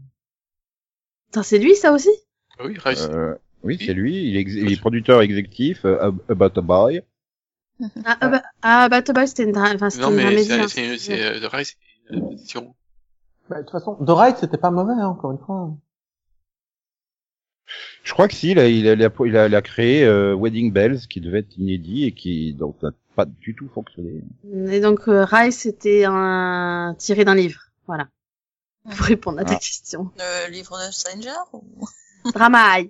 Attends, 1.32 1.44
c'est 1.44 1.60
lui 1.60 1.76
ça 1.76 1.92
aussi? 1.92 2.10
Ah 2.58 2.64
Oui, 2.66 2.78
Rise. 2.84 3.10
euh, 3.12 3.36
oui, 3.64 3.78
c'est 3.78 3.94
lui. 3.94 4.16
Il 4.30 4.38
est, 4.38 4.40
ex- 4.40 4.54
il 4.54 4.72
est 4.72 4.80
producteur 4.80 5.22
exécutif. 5.22 5.84
euh, 5.86 6.12
About 6.30 6.58
a 6.58 6.62
Boy. 6.62 7.02
Ah, 8.06 8.18
ah, 8.22 8.28
bah, 8.30 8.44
ah 8.62 8.90
bah 8.90 9.02
Toba 9.02 9.28
c'était 9.28 9.44
une, 9.44 9.58
enfin, 9.58 9.90
c'était 9.90 10.04
non, 10.04 10.12
une 10.12 10.16
mais 10.18 10.44
c'est 10.44 10.54
hein. 10.60 10.68
c'est- 10.68 10.98
c'est, 10.98 11.24
euh, 11.24 11.40
The 11.40 11.52
Rise, 11.54 11.76
une 12.10 12.18
adaptation. 12.20 12.76
bah, 13.50 13.58
de 13.58 13.62
toute 13.64 13.72
façon, 13.72 13.96
The 13.96 14.10
Ride, 14.10 14.38
c'était 14.38 14.58
pas 14.58 14.72
mauvais, 14.72 14.94
hein, 14.94 15.08
encore 15.08 15.32
une 15.32 15.40
fois. 15.40 15.72
Je 18.04 18.14
crois 18.14 18.28
que 18.28 18.34
si, 18.34 18.52
il 18.52 18.60
a, 18.60 18.68
il 18.68 18.88
a, 18.88 18.94
il 18.94 19.04
a, 19.04 19.12
il 19.26 19.38
a- 19.38 19.46
il 19.48 19.56
a 19.56 19.62
créé 19.62 20.04
euh, 20.04 20.36
Wedding 20.36 20.72
Bells, 20.72 21.00
qui 21.10 21.22
devait 21.22 21.40
être 21.40 21.58
inédit 21.58 22.06
et 22.06 22.12
qui 22.12 22.54
donc 22.54 22.82
n'a 22.82 22.92
pas 23.16 23.26
du 23.26 23.54
tout 23.56 23.68
fonctionné. 23.74 24.22
Et 24.72 24.80
donc 24.80 25.08
euh, 25.08 25.26
Rise 25.26 25.58
c'était 25.58 26.06
un 26.08 26.96
tiré 26.98 27.26
d'un 27.26 27.36
livre, 27.36 27.62
voilà. 27.88 28.08
Pour 28.84 29.06
répondre 29.06 29.40
à 29.40 29.44
ta 29.46 29.54
Ah. 29.54 29.58
question. 29.60 30.10
Le 30.18 30.52
livre 30.52 30.78
de 30.88 30.92
Stranger 30.92 31.30
ou... 31.54 31.64
Dramaille. 32.34 32.90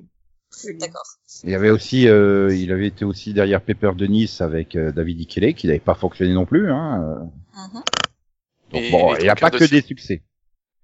D'accord. 0.79 1.03
Il 1.43 1.49
y 1.51 1.55
avait 1.55 1.69
aussi, 1.69 2.07
euh, 2.07 2.53
il 2.55 2.71
avait 2.71 2.87
été 2.87 3.05
aussi 3.05 3.33
derrière 3.33 3.61
Pepper 3.61 3.91
Denis 3.95 4.37
avec 4.39 4.75
euh, 4.75 4.91
David 4.91 5.19
Ikele, 5.19 5.53
qui 5.53 5.67
n'avait 5.67 5.79
pas 5.79 5.93
fonctionné 5.95 6.33
non 6.33 6.45
plus. 6.45 6.71
Hein. 6.71 7.03
euh. 7.03 7.59
Mhm. 7.67 7.83
Donc 8.71 8.81
Et 8.81 8.91
bon, 8.91 9.15
il 9.15 9.23
n'y 9.23 9.29
a 9.29 9.35
pas 9.35 9.51
que 9.51 9.57
de- 9.57 9.67
des 9.67 9.81
succès. 9.81 10.23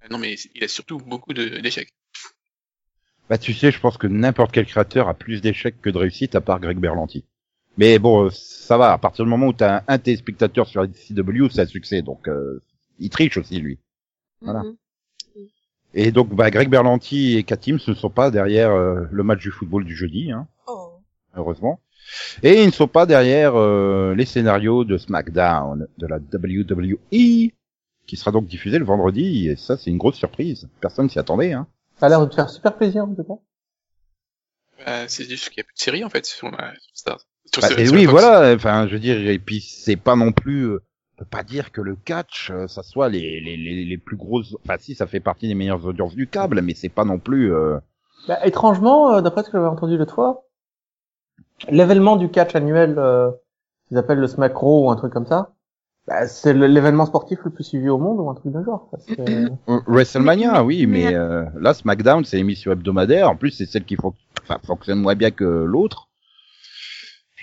Ah 0.02 0.08
Non, 0.12 0.18
mais 0.18 0.36
il 0.54 0.64
a 0.64 0.68
surtout 0.68 0.98
beaucoup 0.98 1.34
de- 1.34 1.60
d'échecs. 1.62 1.90
Bah 3.30 3.38
tu 3.38 3.54
sais, 3.54 3.72
je 3.72 3.80
pense 3.80 3.98
que 3.98 4.08
n'importe 4.08 4.52
quel 4.52 4.66
créateur 4.66 5.10
a 5.10 5.14
plus 5.14 5.42
d'échecs 5.42 5.82
que 5.82 5.90
de 5.90 5.98
réussites 5.98 6.36
à 6.36 6.42
part 6.42 6.60
Greg 6.60 6.78
Berlanti. 6.78 7.26
Mais 7.78 8.00
bon, 8.00 8.26
euh, 8.26 8.30
ça 8.32 8.78
va, 8.78 8.94
à 8.94 8.98
partir 8.98 9.26
du 9.26 9.32
moment 9.32 9.48
où 9.48 9.54
tu 9.54 9.64
as 9.64 9.84
un, 9.88 9.98
spectateurs 9.98 10.68
sur 10.68 10.86
CW, 10.86 11.50
c'est 11.52 11.62
un 11.62 11.66
succès, 11.66 12.02
donc 12.02 12.28
euh, 12.28 12.62
il 13.00 13.10
triche 13.10 13.38
aussi 13.38 13.60
lui. 13.60 13.80
Voilà. 14.42 14.64
Mhm. 14.64 14.76
Et 15.96 16.12
donc 16.12 16.34
bah, 16.36 16.52
Greg 16.52 16.70
Berlanti 16.70 17.38
et 17.38 17.44
Katim 17.44 17.80
ne 17.88 17.94
sont 17.94 18.10
pas 18.10 18.30
derrière 18.30 18.72
euh, 18.72 19.06
le 19.12 19.24
match 19.24 19.42
du 19.42 19.52
football 19.52 19.86
du 19.86 19.96
jeudi, 19.96 20.32
hein, 20.32 20.48
Oh. 20.68 21.00
heureusement. 21.36 21.80
Et 22.44 22.62
ils 22.62 22.68
ne 22.68 22.72
sont 22.72 22.88
pas 22.88 23.06
derrière 23.06 23.56
euh, 23.56 24.14
les 24.14 24.26
scénarios 24.26 24.84
de 24.84 24.98
SmackDown, 24.98 25.88
de 25.98 26.08
la 26.08 26.18
WWE, 26.18 27.52
qui 28.06 28.18
sera 28.18 28.32
donc 28.32 28.46
diffusé 28.46 28.78
le 28.78 28.86
vendredi, 28.86 29.48
et 29.48 29.56
ça 29.56 29.78
c'est 29.78 29.90
une 29.90 29.98
grosse 29.98 30.18
surprise. 30.18 30.70
Personne 30.82 31.10
s'y 31.10 31.18
attendait, 31.18 31.54
hein. 31.54 31.66
Ça 32.00 32.08
a 32.08 32.10
l'air 32.10 32.22
de 32.22 32.26
te 32.26 32.36
faire 32.36 32.50
super 32.50 32.76
plaisir, 32.76 33.04
en 33.04 33.14
tout 33.16 33.24
cas. 33.24 33.34
Bah, 34.86 35.08
c'est 35.08 35.24
juste 35.30 35.50
qu'il 35.50 35.58
y 35.58 35.62
a 35.62 35.64
plus 35.64 35.74
de 35.76 35.80
séries, 35.80 36.04
en 36.04 36.10
fait, 36.10 36.26
sur, 36.26 36.52
la, 36.52 36.74
sur 36.94 37.16
Bah, 37.62 37.68
sur- 37.70 37.80
et 37.80 37.86
sur 37.86 37.96
oui, 37.96 38.06
voilà. 38.06 38.54
Enfin, 38.54 38.88
je 38.88 38.94
veux 38.94 39.00
dire, 39.00 39.18
et 39.30 39.40
puis 39.40 39.62
c'est 39.62 39.96
pas 39.96 40.16
non 40.16 40.32
plus. 40.32 40.64
euh, 40.66 40.84
On 41.16 41.20
peut 41.20 41.30
pas 41.30 41.44
dire 41.44 41.72
que 41.72 41.80
le 41.80 41.96
catch, 41.96 42.52
euh, 42.52 42.68
ça 42.68 42.84
soit 42.84 43.08
les, 43.08 43.40
les, 43.40 43.56
les, 43.56 43.86
les 43.86 43.98
plus 43.98 44.18
grosses. 44.18 44.54
Enfin, 44.66 44.76
si, 44.78 44.96
ça 44.96 45.08
fait 45.08 45.22
partie 45.22 45.48
des 45.48 45.56
meilleures 45.56 45.86
audiences 45.86 46.14
du 46.16 46.28
câble, 46.28 46.62
mais 46.62 46.74
c'est 46.74 46.90
pas 46.90 47.06
non 47.06 47.20
plus. 47.20 47.54
euh, 47.54 47.78
Bah, 48.28 48.46
étrangement, 48.46 49.14
euh, 49.14 49.22
d'après 49.22 49.44
ce 49.44 49.48
que 49.50 49.54
j'avais 49.58 49.70
entendu 49.70 49.98
l'autre 49.98 50.14
fois, 50.16 50.44
l'événement 51.70 52.18
du 52.18 52.30
catch 52.30 52.54
annuel, 52.56 52.96
euh, 53.00 53.32
qu'ils 53.88 53.98
appellent 53.98 54.20
le 54.20 54.28
Smack 54.28 54.56
Raw 54.58 54.88
ou 54.88 54.92
un 54.92 54.98
truc 54.98 55.14
comme 55.14 55.26
ça, 55.26 55.54
bah, 56.08 56.28
c'est 56.28 56.54
l'événement 56.54 57.06
sportif 57.06 57.40
le 57.46 57.52
plus 57.52 57.64
suivi 57.64 57.90
au 57.90 57.98
monde 57.98 58.20
ou 58.20 58.30
un 58.30 58.36
truc 58.36 58.54
de 58.54 58.64
genre. 58.64 58.90
C'est- 59.08 59.20
euh, 59.30 59.50
WrestleMania, 59.88 60.64
oui, 60.64 60.86
mais, 60.86 61.14
euh, 61.16 61.46
là, 61.60 61.74
SmackDown, 61.74 62.24
c'est 62.26 62.38
l'émission 62.38 62.72
hebdomadaire. 62.72 63.30
En 63.30 63.36
plus, 63.36 63.52
c'est 63.52 63.66
celle 63.66 63.86
qui 63.86 63.96
fon- 63.96 64.14
enfin, 64.44 64.60
fonctionne 64.66 65.00
moins 65.00 65.16
bien 65.16 65.32
que 65.32 65.44
l'autre. 65.44 66.10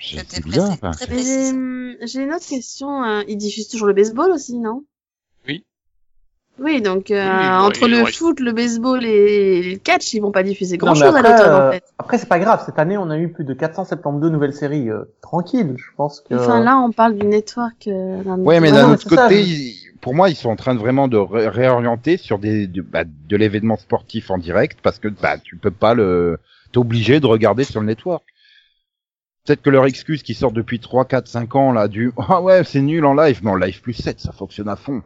C'est 0.04 0.44
bizarre. 0.44 0.70
enfin. 0.72 0.90
précis. 0.90 1.54
J'ai 2.02 2.22
une 2.22 2.32
autre 2.32 2.46
question. 2.48 3.04
euh, 3.04 3.22
Ils 3.28 3.36
diffusent 3.36 3.68
toujours 3.68 3.86
le 3.86 3.92
baseball 3.94 4.30
aussi, 4.32 4.58
non? 4.58 4.84
Oui, 6.58 6.82
donc 6.82 7.10
euh, 7.10 7.24
Oui, 7.24 7.48
bon, 7.48 7.66
entre 7.66 7.88
le 7.88 8.04
foot, 8.04 8.38
le 8.40 8.52
baseball 8.52 9.04
et 9.04 9.72
le 9.72 9.78
catch, 9.78 10.12
ils 10.14 10.20
vont 10.20 10.30
pas 10.30 10.42
diffuser 10.42 10.76
grand 10.76 10.94
Non, 10.94 11.00
chose 11.00 11.02
mais 11.02 11.16
à 11.16 11.18
après, 11.18 11.32
l'automne 11.32 11.54
euh, 11.54 11.68
en 11.68 11.72
fait. 11.72 11.84
Après, 11.98 12.18
c'est 12.18 12.28
pas 12.28 12.38
grave. 12.38 12.62
Cette 12.64 12.78
année, 12.78 12.98
on 12.98 13.10
a 13.10 13.18
eu 13.18 13.32
plus 13.32 13.44
de 13.44 13.54
472 13.54 14.30
nouvelles 14.30 14.52
séries. 14.52 14.90
euh, 14.90 15.04
tranquille, 15.22 15.74
je 15.78 15.84
pense 15.96 16.20
que. 16.20 16.34
Enfin 16.34 16.62
là, 16.62 16.78
on 16.78 16.92
parle 16.92 17.14
du 17.16 17.26
network. 17.26 17.86
Euh, 17.88 18.22
d'un 18.22 18.38
Ouais, 18.38 18.60
mais 18.60 18.70
d'un 18.70 18.92
autre 18.92 19.08
côté, 19.08 19.40
ils- 19.40 19.74
pour 20.00 20.14
moi, 20.14 20.28
ils 20.28 20.36
sont 20.36 20.50
en 20.50 20.56
train 20.56 20.74
de 20.74 20.80
vraiment 20.80 21.08
de 21.08 21.16
ré- 21.16 21.48
réorienter 21.48 22.16
sur 22.16 22.38
des 22.38 22.66
de, 22.66 22.82
bah, 22.82 23.04
de 23.04 23.36
l'événement 23.36 23.76
sportif 23.76 24.30
en 24.30 24.38
direct 24.38 24.78
parce 24.82 24.98
que 24.98 25.08
bah 25.08 25.38
tu 25.38 25.56
peux 25.56 25.70
pas 25.70 25.94
le 25.94 26.38
t'es 26.72 26.78
obligé 26.78 27.20
de 27.20 27.26
regarder 27.26 27.64
sur 27.64 27.80
le 27.80 27.86
network. 27.86 28.24
Peut-être 29.44 29.62
que 29.62 29.70
leur 29.70 29.86
excuse 29.86 30.22
qui 30.22 30.34
sort 30.34 30.52
depuis 30.52 30.78
3, 30.78 31.04
4, 31.04 31.26
5 31.26 31.56
ans 31.56 31.72
là 31.72 31.88
du 31.88 32.12
ah 32.16 32.40
ouais 32.40 32.62
c'est 32.62 32.80
nul 32.80 33.04
en 33.04 33.14
live 33.14 33.40
mais 33.42 33.50
en 33.50 33.56
live 33.56 33.80
plus 33.80 33.92
7 33.92 34.20
ça 34.20 34.30
fonctionne 34.30 34.68
à 34.68 34.76
fond. 34.76 35.02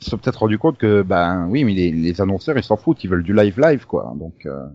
Ils 0.00 0.04
se 0.04 0.10
sont 0.10 0.16
peut-être 0.16 0.38
rendu 0.38 0.58
compte 0.58 0.78
que 0.78 1.02
ben 1.02 1.46
oui 1.50 1.64
mais 1.64 1.74
les, 1.74 2.20
annonceurs 2.22 2.56
ils 2.56 2.64
s'en 2.64 2.78
foutent 2.78 3.04
ils 3.04 3.10
veulent 3.10 3.22
du 3.22 3.34
live 3.34 3.60
live 3.60 3.84
quoi 3.86 4.14
donc 4.16 4.46
euh, 4.46 4.66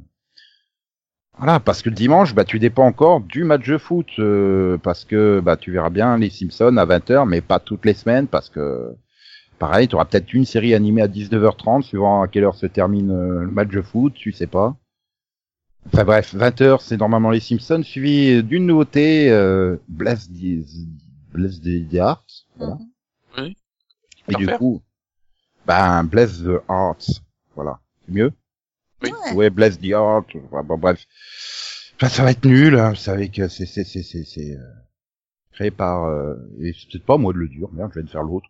voilà 1.39 1.59
parce 1.59 1.81
que 1.81 1.89
le 1.89 1.95
dimanche 1.95 2.35
bah 2.35 2.43
tu 2.43 2.59
dépends 2.59 2.85
encore 2.85 3.21
du 3.21 3.43
match 3.43 3.67
de 3.67 3.79
foot 3.79 4.07
euh, 4.19 4.77
parce 4.77 5.05
que 5.05 5.39
bah 5.43 5.57
tu 5.57 5.71
verras 5.71 5.89
bien 5.89 6.15
les 6.19 6.29
Simpsons 6.29 6.77
à 6.77 6.85
20h 6.85 7.27
mais 7.27 7.41
pas 7.41 7.59
toutes 7.59 7.85
les 7.85 7.95
semaines 7.95 8.27
parce 8.27 8.51
que 8.51 8.93
pareil 9.57 9.87
tu 9.87 9.95
auras 9.95 10.05
peut-être 10.05 10.31
une 10.35 10.45
série 10.45 10.75
animée 10.75 11.01
à 11.01 11.07
19h30 11.07 11.81
suivant 11.81 12.21
à 12.21 12.27
quelle 12.27 12.43
heure 12.43 12.55
se 12.55 12.67
termine 12.67 13.09
euh, 13.09 13.41
le 13.41 13.51
match 13.51 13.69
de 13.69 13.81
foot 13.81 14.13
tu 14.13 14.33
sais 14.33 14.47
pas. 14.47 14.77
Enfin 15.91 16.03
bref, 16.05 16.35
20h, 16.35 16.81
c'est 16.81 16.97
normalement 16.97 17.31
les 17.31 17.39
Simpsons, 17.39 17.81
suivi 17.83 18.43
d'une 18.43 18.65
nouveauté, 18.67 19.29
euh, 19.31 19.77
Bless 19.87 20.29
the, 20.29 20.63
Bless 21.33 21.59
the 21.61 21.93
Hearts, 21.93 22.45
voilà. 22.57 22.77
Oui. 23.37 23.57
Et 24.27 24.35
du 24.35 24.47
coup, 24.47 24.81
ben, 25.65 26.03
Bless 26.03 26.43
the 26.43 26.61
Hearts, 26.69 27.21
voilà. 27.55 27.79
C'est 28.05 28.13
mieux? 28.13 28.31
Oui. 29.01 29.11
Ouais. 29.33 29.49
Bless 29.49 29.79
the 29.79 29.85
Heart, 29.85 30.27
enfin, 30.45 30.63
bon, 30.63 30.77
bref. 30.77 31.05
Enfin, 31.95 32.09
ça 32.09 32.23
va 32.23 32.31
être 32.31 32.45
nul, 32.45 32.75
hein, 32.77 32.91
vous 32.91 32.95
savez 32.95 33.29
que 33.29 33.47
c'est, 33.47 33.65
c'est, 33.65 33.83
c'est, 33.83 34.03
c'est, 34.03 34.23
c'est, 34.23 34.55
euh, 34.55 34.63
créé 35.51 35.71
par, 35.71 36.05
euh, 36.05 36.35
et 36.61 36.71
c'est 36.73 36.87
peut-être 36.91 37.05
pas 37.05 37.17
moi 37.17 37.33
de 37.33 37.39
le 37.39 37.47
dire, 37.49 37.67
merde, 37.71 37.89
je 37.93 37.99
viens 37.99 38.05
de 38.05 38.09
faire 38.11 38.23
l'autre. 38.23 38.47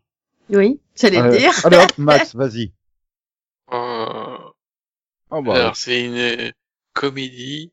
Oui, 0.49 0.81
j'allais 0.95 1.19
Euh, 1.19 1.31
le 1.31 1.37
dire. 1.37 1.53
Allez 1.65 1.77
hop, 1.83 1.97
Max, 1.97 2.35
vas-y. 2.35 2.73
Euh, 3.71 4.37
Oh, 5.31 5.43
bah, 5.43 5.53
Alors, 5.53 5.75
c'est 5.75 6.05
une 6.05 6.15
euh, 6.15 6.51
comédie 6.99 7.71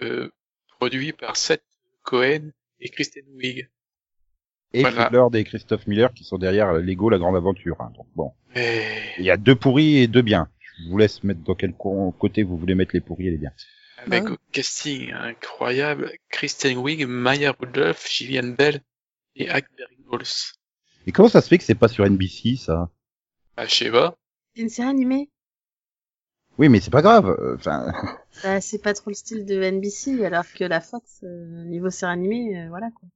euh, 0.00 0.30
produite 0.78 1.18
par 1.18 1.36
Seth 1.36 1.62
Cohen 2.02 2.50
et 2.80 2.88
Kristen 2.88 3.24
Wiig. 3.34 3.68
et 4.72 4.80
voilà. 4.80 5.10
Fiedler 5.10 5.38
et 5.38 5.44
Christophe 5.44 5.86
Miller 5.86 6.14
qui 6.14 6.24
sont 6.24 6.38
derrière 6.38 6.72
Lego 6.72 7.10
La 7.10 7.18
Grande 7.18 7.36
Aventure, 7.36 7.76
hein, 7.78 7.92
donc 7.94 8.06
bon. 8.14 8.32
Et... 8.54 8.80
Il 9.18 9.24
y 9.26 9.30
a 9.30 9.36
deux 9.36 9.54
pourris 9.54 9.98
et 9.98 10.06
deux 10.06 10.22
biens. 10.22 10.48
Je 10.78 10.88
vous 10.88 10.96
laisse 10.96 11.24
mettre 11.24 11.42
dans 11.42 11.54
quel 11.54 11.74
côté 11.74 12.42
vous 12.42 12.56
voulez 12.56 12.74
mettre 12.74 12.92
les 12.94 13.02
pourris 13.02 13.28
et 13.28 13.32
les 13.32 13.36
biens. 13.36 13.52
Avec 13.98 14.24
oui. 14.24 14.32
au 14.32 14.36
casting 14.50 15.12
incroyable, 15.12 16.10
Kristen 16.30 16.78
Wiig, 16.78 17.04
Maya 17.06 17.54
Rudolph, 17.58 18.08
Gillian 18.10 18.48
Bell 18.48 18.80
et 19.34 19.50
Hackberry 19.50 19.98
Halls. 20.10 20.54
Et 21.06 21.12
comment 21.12 21.28
ça 21.28 21.42
se 21.42 21.48
fait 21.48 21.58
que 21.58 21.64
c'est 21.64 21.74
pas 21.74 21.88
sur 21.88 22.08
NBC, 22.08 22.56
ça? 22.56 22.90
Ah, 23.58 23.66
je 23.66 23.74
sais 23.74 23.90
pas. 23.90 24.16
C'est 24.54 24.62
une 24.62 24.70
série 24.70 24.88
animée? 24.88 25.28
Oui, 26.58 26.68
mais 26.68 26.80
c'est 26.80 26.90
pas 26.90 27.02
grave. 27.02 27.28
euh, 27.28 27.56
Enfin, 27.56 27.92
Bah, 28.42 28.60
c'est 28.60 28.78
pas 28.78 28.94
trop 28.94 29.10
le 29.10 29.14
style 29.14 29.44
de 29.44 29.62
NBC, 29.62 30.24
alors 30.24 30.44
que 30.54 30.64
la 30.64 30.80
Fox, 30.80 31.20
euh, 31.22 31.64
niveau 31.64 31.90
série 31.90 32.12
animée, 32.12 32.60
euh, 32.64 32.68
voilà 32.68 32.90
quoi. 32.90 33.08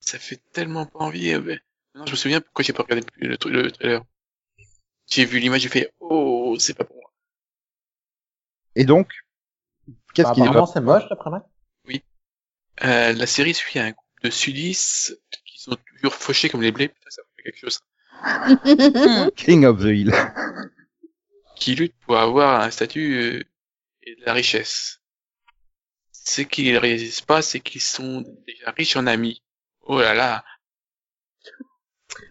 Ça 0.00 0.18
fait 0.18 0.40
tellement 0.52 0.86
pas 0.86 1.00
envie. 1.00 1.32
euh, 1.32 1.40
mais- 1.44 1.58
Non, 1.94 2.06
je 2.06 2.12
me 2.12 2.16
souviens 2.16 2.40
pourquoi 2.40 2.64
j'ai 2.64 2.72
pas 2.72 2.82
regardé 2.82 3.06
le, 3.16 3.36
truc- 3.36 3.52
le 3.52 3.70
trailer. 3.70 4.02
J'ai 5.10 5.24
vu 5.24 5.38
l'image, 5.40 5.62
j'ai 5.62 5.68
fait, 5.68 5.92
oh, 6.00 6.56
c'est 6.58 6.74
pas 6.74 6.84
pour 6.84 6.96
moi. 6.96 7.10
et 8.76 8.84
donc, 8.84 9.10
qu'est-ce 10.14 10.28
Bah, 10.28 10.34
qui 10.34 10.40
est 10.40 10.44
apparemment, 10.44 10.66
pas 10.66 10.72
c'est 10.72 10.80
moche, 10.80 11.08
d'après 11.08 11.30
moi. 11.30 11.46
Euh, 12.82 13.12
la 13.12 13.26
série 13.26 13.52
suit 13.52 13.78
un 13.78 13.90
groupe 13.90 14.06
de 14.22 14.30
sudistes 14.30 15.20
qui 15.44 15.60
sont 15.60 15.76
toujours 15.86 16.14
fauchés 16.14 16.48
comme 16.48 16.62
les 16.62 16.72
blés. 16.72 16.88
Putain, 16.88 17.10
ça 17.10 17.22
fait 17.36 17.42
quelque 17.42 17.58
chose. 17.58 17.80
King 19.36 19.66
of 19.66 19.80
the 19.82 19.88
Hill 19.88 20.12
Qui 21.60 21.76
luttent 21.76 21.94
pour 22.06 22.18
avoir 22.18 22.62
un 22.62 22.70
statut 22.70 23.14
euh, 23.14 23.44
et 24.02 24.16
de 24.16 24.24
la 24.24 24.32
richesse. 24.32 25.00
Ce 26.12 26.42
qu'ils 26.42 26.72
ne 26.72 26.78
réalisent 26.78 27.20
pas, 27.20 27.42
c'est 27.42 27.60
qu'ils 27.60 27.80
sont 27.80 28.24
déjà 28.46 28.72
riches 28.72 28.96
en 28.96 29.06
amis. 29.06 29.42
Oh 29.82 30.00
là 30.00 30.14
là. 30.14 30.44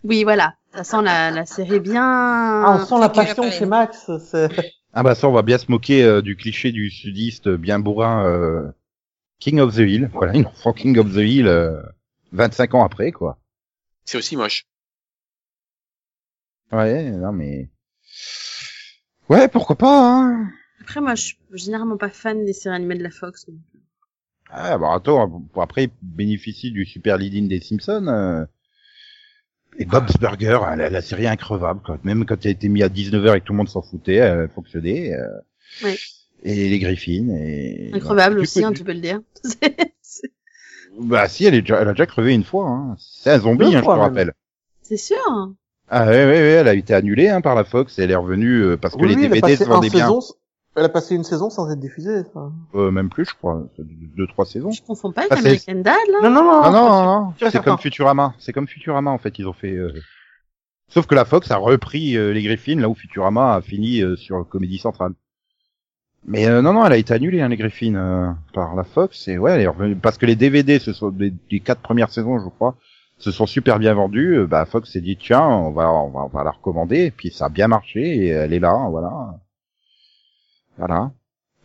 Oui, 0.03 0.23
voilà. 0.23 0.55
Ça 0.73 0.83
sent 0.83 1.01
la, 1.03 1.31
la 1.31 1.45
série 1.45 1.79
bien. 1.79 2.03
Ah, 2.03 2.77
on 2.79 2.85
sent 2.85 2.99
la 2.99 3.09
passion 3.09 3.49
chez 3.49 3.65
Max. 3.65 4.09
Ah 4.91 5.03
bah 5.03 5.13
ça, 5.13 5.29
on 5.29 5.31
va 5.31 5.43
bien 5.43 5.59
se 5.59 5.69
moquer 5.69 6.03
euh, 6.03 6.23
du 6.23 6.35
cliché 6.35 6.71
du 6.71 6.89
sudiste 6.89 7.47
bien 7.47 7.77
bourrin 7.77 8.25
euh, 8.25 8.71
King 9.39 9.59
of 9.59 9.75
the 9.75 9.79
Hill. 9.81 10.09
Voilà, 10.13 10.33
ils 10.35 10.47
en 10.47 10.51
font 10.51 10.73
King 10.73 10.97
of 10.97 11.13
the 11.13 11.17
Hill 11.19 11.47
euh, 11.47 11.79
25 12.31 12.73
ans 12.73 12.83
après, 12.83 13.11
quoi. 13.11 13.37
C'est 14.05 14.17
aussi 14.17 14.35
moche. 14.35 14.65
Ouais, 16.71 17.11
non 17.11 17.31
mais... 17.31 17.69
Ouais, 19.29 19.47
pourquoi 19.47 19.75
pas, 19.77 20.17
hein 20.17 20.49
Après, 20.81 21.01
moi, 21.01 21.15
je 21.15 21.21
suis 21.23 21.37
généralement 21.53 21.97
pas 21.97 22.09
fan 22.09 22.45
des 22.45 22.53
séries 22.53 22.75
animées 22.75 22.97
de 22.97 23.03
la 23.03 23.11
Fox. 23.11 23.45
donc. 23.47 23.57
Ah, 24.51 24.77
bah 24.79 24.93
attends, 24.93 25.27
bon, 25.27 25.61
après, 25.61 25.83
il 25.85 25.89
bénéficie 26.01 26.71
du 26.71 26.83
super 26.85 27.17
lead-in 27.17 27.45
des 27.47 27.59
Simpsons. 27.61 28.07
euh, 28.07 28.43
Et 29.77 29.85
Bob's 29.85 30.17
Burger, 30.17 30.59
hein, 30.65 30.75
la, 30.75 30.89
la 30.89 31.01
série 31.03 31.27
increvable, 31.27 31.81
quoi. 31.85 31.99
Même 32.03 32.25
quand 32.25 32.43
elle 32.43 32.49
a 32.49 32.51
été 32.53 32.67
mise 32.69 32.81
à 32.83 32.89
19h 32.89 33.35
et 33.37 33.39
que 33.41 33.45
tout 33.45 33.53
le 33.53 33.57
monde 33.57 33.69
s'en 33.69 33.83
foutait, 33.83 34.15
elle 34.15 34.49
fonctionnait. 34.49 35.13
euh, 35.13 35.27
Ouais. 35.83 35.97
Et 36.41 36.69
les 36.69 36.79
Griffins. 36.79 37.29
Et... 37.35 37.91
Increvable 37.93 38.39
aussi, 38.39 38.61
coup, 38.61 38.67
hein, 38.67 38.73
tu 38.73 38.83
peux 38.83 38.93
le 38.93 39.01
dire. 39.01 39.21
Bah 40.99 41.27
si, 41.29 41.45
elle, 41.45 41.53
est 41.53 41.61
déjà, 41.61 41.79
elle 41.81 41.87
a 41.87 41.91
déjà 41.93 42.07
crevé 42.07 42.33
une 42.33 42.43
fois. 42.43 42.67
Hein. 42.67 42.95
C'est 42.99 43.29
un 43.29 43.39
zombie, 43.39 43.65
hein, 43.75 43.79
je 43.79 43.85
te 43.85 43.89
rappelle. 43.89 44.33
c'est 44.81 44.97
sûr. 44.97 45.53
Ah 45.91 46.05
ouais, 46.05 46.11
ouais, 46.11 46.25
ouais, 46.25 46.49
elle 46.59 46.67
a 46.67 46.73
été 46.75 46.93
annulée 46.93 47.29
hein, 47.29 47.41
par 47.41 47.55
la 47.55 47.63
Fox 47.63 47.97
et 47.97 48.03
elle 48.03 48.11
est 48.11 48.15
revenue 48.15 48.61
euh, 48.61 48.77
parce 48.77 48.95
que 48.95 49.05
les 49.05 49.15
DVD 49.15 49.41
passé 49.41 49.55
se 49.57 49.63
vendaient 49.63 49.89
bien. 49.89 50.05
saison, 50.07 50.19
elle 50.75 50.85
a 50.85 50.89
passé 50.89 51.15
une 51.15 51.23
saison 51.23 51.49
sans 51.49 51.69
être 51.71 51.79
diffusée. 51.79 52.23
ça. 52.33 52.51
Euh, 52.75 52.91
même 52.91 53.09
plus, 53.09 53.25
je 53.25 53.33
crois. 53.35 53.63
Deux, 53.79 54.27
trois 54.27 54.45
saisons. 54.45 54.69
Je 54.71 54.81
confonds 54.83 55.11
pas 55.11 55.21
avec 55.21 55.31
Ah, 55.33 55.37
c'est- 55.37 55.47
American 55.69 55.75
Dad, 55.81 55.95
là. 56.11 56.19
Non, 56.23 56.29
non, 56.29 56.43
non. 56.43 56.61
Ah 56.63 56.69
non, 56.71 56.89
non, 56.89 57.05
non. 57.05 57.33
c'est 57.49 57.63
comme 57.63 57.79
Futurama. 57.79 58.33
C'est 58.37 58.53
comme 58.53 58.67
Futurama 58.67 59.09
en 59.11 59.17
fait. 59.17 59.39
Ils 59.39 59.47
ont 59.47 59.53
fait. 59.53 59.73
euh, 59.73 59.91
Sauf 60.91 61.05
que 61.05 61.13
la 61.15 61.25
Fox 61.25 61.49
a 61.51 61.57
repris 61.57 62.17
euh, 62.17 62.33
les 62.33 62.41
Griffins 62.43 62.79
là 62.79 62.89
où 62.89 62.95
Futurama 62.95 63.55
a 63.55 63.61
fini 63.61 64.01
euh, 64.01 64.15
sur 64.15 64.47
Comédie 64.47 64.79
Centrale. 64.79 65.13
Mais 66.25 66.47
euh, 66.47 66.61
non, 66.61 66.73
non, 66.73 66.85
elle 66.85 66.93
a 66.93 66.97
été 66.97 67.13
annulée 67.13 67.41
hein, 67.41 67.47
les 67.47 67.57
Griffins 67.57 67.95
euh, 67.95 68.31
par 68.53 68.75
la 68.75 68.83
Fox 68.83 69.27
et 69.27 69.37
ouais, 69.37 69.51
elle 69.53 69.61
est 69.61 69.67
revenue 69.67 69.95
parce 69.95 70.17
que 70.17 70.25
les 70.25 70.35
DVD, 70.35 70.77
ce 70.79 70.91
sont 70.93 71.09
des 71.11 71.59
quatre 71.63 71.81
premières 71.81 72.09
saisons, 72.11 72.39
je 72.39 72.49
crois, 72.49 72.75
se 73.19 73.31
sont 73.31 73.45
super 73.45 73.79
bien 73.79 73.93
vendus. 73.93 74.39
Euh, 74.39 74.47
bah 74.47 74.65
Fox 74.65 74.91
s'est 74.91 75.01
dit 75.01 75.17
tiens, 75.17 75.45
on 75.47 75.71
va, 75.71 75.91
on 75.91 76.09
va, 76.09 76.21
on 76.21 76.27
va 76.27 76.43
la 76.43 76.51
recommander 76.51 77.05
et 77.05 77.11
puis 77.11 77.31
ça 77.31 77.45
a 77.45 77.49
bien 77.49 77.67
marché 77.67 78.01
et 78.01 78.27
elle 78.29 78.53
est 78.53 78.59
là, 78.59 78.87
voilà, 78.89 79.39
voilà. 80.77 81.11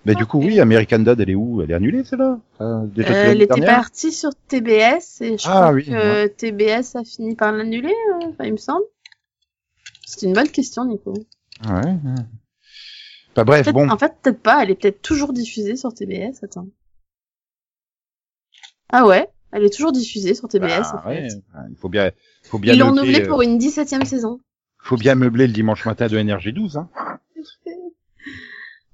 Mais 0.07 0.15
du 0.15 0.27
coup, 0.27 0.39
oui, 0.39 0.61
American 0.61 0.99
Dad, 0.99 1.19
elle 1.19 1.31
est 1.31 1.35
où? 1.35 1.63
Elle 1.63 1.71
est 1.71 1.75
annulée, 1.75 2.05
celle-là? 2.05 2.39
Euh, 2.61 2.87
elle 2.99 3.41
était 3.41 3.65
partie 3.65 4.13
sur 4.13 4.35
TBS 4.49 5.23
et 5.23 5.39
je 5.39 5.47
Ah, 5.49 5.61
crois 5.63 5.73
oui, 5.73 5.87
que 5.87 6.27
TBS 6.27 6.95
a 6.97 7.05
fini 7.05 7.35
par 7.35 7.53
l'annuler, 7.53 7.95
euh, 8.21 8.45
il 8.45 8.53
me 8.53 8.59
semble. 8.59 8.85
C'est 10.05 10.27
une 10.27 10.35
bonne 10.35 10.51
question, 10.51 10.85
Nico. 10.85 11.15
Ouais. 11.67 11.97
Bah 13.35 13.45
bref, 13.45 13.73
bon. 13.73 13.89
En 13.89 13.97
fait, 13.97 14.13
peut-être 14.23 14.43
pas. 14.43 14.63
Elle 14.63 14.73
est 14.73 14.75
peut-être 14.75 15.01
toujours 15.01 15.33
diffusée 15.33 15.77
sur 15.77 15.95
TBS. 15.95 16.43
Attends. 16.43 16.69
Ah 18.91 19.07
ouais, 19.07 19.29
elle 19.55 19.65
est 19.65 19.73
toujours 19.73 19.93
diffusée 19.93 20.35
sur 20.35 20.49
TBS. 20.49 20.67
Bah, 20.67 21.03
en 21.05 21.09
ouais, 21.09 21.29
fait. 21.29 21.37
enfin, 21.49 21.65
il 21.71 21.77
faut 21.77 21.89
bien, 21.89 22.11
faut 22.43 22.59
bien 22.59 22.75
Ils 22.75 22.81
l'ont 22.81 22.97
euh, 22.97 23.27
pour 23.29 23.41
une 23.41 23.57
17e 23.59 24.05
saison. 24.05 24.41
faut 24.79 24.97
bien 24.97 25.15
meubler 25.15 25.47
le 25.47 25.53
dimanche 25.53 25.87
matin 25.87 26.09
de 26.09 26.19
NRJ12, 26.19 26.77
hein. 26.77 26.89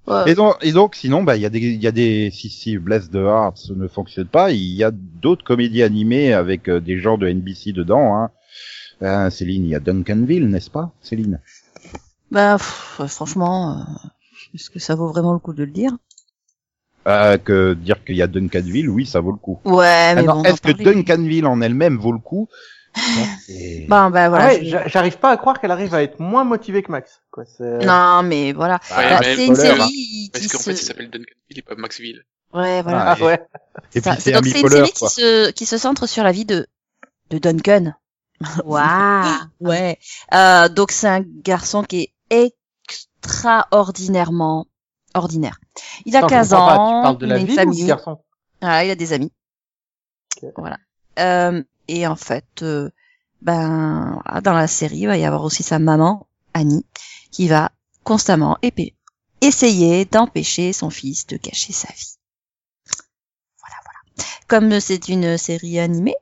Ouais. 0.07 0.31
Et 0.31 0.35
donc, 0.35 0.57
et 0.61 0.73
donc, 0.73 0.97
sinon, 0.97 1.23
bah, 1.23 1.37
il 1.37 1.43
y 1.43 1.47
a 1.47 1.51
des, 1.51 1.61
il 1.61 1.81
y 1.81 1.87
a 1.87 1.93
des, 1.93 2.31
si, 2.31 2.51
si 2.51 2.77
Bless 2.77 3.11
the 3.11 3.17
Hearts 3.17 3.71
ne 3.75 3.87
fonctionne 3.87 4.27
pas, 4.27 4.51
il 4.51 4.75
y 4.75 4.85
a 4.85 4.91
d'autres 4.91 5.45
comédies 5.45 5.83
animées 5.83 6.33
avec 6.33 6.69
euh, 6.69 6.81
des 6.81 6.99
gens 6.99 7.17
de 7.17 7.29
NBC 7.29 7.73
dedans, 7.73 8.17
hein. 8.17 8.31
Euh, 9.03 9.31
Céline, 9.31 9.65
il 9.65 9.71
y 9.71 9.75
a 9.75 9.81
Duncanville, 9.81 10.47
n'est-ce 10.49 10.71
pas, 10.71 10.93
Céline? 11.01 11.41
Bah, 12.31 12.57
pff, 12.59 13.01
franchement, 13.09 13.79
euh, 13.79 14.09
est-ce 14.55 14.69
que 14.69 14.79
ça 14.79 14.95
vaut 14.95 15.09
vraiment 15.09 15.33
le 15.33 15.39
coup 15.39 15.55
de 15.55 15.65
le 15.65 15.71
dire? 15.71 15.97
Euh, 17.09 17.39
que 17.39 17.73
dire 17.75 18.05
qu'il 18.05 18.17
y 18.17 18.23
a 18.23 18.27
Duncanville, 18.27 18.89
oui, 18.91 19.07
ça 19.07 19.21
vaut 19.21 19.33
le 19.33 19.39
coup. 19.39 19.59
Ouais, 19.65 20.15
mais 20.15 20.23
bon. 20.25 20.35
on 20.41 20.45
est-ce 20.45 20.61
que. 20.61 20.73
Duncanville 20.73 21.47
en 21.47 21.61
elle-même 21.63 21.97
vaut 21.99 22.13
le 22.13 22.19
coup 22.19 22.49
Non, 22.97 23.27
Bon, 23.89 24.11
bah 24.11 24.29
voilà. 24.29 24.45
Ah 24.45 24.49
ouais, 24.49 24.83
j'arrive 24.87 25.17
pas 25.19 25.31
à 25.31 25.37
croire 25.37 25.61
qu'elle 25.61 25.71
arrive 25.71 25.95
à 25.95 26.03
être 26.03 26.21
moins 26.21 26.45
motivée 26.45 26.83
que 26.83 26.91
Max. 26.93 27.23
Quoi. 27.31 27.45
Non, 27.61 28.23
mais 28.23 28.53
voilà. 28.53 28.81
Bah, 28.91 28.97
Ouais, 28.99 29.11
Bah, 29.11 29.19
mais 29.21 29.35
c'est 29.37 29.47
une 29.47 29.55
spoiler, 29.55 29.71
hein. 29.71 29.77
série 29.79 30.31
Parce 30.33 30.45
qui 30.45 30.51
qu'en 30.51 30.59
se... 30.59 30.65
fait, 30.71 30.77
ça 30.77 30.87
s'appelle 30.89 31.07
Duncanville 31.11 31.59
et 31.59 31.63
pas 31.63 31.75
Maxville. 31.77 32.25
Ouais, 32.53 32.83
voilà. 32.83 33.13
Ah, 33.13 33.17
Ah 33.19 33.25
ouais. 33.25 33.41
Et 33.95 34.01
puis 34.01 34.11
c'est 34.19 34.35
un 34.35 34.43
c'est 34.43 34.61
une 34.61 34.69
série 34.69 34.91
qui 34.93 35.07
se, 35.09 35.51
qui 35.53 35.67
se 35.67 35.79
centre 35.79 36.07
sur 36.07 36.23
la 36.25 36.33
vie 36.33 36.45
de, 36.45 36.67
de 37.31 37.39
Duncan. 37.39 37.95
Waouh. 38.65 39.25
Ouais. 39.61 39.99
Euh, 40.35 40.69
donc 40.69 40.91
c'est 40.93 41.09
un 41.09 41.23
garçon 41.45 41.83
qui 41.85 42.13
est 42.31 42.55
extraordinairement 43.23 44.67
ordinaire. 45.15 45.59
Il 46.07 46.17
a 46.17 46.21
je 46.21 46.27
15 46.27 46.51
comprends 46.51 46.67
pas, 46.67 46.77
ans, 46.79 46.89
Tu 46.89 47.03
parles 47.03 47.19
de 47.19 47.27
il 47.27 47.33
a 47.33 47.37
une 47.39 47.47
famille. 47.49 47.87
garçon? 47.87 48.19
Ah, 48.61 48.85
il 48.85 48.91
a 48.91 48.95
des 48.95 49.13
amis. 49.13 49.33
Voilà. 50.57 50.79
Euh, 51.19 51.63
et 51.89 52.07
en 52.07 52.17
fait, 52.17 52.63
euh, 52.63 52.91
ben 53.43 54.23
dans 54.45 54.53
la 54.53 54.67
série, 54.67 54.99
il 54.99 55.07
va 55.07 55.17
y 55.19 55.25
avoir 55.25 55.45
aussi 55.45 55.63
sa 55.63 55.79
maman, 55.79 56.27
Annie, 56.55 56.87
qui 57.31 57.49
va 57.49 57.73
constamment 58.05 58.57
épée- 58.63 58.95
essayer 59.41 60.05
d'empêcher 60.05 60.73
son 60.73 60.91
fils 60.91 61.27
de 61.27 61.37
cacher 61.37 61.73
sa 61.73 61.89
vie. 61.93 62.17
Voilà, 63.61 63.77
voilà. 63.85 64.29
Comme 64.47 64.81
c'est 64.81 65.09
une 65.09 65.37
série 65.39 65.79
animée, 65.79 66.15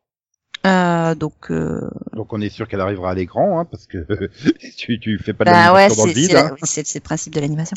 euh, 0.68 1.14
donc 1.14 1.50
euh, 1.50 1.88
Donc 2.12 2.32
on 2.32 2.40
est 2.40 2.48
sûr 2.50 2.68
qu'elle 2.68 2.80
arrivera 2.80 3.10
à 3.10 3.14
l'écran, 3.14 3.58
hein, 3.60 3.64
parce 3.64 3.86
que 3.86 4.06
tu, 4.76 4.98
tu 5.00 5.18
fais 5.18 5.32
pas 5.32 5.44
de 5.44 5.50
bah 5.50 5.72
ouais, 5.74 5.88
dans 5.88 6.04
le 6.04 6.12
c'est 6.12 6.18
vide. 6.20 6.36
hein. 6.36 6.50
oui, 6.52 6.60
c'est- 6.64 6.94
le 6.94 7.00
principe 7.00 7.34
de 7.34 7.40
l'animation. 7.40 7.76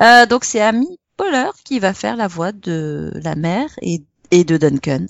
Euh, 0.00 0.26
donc 0.26 0.44
c'est 0.44 0.60
Amy 0.60 0.98
Poehler 1.16 1.50
qui 1.64 1.78
va 1.78 1.92
faire 1.94 2.16
la 2.16 2.28
voix 2.28 2.52
de 2.52 3.12
la 3.22 3.34
mère 3.34 3.68
et, 3.82 4.02
et 4.30 4.44
de 4.44 4.56
Duncan. 4.56 5.06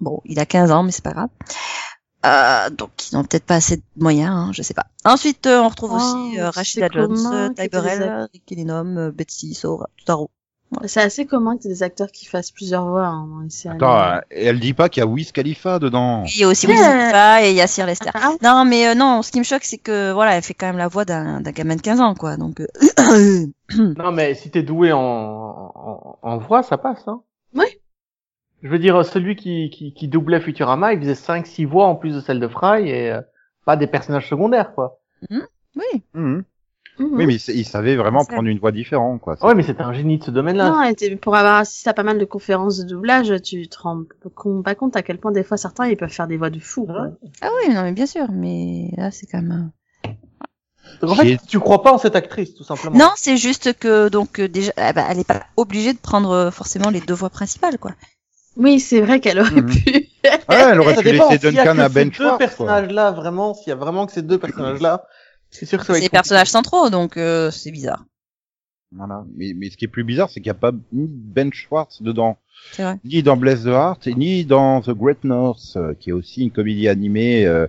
Bon, 0.00 0.20
il 0.24 0.38
a 0.38 0.46
15 0.46 0.70
ans, 0.70 0.82
mais 0.82 0.92
c'est 0.92 1.04
pas 1.04 1.12
grave. 1.12 1.28
Euh, 2.26 2.70
donc 2.70 2.90
ils 3.10 3.14
n'ont 3.14 3.24
peut-être 3.24 3.44
pas 3.44 3.56
assez 3.56 3.76
de 3.76 3.82
moyens, 3.96 4.30
hein, 4.32 4.50
je 4.54 4.62
sais 4.62 4.72
pas. 4.72 4.86
Ensuite, 5.04 5.46
euh, 5.46 5.60
on 5.60 5.68
retrouve 5.68 5.92
Oh, 5.92 5.96
aussi 5.96 6.40
euh, 6.40 6.50
c'est 6.50 6.58
Rashida 6.58 6.88
Jones, 6.90 7.54
Ty 7.54 7.68
Burrell, 7.68 8.28
euh, 8.98 9.10
Betsy 9.12 9.52
Sora, 9.54 9.88
Taro. 10.06 10.30
C'est 10.86 11.00
assez 11.00 11.26
commun 11.26 11.56
que 11.56 11.62
t'aies 11.62 11.68
des 11.68 11.82
acteurs 11.82 12.10
qui 12.12 12.26
fassent 12.26 12.50
plusieurs 12.50 12.86
voix 12.86 13.06
hein, 13.06 13.26
dans 13.30 13.40
les 13.40 13.50
séries. 13.50 13.76
Attends, 13.76 14.20
elle 14.30 14.60
dit 14.60 14.74
pas 14.74 14.88
qu'il 14.88 15.00
y 15.00 15.04
a 15.04 15.06
Wiz 15.06 15.32
Khalifa 15.32 15.78
dedans. 15.78 16.24
Il 16.26 16.38
y 16.40 16.44
a 16.44 16.48
aussi 16.48 16.66
Yeah. 16.66 16.76
Wiz 16.76 16.86
Khalifa 16.86 17.42
et 17.46 17.52
Yassir 17.54 17.86
Lester. 17.86 18.10
Ah, 18.14 18.32
Non, 18.42 18.64
mais 18.64 18.88
euh, 18.88 18.94
non, 18.94 19.22
ce 19.22 19.30
qui 19.32 19.38
me 19.38 19.44
choque, 19.44 19.64
c'est 19.64 19.78
que 19.78 20.12
voilà, 20.12 20.36
elle 20.36 20.42
fait 20.42 20.54
quand 20.54 20.66
même 20.66 20.78
la 20.78 20.88
voix 20.88 21.04
d'un 21.04 21.40
d'un 21.40 21.50
gamin 21.52 21.76
de 21.76 21.80
15 21.82 22.00
ans, 22.00 22.14
quoi. 22.14 22.36
Donc, 22.36 22.60
euh, 22.60 22.66
Non, 23.98 24.12
mais 24.12 24.34
si 24.34 24.50
t'es 24.50 24.62
doué 24.62 24.92
en, 24.92 25.00
en, 25.00 26.18
en 26.22 26.38
voix, 26.38 26.62
ça 26.62 26.78
passe, 26.78 27.06
hein. 27.06 27.22
Oui. 27.54 27.66
Je 28.62 28.68
veux 28.68 28.78
dire, 28.78 29.04
celui 29.04 29.36
qui, 29.36 29.68
qui, 29.70 29.92
qui 29.92 30.08
doublait 30.08 30.40
Futurama, 30.40 30.92
il 30.94 31.00
faisait 31.00 31.12
5-6 31.12 31.66
voix 31.66 31.86
en 31.86 31.96
plus 31.96 32.14
de 32.14 32.20
celle 32.20 32.40
de 32.40 32.48
Fry 32.48 32.88
et 32.88 33.10
euh, 33.12 33.20
pas 33.66 33.76
des 33.76 33.86
personnages 33.86 34.28
secondaires, 34.28 34.74
quoi. 34.74 34.98
oui. 35.30 36.02
Mhm. 36.14 36.44
Mhm. 36.98 37.08
Oui, 37.12 37.26
mais 37.26 37.34
il, 37.34 37.64
savait 37.64 37.96
vraiment 37.96 38.24
prendre 38.24 38.48
une 38.48 38.58
voix 38.58 38.72
différente, 38.72 39.20
quoi. 39.20 39.36
Ouais, 39.44 39.54
mais 39.54 39.62
c'était 39.62 39.82
un 39.82 39.92
génie 39.92 40.18
de 40.18 40.24
ce 40.24 40.30
domaine-là. 40.30 40.70
Non, 40.70 40.82
et 40.82 41.16
pour 41.16 41.34
avoir 41.36 41.60
assisté 41.60 41.90
à 41.90 41.94
pas 41.94 42.02
mal 42.02 42.18
de 42.18 42.24
conférences 42.24 42.78
de 42.78 42.84
doublage, 42.88 43.32
tu 43.42 43.68
te 43.68 43.78
rends 43.80 44.04
pas 44.62 44.74
compte 44.74 44.96
à 44.96 45.02
quel 45.02 45.18
point 45.18 45.32
des 45.32 45.42
fois 45.44 45.56
certains 45.56 45.86
ils 45.88 45.96
peuvent 45.96 46.08
faire 46.10 46.26
des 46.28 46.36
voix 46.36 46.50
de 46.50 46.60
fou. 46.60 46.86
Ah 47.40 47.48
oui, 47.62 47.74
non, 47.74 47.82
mais 47.82 47.92
bien 47.92 48.06
sûr, 48.06 48.26
mais 48.30 48.90
là, 48.96 49.10
c'est 49.10 49.26
quand 49.26 49.42
même. 49.42 49.70
Donc, 51.00 51.10
en 51.10 51.14
fait, 51.16 51.38
tu 51.48 51.58
crois 51.58 51.82
pas 51.82 51.92
en 51.92 51.98
cette 51.98 52.16
actrice, 52.16 52.54
tout 52.54 52.64
simplement. 52.64 52.96
Non, 52.96 53.10
c'est 53.16 53.36
juste 53.36 53.72
que 53.78 54.08
donc 54.08 54.38
euh, 54.38 54.48
déjà, 54.48 54.72
ah 54.76 54.92
bah, 54.92 55.06
elle 55.10 55.18
est 55.18 55.26
pas 55.26 55.44
obligée 55.56 55.92
de 55.92 55.98
prendre 55.98 56.30
euh, 56.30 56.50
forcément 56.50 56.90
les 56.90 57.00
deux 57.00 57.14
voix 57.14 57.30
principales, 57.30 57.78
quoi. 57.78 57.92
Oui, 58.56 58.78
c'est 58.78 59.00
vrai 59.00 59.18
qu'elle 59.20 59.40
aurait 59.40 59.50
Mhm. 59.62 59.70
pu. 59.70 59.90
Ouais, 59.90 60.08
elle 60.48 60.80
aurait 60.80 60.94
Ça 60.94 61.02
pu 61.02 61.10
dépend, 61.10 61.28
laisser 61.30 61.48
s'il 61.48 61.56
y 61.56 61.58
a 61.58 61.64
Duncan 61.64 61.76
que 61.76 61.80
à 61.80 61.88
ces 61.88 61.94
Ben 61.94 62.10
deux 62.10 62.36
personnages-là, 62.38 63.10
vraiment, 63.10 63.54
s'il 63.54 63.68
y 63.68 63.72
a 63.72 63.76
vraiment 63.76 64.06
que 64.06 64.12
ces 64.12 64.22
deux 64.22 64.38
personnages-là, 64.38 65.04
c'est 65.54 65.66
sûr 65.66 65.78
que 65.78 65.86
ça 65.86 65.92
va 65.92 65.98
C'est 65.98 66.04
être 66.04 66.12
les 66.12 66.16
personnages 66.16 66.50
centraux, 66.50 66.90
donc 66.90 67.16
euh, 67.16 67.50
c'est 67.50 67.70
bizarre. 67.70 68.04
Voilà. 68.96 69.24
Mais, 69.36 69.54
mais 69.56 69.70
ce 69.70 69.76
qui 69.76 69.86
est 69.86 69.88
plus 69.88 70.04
bizarre, 70.04 70.28
c'est 70.30 70.40
qu'il 70.40 70.50
n'y 70.50 70.56
a 70.56 70.60
pas 70.60 70.72
ni 70.92 71.06
Ben 71.08 71.52
Schwartz 71.52 72.00
dedans, 72.02 72.36
C'est 72.72 72.82
vrai. 72.84 72.98
ni 73.04 73.22
dans 73.22 73.36
Bless 73.36 73.64
the 73.64 73.68
Heart, 73.68 74.06
et 74.06 74.14
ni 74.14 74.44
dans 74.44 74.80
The 74.82 74.90
Great 74.90 75.24
North, 75.24 75.72
euh, 75.76 75.94
qui 75.98 76.10
est 76.10 76.12
aussi 76.12 76.42
une 76.42 76.50
comédie 76.52 76.86
animée 76.88 77.44
euh, 77.46 77.66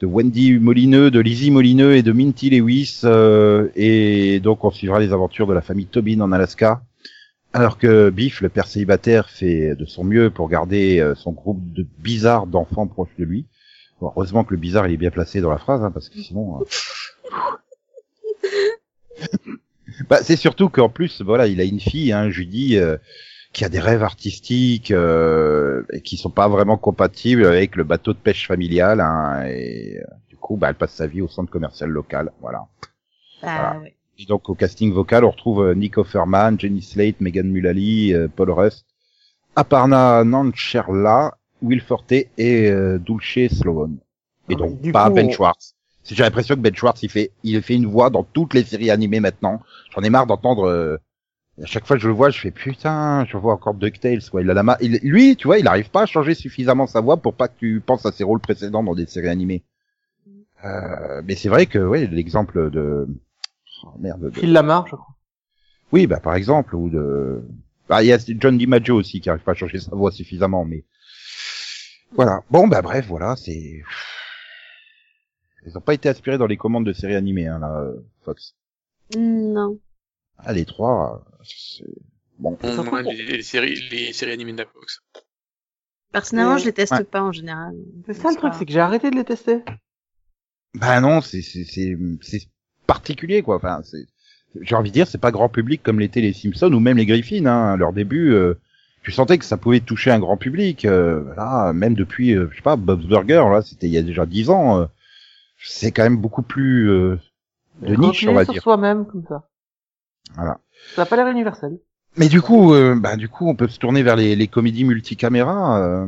de 0.00 0.06
Wendy 0.06 0.52
Molineux, 0.58 1.10
de 1.10 1.18
Lizzie 1.20 1.50
Molineux 1.50 1.96
et 1.96 2.02
de 2.02 2.12
Minty 2.12 2.50
Lewis. 2.50 3.00
euh, 3.04 3.68
et 3.74 4.38
donc 4.40 4.64
on 4.64 4.70
suivra 4.70 5.00
les 5.00 5.12
aventures 5.12 5.46
de 5.48 5.54
la 5.54 5.62
famille 5.62 5.86
Tobin 5.86 6.20
en 6.20 6.30
Alaska. 6.30 6.82
Alors 7.52 7.78
que 7.78 8.10
Biff, 8.10 8.40
le 8.40 8.48
père 8.48 8.66
célibataire, 8.66 9.30
fait 9.30 9.76
de 9.76 9.84
son 9.86 10.02
mieux 10.04 10.30
pour 10.30 10.48
garder 10.48 10.98
euh, 11.00 11.14
son 11.14 11.30
groupe 11.32 11.60
de 11.72 11.86
bizarres 11.98 12.46
d'enfants 12.48 12.86
proches 12.88 13.14
de 13.18 13.24
lui. 13.24 13.46
Bon, 14.00 14.08
heureusement 14.08 14.42
que 14.44 14.54
le 14.54 14.60
bizarre 14.60 14.86
il 14.88 14.94
est 14.94 14.96
bien 14.96 15.10
placé 15.12 15.40
dans 15.40 15.50
la 15.50 15.58
phrase, 15.58 15.82
hein, 15.82 15.90
parce 15.92 16.08
que 16.08 16.18
sinon. 16.20 16.60
bah, 20.08 20.18
c'est 20.22 20.36
surtout 20.36 20.68
qu'en 20.68 20.88
plus, 20.88 21.22
voilà, 21.22 21.46
il 21.46 21.60
a 21.60 21.64
une 21.64 21.80
fille, 21.80 22.12
hein, 22.12 22.30
Judy, 22.30 22.76
euh, 22.76 22.96
qui 23.52 23.64
a 23.64 23.68
des 23.68 23.80
rêves 23.80 24.02
artistiques 24.02 24.90
euh, 24.90 25.82
et 25.92 26.00
qui 26.00 26.16
sont 26.16 26.30
pas 26.30 26.48
vraiment 26.48 26.76
compatibles 26.76 27.46
avec 27.46 27.76
le 27.76 27.84
bateau 27.84 28.12
de 28.12 28.18
pêche 28.18 28.46
familial. 28.46 29.00
Hein, 29.00 29.44
et 29.46 29.98
euh, 29.98 30.04
du 30.28 30.36
coup, 30.36 30.56
bah, 30.56 30.68
elle 30.68 30.74
passe 30.74 30.94
sa 30.94 31.06
vie 31.06 31.22
au 31.22 31.28
centre 31.28 31.50
commercial 31.50 31.90
local. 31.90 32.32
Voilà. 32.40 32.66
Bah, 33.42 33.78
ouais. 33.82 33.94
Et 34.18 34.26
donc 34.26 34.48
au 34.48 34.54
casting 34.54 34.92
vocal, 34.92 35.24
on 35.24 35.30
retrouve 35.30 35.64
euh, 35.64 35.74
Nick 35.74 35.98
Offerman, 35.98 36.58
Jenny 36.58 36.82
Slate, 36.82 37.20
Megan 37.20 37.50
Mullally, 37.50 38.14
euh, 38.14 38.28
Paul 38.28 38.50
Rust, 38.50 38.86
Aparna 39.56 40.22
Nancherla, 40.24 41.36
Will 41.62 41.80
Forte 41.80 42.12
et 42.12 42.70
euh, 42.70 42.98
Dulce 42.98 43.52
Sloan. 43.52 43.96
Et 44.48 44.54
Ah, 44.54 44.56
donc 44.56 44.92
pas 44.92 45.08
coup, 45.08 45.14
Ben 45.14 45.30
Schwartz. 45.30 45.74
J'ai 46.04 46.22
l'impression 46.22 46.54
que 46.54 46.60
Ben 46.60 46.74
Schwartz 46.74 47.02
il 47.02 47.10
fait 47.10 47.30
il 47.42 47.60
fait 47.62 47.74
une 47.74 47.86
voix 47.86 48.10
dans 48.10 48.24
toutes 48.24 48.54
les 48.54 48.64
séries 48.64 48.90
animées 48.90 49.20
maintenant. 49.20 49.60
J'en 49.94 50.02
ai 50.02 50.10
marre 50.10 50.26
d'entendre 50.26 50.68
euh, 50.68 50.98
à 51.62 51.66
chaque 51.66 51.86
fois 51.86 51.96
que 51.96 52.02
je 52.02 52.08
le 52.08 52.14
vois, 52.14 52.30
je 52.30 52.40
fais 52.40 52.50
putain, 52.50 53.24
je 53.26 53.36
vois 53.36 53.54
encore 53.54 53.74
DuckTales 53.74 54.28
quoi. 54.30 54.42
Il 54.42 54.50
a 54.50 54.54
la 54.54 54.62
ma... 54.62 54.76
il- 54.80 54.98
lui, 55.02 55.36
tu 55.36 55.46
vois, 55.46 55.58
il 55.58 55.66
arrive 55.66 55.90
pas 55.90 56.02
à 56.02 56.06
changer 56.06 56.34
suffisamment 56.34 56.86
sa 56.86 57.00
voix 57.00 57.16
pour 57.16 57.34
pas 57.34 57.48
que 57.48 57.58
tu 57.58 57.80
penses 57.80 58.04
à 58.06 58.12
ses 58.12 58.24
rôles 58.24 58.40
précédents 58.40 58.82
dans 58.82 58.94
des 58.94 59.06
séries 59.06 59.28
animées. 59.28 59.62
Euh, 60.64 61.22
mais 61.24 61.36
c'est 61.36 61.48
vrai 61.48 61.66
que 61.66 61.78
ouais, 61.78 62.06
l'exemple 62.06 62.70
de 62.70 63.06
oh, 63.84 63.88
merde 63.98 64.30
de... 64.30 64.30
Phil 64.30 64.52
Lamar, 64.52 64.86
je 64.86 64.96
crois. 64.96 65.14
Oui, 65.92 66.06
bah 66.06 66.20
par 66.20 66.34
exemple, 66.34 66.74
ou 66.74 66.88
de. 66.90 67.44
Bah, 67.88 68.02
il 68.02 68.06
y 68.06 68.12
a 68.12 68.18
John 68.38 68.58
DiMaggio 68.58 68.96
aussi 68.96 69.20
qui 69.20 69.30
arrive 69.30 69.42
pas 69.42 69.52
à 69.52 69.54
changer 69.54 69.78
sa 69.78 69.94
voix 69.94 70.10
suffisamment, 70.10 70.64
mais 70.64 70.84
voilà. 72.16 72.40
Bon, 72.50 72.66
bah 72.66 72.82
bref, 72.82 73.06
voilà, 73.06 73.36
c'est. 73.36 73.82
Ils 75.66 75.76
ont 75.78 75.80
pas 75.80 75.94
été 75.94 76.08
aspirés 76.08 76.38
dans 76.38 76.46
les 76.46 76.56
commandes 76.56 76.86
de 76.86 76.92
séries 76.92 77.14
animées, 77.14 77.46
hein, 77.46 77.58
là, 77.58 77.80
euh, 77.80 77.94
Fox. 78.24 78.54
Non. 79.16 79.78
Ah, 80.38 80.52
les 80.52 80.64
trois, 80.64 81.24
euh, 81.40 81.44
c'est 81.44 81.84
bon. 82.38 82.58
Moi, 82.84 83.02
les, 83.02 83.14
les 83.24 83.42
séries, 83.42 83.78
les 83.90 84.12
séries 84.12 84.32
animées 84.32 84.52
de 84.52 84.58
la 84.58 84.66
Fox. 84.66 85.00
Personnellement, 86.12 86.58
je 86.58 86.66
les 86.66 86.72
teste 86.72 86.92
Ouais. 86.92 87.04
pas 87.04 87.22
en 87.22 87.32
général. 87.32 87.74
C'est 88.06 88.14
ça 88.14 88.30
le 88.30 88.36
truc, 88.36 88.52
c'est 88.56 88.64
que 88.66 88.72
j'ai 88.72 88.80
arrêté 88.80 89.10
de 89.10 89.16
les 89.16 89.24
tester. 89.24 89.62
Bah 90.74 91.00
non, 91.00 91.20
c'est 91.20 91.42
c'est 91.42 91.64
c'est 91.64 91.96
c'est 92.20 92.42
particulier 92.86 93.42
quoi. 93.42 93.56
Enfin, 93.56 93.80
c'est 93.84 94.06
j'ai 94.60 94.76
envie 94.76 94.90
de 94.90 94.94
dire, 94.94 95.08
c'est 95.08 95.18
pas 95.18 95.32
grand 95.32 95.48
public 95.48 95.82
comme 95.82 95.98
l'étaient 95.98 96.20
les 96.20 96.32
Simpsons 96.32 96.72
ou 96.72 96.78
même 96.80 96.96
les 96.96 97.06
Griffins. 97.06 97.46
Hein. 97.46 97.72
À 97.72 97.76
leur 97.76 97.92
début, 97.92 98.32
euh, 98.32 98.54
tu 99.02 99.10
sentais 99.10 99.38
que 99.38 99.44
ça 99.44 99.56
pouvait 99.56 99.80
toucher 99.80 100.12
un 100.12 100.20
grand 100.20 100.36
public. 100.36 100.84
Euh, 100.84 101.34
là, 101.36 101.72
même 101.72 101.94
depuis, 101.94 102.32
euh, 102.34 102.48
je 102.52 102.56
sais 102.56 102.62
pas, 102.62 102.76
Bob's 102.76 103.06
Burger, 103.06 103.44
là, 103.50 103.62
c'était 103.62 103.88
il 103.88 103.92
y 103.92 103.98
a 103.98 104.02
déjà 104.02 104.26
dix 104.26 104.50
ans. 104.50 104.88
C'est 105.66 105.92
quand 105.92 106.02
même 106.02 106.16
beaucoup 106.16 106.42
plus 106.42 106.90
euh, 106.90 107.18
de 107.80 107.94
niche, 107.94 108.26
on 108.26 108.34
va 108.34 108.44
sur 108.44 108.52
dire. 108.52 108.62
soi-même, 108.62 109.06
comme 109.06 109.24
ça. 109.26 109.48
Voilà. 110.34 110.60
Ça 110.94 111.02
a 111.02 111.06
pas 111.06 111.16
l'air 111.16 111.26
universel. 111.28 111.78
Mais 112.16 112.28
du 112.28 112.40
coup, 112.40 112.74
euh, 112.74 112.94
bah 112.94 113.16
du 113.16 113.28
coup, 113.28 113.48
on 113.48 113.56
peut 113.56 113.68
se 113.68 113.78
tourner 113.78 114.02
vers 114.02 114.16
les, 114.16 114.36
les 114.36 114.48
comédies 114.48 114.84
multicaméra 114.84 115.80
euh, 115.82 116.06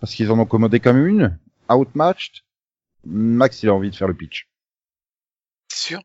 parce 0.00 0.14
qu'ils 0.14 0.30
en 0.30 0.38
ont 0.38 0.46
commandé 0.46 0.80
comme 0.80 1.04
une. 1.06 1.38
Outmatched. 1.70 2.42
Max, 3.04 3.62
il 3.62 3.68
a 3.68 3.74
envie 3.74 3.90
de 3.90 3.96
faire 3.96 4.08
le 4.08 4.14
pitch. 4.14 4.48
C'est 5.68 5.88
sûr? 5.88 6.02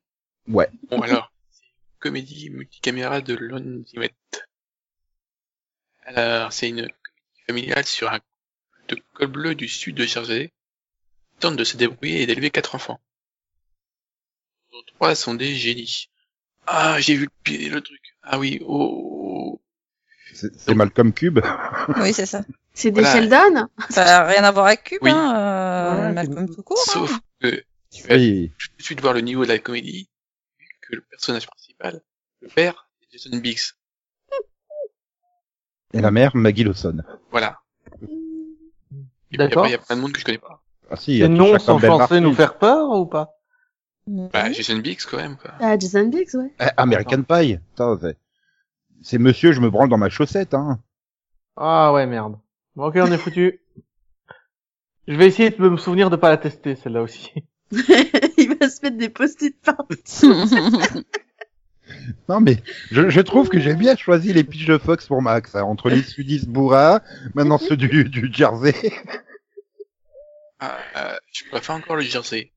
Ouais. 0.47 0.69
Bon, 0.89 1.01
alors, 1.01 1.31
c'est 1.51 1.65
une 1.65 1.99
comédie 1.99 2.49
multicaméra 2.49 3.21
de 3.21 3.33
Lon 3.33 3.83
Zimet. 3.85 4.13
Alors, 6.05 6.53
c'est 6.53 6.69
une 6.69 6.87
comédie 7.47 7.69
familiale 7.69 7.85
sur 7.85 8.11
un 8.11 8.19
de 8.89 8.97
col 9.13 9.27
bleu 9.27 9.55
du 9.55 9.67
sud 9.67 9.95
de 9.95 10.03
Jersey 10.03 10.51
tente 11.43 11.57
de 11.57 11.63
se 11.63 11.77
débrouiller 11.77 12.21
et 12.21 12.25
d'élever 12.25 12.49
quatre 12.49 12.75
enfants. 12.75 12.99
dont 14.71 14.81
trois 14.95 15.13
sont 15.15 15.35
des 15.35 15.53
génies. 15.55 16.09
Ah, 16.65 16.99
j'ai 16.99 17.15
vu 17.15 17.27
le, 17.47 17.81
truc. 17.81 18.01
Ah 18.23 18.39
oui, 18.39 18.59
oh. 18.65 19.61
C'est 20.33 20.55
c'est 20.57 20.73
Malcolm 20.73 21.13
Cube. 21.13 21.39
Oui, 21.97 22.13
c'est 22.13 22.25
ça. 22.25 22.43
C'est 22.73 22.91
des 22.91 23.01
Voilà. 23.01 23.19
Sheldon 23.21 23.67
Ça 23.89 24.05
n'a 24.05 24.23
rien 24.25 24.43
à 24.43 24.51
voir 24.51 24.67
avec 24.67 24.83
Cube, 24.85 24.99
Oui. 25.01 25.11
hein, 25.11 25.35
euh, 25.35 26.07
Ouais, 26.07 26.13
Malcolm 26.13 26.49
tout 26.55 26.63
court. 26.63 26.77
hein. 26.87 26.91
Sauf 26.93 27.19
que 27.41 27.63
tu 27.91 28.03
vas 28.07 28.15
Oui. 28.15 28.51
tout 28.57 28.77
de 28.77 28.81
suite 28.83 29.01
voir 29.01 29.13
le 29.13 29.21
niveau 29.21 29.43
de 29.43 29.49
la 29.49 29.59
comédie, 29.59 30.09
vu 30.57 30.67
que 30.81 30.95
le 30.95 31.01
personnage 31.01 31.45
principal, 31.45 32.01
le 32.39 32.47
père, 32.47 32.89
c'est 33.01 33.11
Jason 33.19 33.37
Biggs. 33.37 33.73
Et 35.93 36.01
la 36.01 36.09
mère, 36.09 36.35
Maggie 36.35 36.63
Lawson. 36.63 37.03
Voilà. 37.29 37.59
Et 38.01 38.07
puis 39.29 39.37
D'accord. 39.37 39.63
après, 39.65 39.69
il 39.69 39.73
y 39.73 39.75
a 39.75 39.79
plein 39.79 39.97
de 39.97 40.01
monde 40.01 40.13
que 40.13 40.19
je 40.19 40.25
connais 40.25 40.39
pas. 40.39 40.62
Ah 40.93 40.95
si, 40.95 41.17
y 41.17 41.23
a 41.23 41.27
sont 41.27 41.57
Campbell 41.57 41.89
censés 41.89 42.19
nous 42.19 42.33
faire 42.33 42.57
peur 42.59 42.89
ou 42.91 43.05
pas? 43.07 43.31
Bah, 44.05 44.51
Jason 44.51 44.77
Biggs, 44.77 44.99
quand 45.09 45.17
même, 45.17 45.37
quoi. 45.37 45.51
Ah, 45.59 45.77
Jason 45.77 46.05
Biggs, 46.07 46.35
ouais. 46.35 46.51
Eh, 46.59 46.65
American 46.77 47.23
Pie. 47.23 47.57
Putain, 47.71 47.97
c'est- 47.99 48.17
C'est 49.01 49.17
monsieur, 49.17 49.51
je 49.53 49.59
me 49.59 49.69
branle 49.69 49.89
dans 49.89 49.97
ma 49.97 50.09
chaussette, 50.09 50.53
hein. 50.53 50.79
Ah 51.57 51.91
ouais, 51.93 52.05
merde. 52.05 52.37
Bon, 52.75 52.85
ok, 52.87 52.95
on 52.97 53.11
est 53.11 53.17
foutu. 53.17 53.59
Je 55.07 55.15
vais 55.15 55.27
essayer 55.27 55.49
de 55.49 55.67
me 55.69 55.75
souvenir 55.77 56.09
de 56.09 56.15
pas 56.15 56.29
la 56.29 56.37
tester, 56.37 56.75
celle-là 56.75 57.01
aussi. 57.01 57.33
il 57.71 58.55
va 58.59 58.69
se 58.69 58.81
mettre 58.83 58.97
des 58.97 59.09
post-it 59.09 59.55
partout. 59.61 59.95
Non, 62.29 62.39
mais 62.39 62.57
je, 62.91 63.09
je 63.09 63.19
trouve 63.21 63.49
que 63.49 63.59
j'ai 63.59 63.75
bien 63.75 63.95
choisi 63.97 64.31
les 64.33 64.43
pitchs 64.43 64.65
de 64.67 64.77
Fox 64.77 65.05
pour 65.07 65.21
Max, 65.21 65.55
hein, 65.55 65.63
entre 65.63 65.89
les 65.89 66.01
sudistes 66.01 66.47
bourras, 66.47 67.01
maintenant 67.35 67.57
ceux 67.57 67.75
du, 67.77 68.05
du 68.05 68.29
Jersey. 68.33 68.73
Ah, 70.65 70.77
euh, 70.95 71.13
je 71.33 71.43
préfère 71.49 71.75
encore 71.75 71.97
le 71.97 72.03
Jersey. 72.03 72.51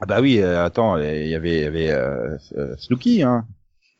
Ah 0.00 0.06
bah 0.06 0.20
oui, 0.20 0.38
euh, 0.38 0.62
attends, 0.64 0.98
il 0.98 1.28
y 1.28 1.34
avait, 1.34 1.56
il 1.58 1.62
y 1.62 1.64
avait 1.64 1.90
euh, 1.90 2.36
euh, 2.56 2.76
Snooki, 2.76 3.22
hein. 3.22 3.46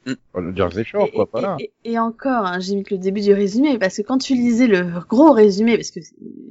Mm. 0.06 0.12
Le 0.40 0.54
Jersey 0.56 0.84
Shore, 0.84 1.10
quoi, 1.10 1.28
pas 1.30 1.40
là. 1.40 1.56
et, 1.84 1.98
encore, 1.98 2.44
hein, 2.46 2.60
j'ai 2.60 2.74
mis 2.76 2.84
que 2.84 2.94
le 2.94 3.00
début 3.00 3.20
du 3.22 3.32
résumé, 3.32 3.78
parce 3.78 3.96
que 3.96 4.02
quand 4.02 4.18
tu 4.18 4.34
lisais 4.34 4.66
le 4.66 5.00
gros 5.08 5.32
résumé, 5.32 5.76
parce 5.76 5.90
que 5.90 6.00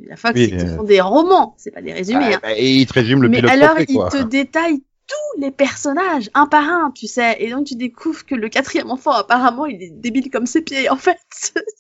la 0.09 0.15
Fox, 0.15 0.33
Oui, 0.35 0.49
ils 0.51 0.57
te 0.57 0.63
euh. 0.65 0.75
font 0.75 0.83
des 0.83 0.99
romans, 1.01 1.55
c'est 1.57 1.71
pas 1.71 1.81
des 1.81 1.93
résumés, 1.93 2.25
Ah, 2.31 2.35
hein. 2.35 2.39
bah, 2.41 2.57
et 2.57 2.73
il 2.73 2.87
te 2.87 2.93
résume 2.93 3.21
le 3.21 3.29
Mais 3.29 3.37
pilote 3.37 3.51
alors, 3.51 3.69
trophée, 3.75 3.85
il 3.89 3.95
quoi. 3.95 4.09
te 4.09 4.23
détaille 4.23 4.81
tous 5.07 5.41
les 5.41 5.51
personnages, 5.51 6.29
un 6.33 6.47
par 6.47 6.63
un, 6.67 6.91
tu 6.91 7.07
sais, 7.07 7.37
et 7.39 7.49
donc 7.51 7.67
tu 7.67 7.75
découvres 7.75 8.25
que 8.25 8.35
le 8.35 8.49
quatrième 8.49 8.89
enfant, 8.91 9.11
apparemment, 9.11 9.65
il 9.67 9.81
est 9.81 9.91
débile 9.91 10.29
comme 10.31 10.47
ses 10.47 10.61
pieds, 10.63 10.89
en 10.89 10.97
fait. 10.97 11.53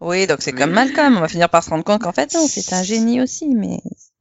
oui, 0.00 0.26
donc 0.26 0.38
c'est 0.40 0.52
Mais- 0.52 0.60
comme 0.60 0.70
Malcolm. 0.72 1.16
On 1.16 1.20
va 1.20 1.28
finir 1.28 1.48
par 1.48 1.62
se 1.64 1.70
rendre 1.70 1.84
compte 1.84 2.02
qu'en 2.02 2.12
fait, 2.12 2.32
non, 2.34 2.46
c'est 2.46 2.72
un 2.74 2.82
génie 2.82 3.20
aussi, 3.20 3.48
mais. 3.54 3.80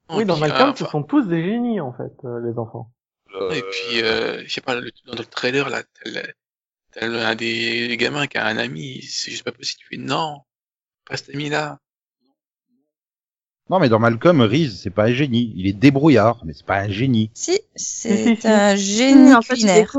Oui, 0.10 0.26
dans 0.26 0.38
Malcolm, 0.38 0.70
euh, 0.70 0.76
ce 0.76 0.86
sont 0.86 1.04
tous 1.04 1.24
des 1.28 1.44
génies, 1.44 1.80
en 1.82 1.92
fait, 1.94 2.14
euh, 2.26 2.40
les 2.50 2.58
enfants. 2.58 2.92
Et 3.52 3.62
puis, 3.62 4.02
euh, 4.04 4.42
je 4.46 4.54
sais 4.54 4.62
pas, 4.62 4.76
le- 4.76 4.90
dans 5.06 5.16
le 5.18 5.26
trailer, 5.26 5.70
là, 5.70 5.84
t'as 6.94 7.06
un 7.06 7.36
des 7.36 7.96
gamins 8.00 8.26
qui 8.26 8.38
a 8.38 8.46
un 8.46 8.58
ami, 8.58 9.02
c'est 9.04 9.32
juste 9.32 9.44
pas 9.44 9.52
possible. 9.52 9.80
Tu 9.82 9.88
fais, 9.98 10.02
non, 10.02 10.40
pas 11.08 11.18
cet 11.18 11.36
ami-là. 11.36 11.78
Non, 13.70 13.80
mais 13.80 13.90
dans 13.90 14.00
Malcolm, 14.00 14.42
Reese, 14.42 14.80
c'est 14.82 14.90
pas 14.90 15.04
un 15.08 15.14
génie. 15.14 15.52
Il 15.58 15.68
est 15.68 15.74
débrouillard, 15.74 16.40
mais 16.46 16.54
c'est 16.54 16.66
pas 16.66 16.80
un 16.80 16.88
génie. 16.88 17.30
Si, 17.34 17.60
Si, 17.76 18.08
si, 18.10 18.24
c'est 18.24 18.36
si. 18.42 18.48
un 18.48 18.76
génie 18.78 19.34
en 19.36 19.42
fait, 19.42 19.58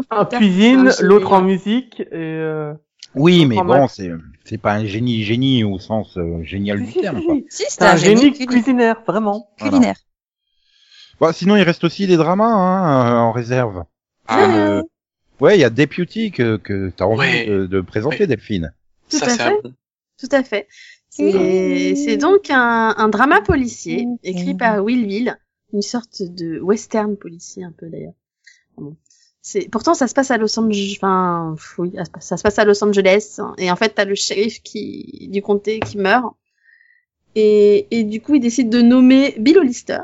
tard 0.09 0.29
cuisine, 0.31 0.91
l'autre 1.01 1.33
en 1.33 1.43
musique, 1.43 2.01
et 2.01 2.07
euh... 2.14 2.72
Oui, 3.14 3.45
mais 3.47 3.57
bon, 3.57 3.87
c'est, 3.89 4.11
c'est 4.49 4.59
pas 4.59 4.74
un 4.74 4.84
génie 4.86 5.22
génie 5.24 5.64
au 5.64 5.78
sens 5.78 6.16
euh, 6.16 6.42
génial 6.42 6.84
du 6.84 6.92
terme, 6.92 7.20
si, 7.20 7.26
quoi. 7.26 7.36
si. 7.49 7.64
C'est 7.68 7.82
un 7.82 7.96
génie 7.96 8.30
culi- 8.30 8.46
cuisinaire, 8.46 9.03
vraiment. 9.07 9.51
Voilà. 9.59 9.70
culinaire. 9.72 9.96
Bon, 11.20 11.32
sinon, 11.32 11.57
il 11.57 11.62
reste 11.62 11.84
aussi 11.84 12.07
des 12.07 12.16
dramas, 12.16 12.46
hein, 12.46 13.12
euh, 13.12 13.16
en 13.18 13.32
réserve. 13.32 13.84
Ah, 14.26 14.40
Comme, 14.42 14.55
euh, 14.55 14.82
ouais, 15.40 15.57
il 15.57 15.61
y 15.61 15.64
a 15.64 15.70
Deputy 15.70 16.30
que, 16.30 16.57
que 16.57 16.90
t'as 16.96 17.05
envie 17.07 17.18
Ouais. 17.18 17.46
de, 17.46 17.66
de 17.66 17.80
présenter, 17.80 18.20
Ouais. 18.20 18.26
Delphine. 18.26 18.72
Tout 19.11 19.18
ça, 19.18 19.26
à 19.26 19.30
un 19.32 19.36
fait. 19.36 19.62
Tout 20.18 20.28
à 20.32 20.42
fait. 20.44 20.68
C'est 21.11 21.94
c'est 21.96 22.16
donc 22.16 22.49
un, 22.51 22.94
un 22.96 23.09
drama 23.09 23.40
policier 23.40 24.07
écrit 24.22 24.55
par 24.55 24.84
Will 24.84 25.05
Will, 25.07 25.36
une 25.72 25.82
sorte 25.82 26.22
de 26.22 26.61
western 26.61 27.16
policier 27.16 27.64
un 27.64 27.72
peu 27.72 27.88
d'ailleurs. 27.88 28.12
C'est 29.41 29.68
pourtant 29.70 29.95
ça 29.95 30.09
se 30.09 30.14
passe 30.14 30.30
à 30.30 30.36
Los 30.36 30.59
Angeles, 30.59 30.99
enfin 31.01 31.55
oui, 31.78 31.95
ça 32.20 32.36
se 32.36 32.43
passe 32.43 32.59
à 32.59 32.64
Los 32.64 32.82
Angeles 32.82 33.41
et 33.57 33.70
en 33.70 33.76
fait 33.76 33.91
t'as 33.91 34.05
le 34.05 34.14
shérif 34.14 34.62
qui 34.62 35.28
du 35.30 35.43
comté 35.43 35.80
qui 35.80 35.97
meurt 35.97 36.34
et 37.34 37.86
et 37.91 38.05
du 38.05 38.20
coup 38.20 38.34
il 38.34 38.41
décide 38.41 38.68
de 38.68 38.82
nommer 38.82 39.34
Bill 39.39 39.59
Hollister 39.59 40.01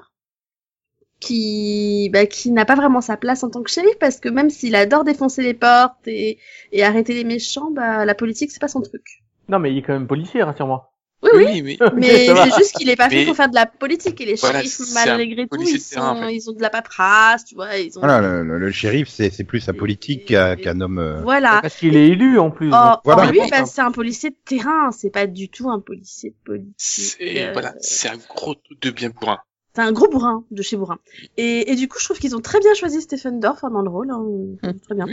qui 1.20 2.10
bah, 2.12 2.26
qui 2.26 2.50
n'a 2.50 2.64
pas 2.64 2.74
vraiment 2.76 3.00
sa 3.00 3.16
place 3.16 3.42
en 3.42 3.50
tant 3.50 3.62
que 3.62 3.70
shérif 3.70 3.98
parce 3.98 4.20
que 4.20 4.28
même 4.28 4.50
s'il 4.50 4.74
adore 4.76 5.04
défoncer 5.04 5.42
les 5.42 5.54
portes 5.54 6.06
et 6.06 6.38
et 6.72 6.84
arrêter 6.84 7.14
les 7.14 7.24
méchants, 7.24 7.70
bah 7.70 8.04
la 8.04 8.14
politique 8.14 8.50
c'est 8.50 8.60
pas 8.60 8.68
son 8.68 8.82
truc. 8.82 9.22
Non, 9.48 9.58
mais 9.58 9.72
il 9.72 9.78
est 9.78 9.82
quand 9.82 9.92
même 9.92 10.06
policier, 10.06 10.42
rassure-moi. 10.42 10.93
Oui 11.32 11.62
oui, 11.62 11.78
Oui, 11.80 11.88
mais, 11.96 12.26
c'est 12.26 12.56
juste 12.58 12.76
qu'il 12.76 12.88
est 12.90 12.96
pas 12.96 13.08
fait 13.08 13.16
Mais- 13.20 13.26
pour 13.26 13.36
faire 13.36 13.48
de 13.48 13.54
la 13.54 13.66
politique 13.66 14.20
et 14.20 14.26
les 14.26 14.34
Voilà, 14.34 14.60
shérifs 14.62 14.80
un 14.80 14.94
malgré 15.16 15.46
tout 15.48 15.56
ils 15.62 15.82
terrain, 15.82 16.14
sont 16.14 16.20
en 16.22 16.26
fait. 16.28 16.34
ils 16.34 16.50
ont 16.50 16.52
de 16.52 16.60
la 16.62 16.70
paperasse 16.70 17.44
tu 17.46 17.54
vois 17.54 17.76
ils 17.78 17.96
ont 17.96 18.00
Voilà, 18.00 18.20
le, 18.20 18.42
le- 18.44 18.58
le 18.58 18.70
shérif, 18.70 19.08
c'est, 19.08 19.30
c'est 19.30 19.44
plus 19.44 19.60
sa 19.60 19.72
politique 19.72 20.26
qu'un, 20.26 20.56
qu'un 20.56 20.80
homme. 20.80 20.98
euh, 20.98 21.22
voilà 21.22 21.60
Parce 21.62 21.76
qu'il 21.76 21.96
est 21.96 22.08
élu, 22.08 22.38
en 22.38 22.50
plus. 22.50 22.68
oh, 22.68 22.72
donc- 22.72 23.00
Voilà. 23.04 23.24
oh, 23.26 23.30
oui 23.30 23.38
Mais- 23.42 23.50
bah, 23.50 23.64
c'est 23.66 23.80
un 23.80 23.92
policier 23.92 24.30
de 24.30 24.36
terrain 24.44 24.90
c'est 24.92 25.10
pas 25.10 25.26
du 25.26 25.48
tout 25.48 25.70
un 25.70 25.80
policier 25.80 26.30
de 26.30 26.36
politique 26.44 26.74
c'est, 26.76 27.48
euh, 27.48 27.52
voilà, 27.52 27.74
c'est 27.80 28.08
un 28.08 28.16
gros 28.28 28.54
truc 28.54 28.80
de 28.82 28.90
bien 28.90 29.10
bourrin. 29.10 29.38
C'est 29.74 29.82
un 29.82 29.92
gros 29.92 30.08
bourrin 30.08 30.44
de 30.50 30.62
chez 30.62 30.76
bourrin 30.76 30.98
et, 31.36 31.70
et 31.72 31.74
du 31.76 31.88
coup 31.88 31.98
je 31.98 32.04
trouve 32.04 32.18
qu'ils 32.18 32.36
ont 32.36 32.40
très 32.40 32.60
bien 32.60 32.74
choisi 32.74 33.00
Stephen 33.00 33.40
Dorff 33.40 33.64
hein, 33.64 33.70
dans 33.70 33.82
le 33.82 33.90
rôle 33.90 34.10
hein, 34.10 34.20
Mm. 34.62 34.72
très 34.84 34.94
bien 34.94 35.06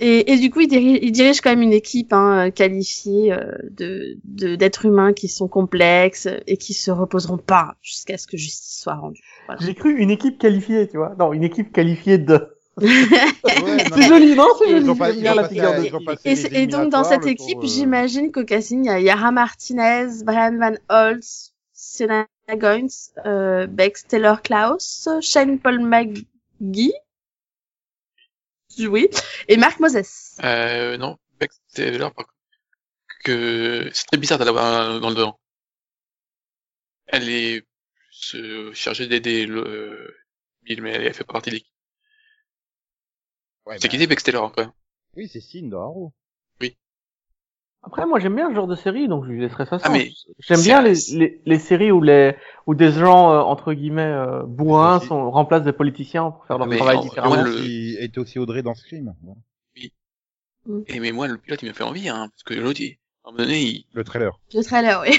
et, 0.00 0.32
et 0.32 0.38
du 0.38 0.50
coup 0.50 0.60
il 0.60 0.68
dirige, 0.68 0.98
il 1.02 1.12
dirige 1.12 1.40
quand 1.40 1.50
même 1.50 1.62
une 1.62 1.72
équipe 1.72 2.12
hein, 2.12 2.50
qualifiée 2.50 3.32
euh, 3.32 3.52
de 3.70 4.16
de- 4.24 4.56
d'êtres 4.56 4.86
humains 4.86 5.12
qui 5.12 5.28
sont 5.28 5.48
complexes 5.48 6.28
et 6.46 6.56
qui 6.56 6.72
se 6.74 6.90
reposeront 6.90 7.38
pas 7.38 7.76
jusqu'à 7.82 8.16
ce 8.18 8.26
que 8.26 8.36
justice 8.36 8.80
soit 8.82 8.94
rendue 8.94 9.22
voilà. 9.46 9.60
J'ai 9.64 9.74
cru 9.74 9.96
une 9.96 10.10
équipe 10.10 10.38
qualifiée, 10.38 10.88
tu 10.88 10.98
vois. 10.98 11.14
Non, 11.18 11.32
une 11.32 11.42
équipe 11.42 11.72
qualifiée 11.72 12.18
de... 12.18 12.48
Ouais, 12.78 13.78
C'est 13.94 14.02
joli, 14.02 14.34
non 14.36 14.46
C'est 14.58 14.70
Ils 14.70 14.84
joli, 14.84 14.98
pas- 14.98 15.10
ils 15.10 15.20
bien 15.22 15.34
la 15.34 15.48
figure 15.48 15.72
ils 15.78 16.30
Et, 16.30 16.36
c'est- 16.36 16.52
et 16.54 16.66
donc 16.66 16.90
dans 16.92 17.02
cette 17.04 17.26
équipe, 17.26 17.58
euh, 17.62 17.66
j'imagine 17.66 18.30
qu'au 18.30 18.44
casting, 18.44 18.84
il 18.84 18.86
y 18.86 18.90
a 18.90 19.00
Yara 19.00 19.30
Martinez, 19.32 20.06
Brian 20.24 20.56
Van 20.58 20.74
Holtz, 20.90 21.54
Sienna 21.72 22.26
Goins, 22.56 23.12
euh, 23.26 23.66
Bex 23.66 24.06
Taylor 24.06 24.42
Klaus, 24.42 25.08
Shane 25.20 25.58
Paul 25.58 25.80
McGee, 25.80 26.94
oui, 28.86 29.08
et 29.48 29.56
Mark 29.56 29.80
Moses. 29.80 30.36
Euh, 30.44 30.96
non, 30.96 31.18
Beck 31.40 31.50
Taylor, 31.74 32.12
par 32.12 32.26
contre, 32.26 32.36
que 33.24 33.90
c'est 33.92 34.06
très 34.06 34.18
bizarre 34.18 34.38
d'aller 34.38 34.52
dans 34.52 35.08
le 35.08 35.14
dedans. 35.14 35.38
Elle 37.06 37.28
est 37.28 37.62
plus 37.62 38.34
euh, 38.36 38.72
chargée 38.74 39.06
d'aider 39.06 39.46
le 39.46 39.66
euh, 39.66 40.16
Bill, 40.62 40.82
mais 40.82 40.92
elle 40.92 41.14
fait 41.14 41.24
pas 41.24 41.32
partie 41.32 41.50
de 41.50 41.56
l'équipe. 41.56 41.74
ouais, 43.66 43.78
C'est 43.78 43.88
bah, 43.88 43.90
qui 43.90 43.98
c'est 43.98 44.06
Bex 44.06 44.22
Taylor, 44.22 44.52
même 44.56 44.72
Oui, 45.16 45.28
c'est 45.28 45.40
Sin 45.40 45.68
dans 45.68 45.82
Arrow. 45.82 46.12
Après, 47.88 48.06
moi, 48.06 48.18
j'aime 48.20 48.36
bien 48.36 48.48
ce 48.50 48.54
genre 48.54 48.66
de 48.66 48.76
série, 48.76 49.08
donc 49.08 49.24
je 49.24 49.30
lui 49.30 49.40
laisserai 49.40 49.64
ça. 49.66 49.78
Ah, 49.82 49.92
J'aime 50.40 50.60
bien 50.62 50.82
les, 50.82 50.94
les, 51.14 51.40
les 51.44 51.58
séries 51.58 51.90
où 51.90 52.00
les 52.02 52.34
où 52.66 52.74
des 52.74 52.92
gens 52.92 53.30
euh, 53.32 53.38
entre 53.40 53.72
guillemets 53.72 54.02
euh, 54.02 54.42
bourrins 54.44 55.00
sont 55.00 55.30
remplacent 55.30 55.64
des 55.64 55.72
politiciens 55.72 56.30
pour 56.30 56.44
faire 56.46 56.58
leur 56.58 56.66
Mais 56.66 56.76
travail 56.76 56.96
en- 56.98 57.02
différemment. 57.02 57.34
moi, 57.36 57.44
le- 57.44 57.58
Il 57.64 57.96
était 58.02 58.18
aussi 58.18 58.38
Audrey 58.38 58.62
dans 58.62 58.74
Scream. 58.74 59.14
Voilà. 59.22 59.38
Et 60.86 61.00
mais 61.00 61.12
moi, 61.12 61.28
le 61.28 61.38
pilote, 61.38 61.62
il 61.62 61.66
m'a 61.68 61.72
fait 61.74 61.82
envie, 61.84 62.08
hein, 62.10 62.28
parce 62.30 62.42
que 62.42 62.52
l'autre, 62.52 62.80
à 63.24 63.28
un 63.28 63.32
moment 63.32 63.42
donné, 63.44 63.60
il... 63.62 63.84
Le 63.94 64.04
trailer. 64.04 64.38
Le 64.54 64.62
trailer, 64.62 65.00
oui. 65.02 65.18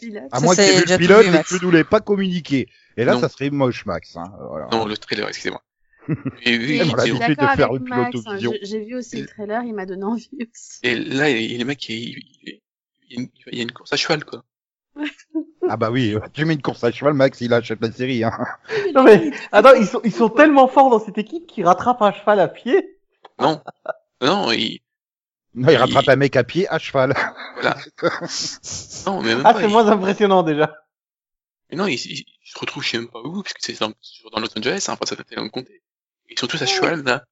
Puis 0.00 0.10
là, 0.12 0.20
À 0.30 0.38
moins 0.40 0.54
que 0.54 0.60
le 0.60 0.96
pilote 0.96 1.26
vu, 1.26 1.34
et 1.36 1.42
que 1.42 1.58
tu 1.58 1.66
ne 1.66 1.70
l'aies 1.72 1.82
pas 1.84 2.00
communiqué. 2.00 2.68
Et 2.96 3.04
là, 3.04 3.14
Non. 3.14 3.20
ça 3.20 3.28
serait 3.28 3.50
moche, 3.50 3.84
Max. 3.84 4.16
Hein. 4.16 4.30
Voilà. 4.48 4.68
Non, 4.70 4.86
le 4.86 4.96
trailer, 4.96 5.26
excusez-moi. 5.28 5.60
Et, 6.42 6.56
oui, 6.58 6.78
de 6.78 6.84
faire 6.84 7.72
le 7.72 7.78
pilote 7.80 7.88
Max, 7.88 8.16
hein, 8.26 8.38
j'ai 8.62 8.84
vu 8.84 8.94
aussi 8.96 9.20
le 9.20 9.26
trailer, 9.26 9.62
il 9.64 9.74
m'a 9.74 9.86
donné 9.86 10.04
envie 10.04 10.28
aussi. 10.52 10.78
et 10.82 10.94
là, 10.94 11.28
il- 11.30 11.58
les 11.58 11.64
mecs, 11.64 11.88
il, 11.88 12.18
il- 12.42 12.60
il 13.08 13.16
y 13.16 13.18
a 13.18 13.22
une- 13.22 13.28
il 13.52 13.56
y 13.58 13.60
a 13.60 13.62
une 13.62 13.72
course 13.72 13.92
à 13.92 13.96
cheval, 13.96 14.24
quoi. 14.24 14.44
Ah 15.68 15.76
bah 15.76 15.90
oui, 15.90 16.14
tu 16.32 16.44
mets 16.44 16.54
une 16.54 16.62
course 16.62 16.84
à 16.84 16.92
cheval, 16.92 17.14
Max, 17.14 17.40
il 17.40 17.52
achète 17.52 17.80
la 17.80 17.90
série. 17.90 18.22
Hein. 18.22 18.30
Non 18.94 19.02
mais 19.02 19.32
attends, 19.50 19.74
ils 19.74 19.86
sont 19.86 20.00
ils 20.04 20.12
sont 20.12 20.28
tellement 20.28 20.68
forts 20.68 20.90
dans 20.90 21.00
cette 21.00 21.18
équipe 21.18 21.46
qu'ils 21.48 21.64
rattrapent 21.66 22.02
un 22.02 22.12
cheval 22.12 22.38
à 22.38 22.46
pied. 22.46 22.98
Non, 23.40 23.60
non, 24.22 24.52
il... 24.52 24.78
Non, 25.54 25.68
il 25.70 25.76
rattrape 25.76 26.08
un 26.08 26.14
mec 26.16 26.36
à 26.36 26.44
pied 26.44 26.68
à 26.68 26.78
cheval. 26.78 27.14
Voilà. 27.54 27.76
Non, 29.06 29.22
mais 29.22 29.34
même 29.34 29.42
Ah, 29.44 29.54
c'est 29.56 29.64
il- 29.64 29.70
moins 29.70 29.88
impressionnant 29.88 30.42
déjà. 30.44 30.72
Mais 31.70 31.76
non, 31.76 31.86
il, 31.88 31.94
il- 31.94 32.20
il 32.20 32.48
se 32.48 32.58
retrouve 32.60 32.84
je 32.84 32.90
sais 32.90 32.98
même 32.98 33.08
pas 33.08 33.20
où, 33.20 33.42
parce 33.42 33.52
que 33.54 33.58
c'est 33.60 33.80
dans, 33.80 33.92
dans 34.32 34.40
Los 34.40 34.56
Angeles, 34.56 34.86
hein, 34.88 34.92
enfin, 34.92 35.04
ça 35.04 35.16
fait 35.16 35.34
dans 35.34 35.42
le 35.42 35.50
sont 36.36 36.46
tous 36.46 36.60
à 36.62 36.66
cheval, 36.66 37.02
là. 37.04 37.24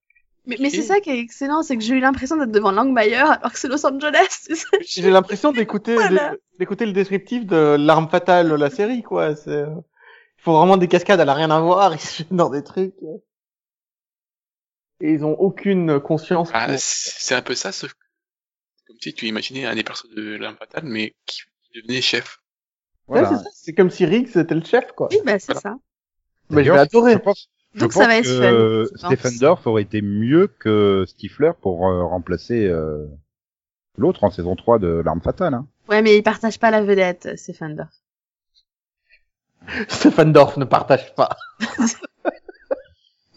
Mais, 0.47 0.57
mais 0.61 0.69
c'est 0.69 0.83
ça 0.83 1.01
qui 1.01 1.09
est 1.11 1.19
excellent, 1.19 1.63
c'est 1.63 1.77
que 1.77 1.83
j'ai 1.83 1.95
eu 1.95 2.01
l'impression 2.01 2.37
d'être 2.37 2.51
devant 2.53 2.71
Langmayer 2.71 3.15
alors 3.17 3.51
que 3.51 3.59
c'est 3.59 3.69
Los 3.69 3.85
Angeles. 3.87 4.27
ça. 4.55 4.67
J'ai 4.87 5.11
l'impression 5.11 5.53
d'écouter 5.53 5.95
Voilà. 5.95 6.35
d'écouter 6.59 6.85
le 6.85 6.93
descriptif 6.93 7.47
de 7.47 7.77
l'arme 7.79 8.09
fatale 8.11 8.51
de 8.51 8.55
la 8.55 8.69
série 8.69 9.03
quoi. 9.03 9.35
C'est 9.37 9.63
il 9.67 10.43
faut 10.45 10.53
vraiment 10.57 10.77
des 10.77 10.87
cascades, 10.89 11.19
elle 11.21 11.29
a 11.31 11.35
rien 11.35 11.51
à 11.51 11.61
voir, 11.61 11.95
ils 11.95 12.01
se 12.01 12.23
dans 12.31 12.51
des 12.51 12.63
trucs. 12.63 12.95
Et 15.01 15.13
ils 15.13 15.25
ont 15.25 15.33
aucune 15.39 15.99
conscience. 16.01 16.51
Ah, 16.53 16.67
pour- 16.67 16.75
c'est 16.79 17.35
un 17.35 17.43
peu 17.43 17.55
ça, 17.55 17.73
sauf 17.73 17.95
comme 18.87 18.97
si 19.01 19.15
tu 19.15 19.27
imaginais 19.27 19.65
un 19.65 19.75
des 19.75 19.83
persos 19.83 20.11
de 20.15 20.37
l'arme 20.37 20.57
fatale, 20.57 20.85
mais 20.85 21.15
qui 21.27 21.41
devenait 21.75 22.03
chef. 22.03 22.39
Ouais, 23.09 23.21
Voilà. 23.21 23.39
c'est 23.39 23.45
ça. 23.45 23.51
C'est 23.55 23.75
comme 23.75 23.91
si 23.91 24.05
Riggs 24.05 24.37
était 24.37 24.55
le 24.55 24.63
chef 24.65 24.93
quoi. 24.93 25.09
Oui, 25.11 25.19
bah 25.25 25.39
c'est 25.39 25.47
Voilà. 25.55 25.61
ça. 25.61 25.77
Mais 26.51 26.65
je 26.65 26.71
vais 26.71 26.79
adorer. 26.79 27.13
Je 27.15 27.19
pense, 27.19 27.49
je 27.75 27.81
Donc 27.81 27.93
pense 27.93 28.03
ça 28.03 28.07
va 28.09 28.17
être 28.19 28.25
que 28.25 28.39
fun, 28.39 28.53
euh. 28.53 28.87
Stephen 28.97 29.39
Dorff 29.39 29.67
aurait 29.67 29.83
été 29.83 30.01
mieux 30.03 30.47
que 30.47 31.05
Stifler 31.07 31.53
pour 31.61 31.89
euh, 31.89 32.05
remplacer 32.05 32.67
euh, 32.67 33.07
l'autre 33.99 34.25
en 34.25 34.31
saison 34.31 34.57
3 34.57 34.79
de 34.79 35.03
L'Arme 35.05 35.21
Fatale. 35.21 35.55
Hein. 35.55 35.67
Ouais, 35.89 36.03
mais 36.03 36.17
il 36.17 36.23
partage 36.23 36.59
pas 36.59 36.71
la 36.71 36.83
vedette, 36.83 37.31
c'est 37.37 37.53
Fender. 37.53 37.85
Stephen 39.89 40.33
Dorff 40.33 40.57
ne 40.57 40.65
partage 40.65 41.15
pas. 41.15 41.37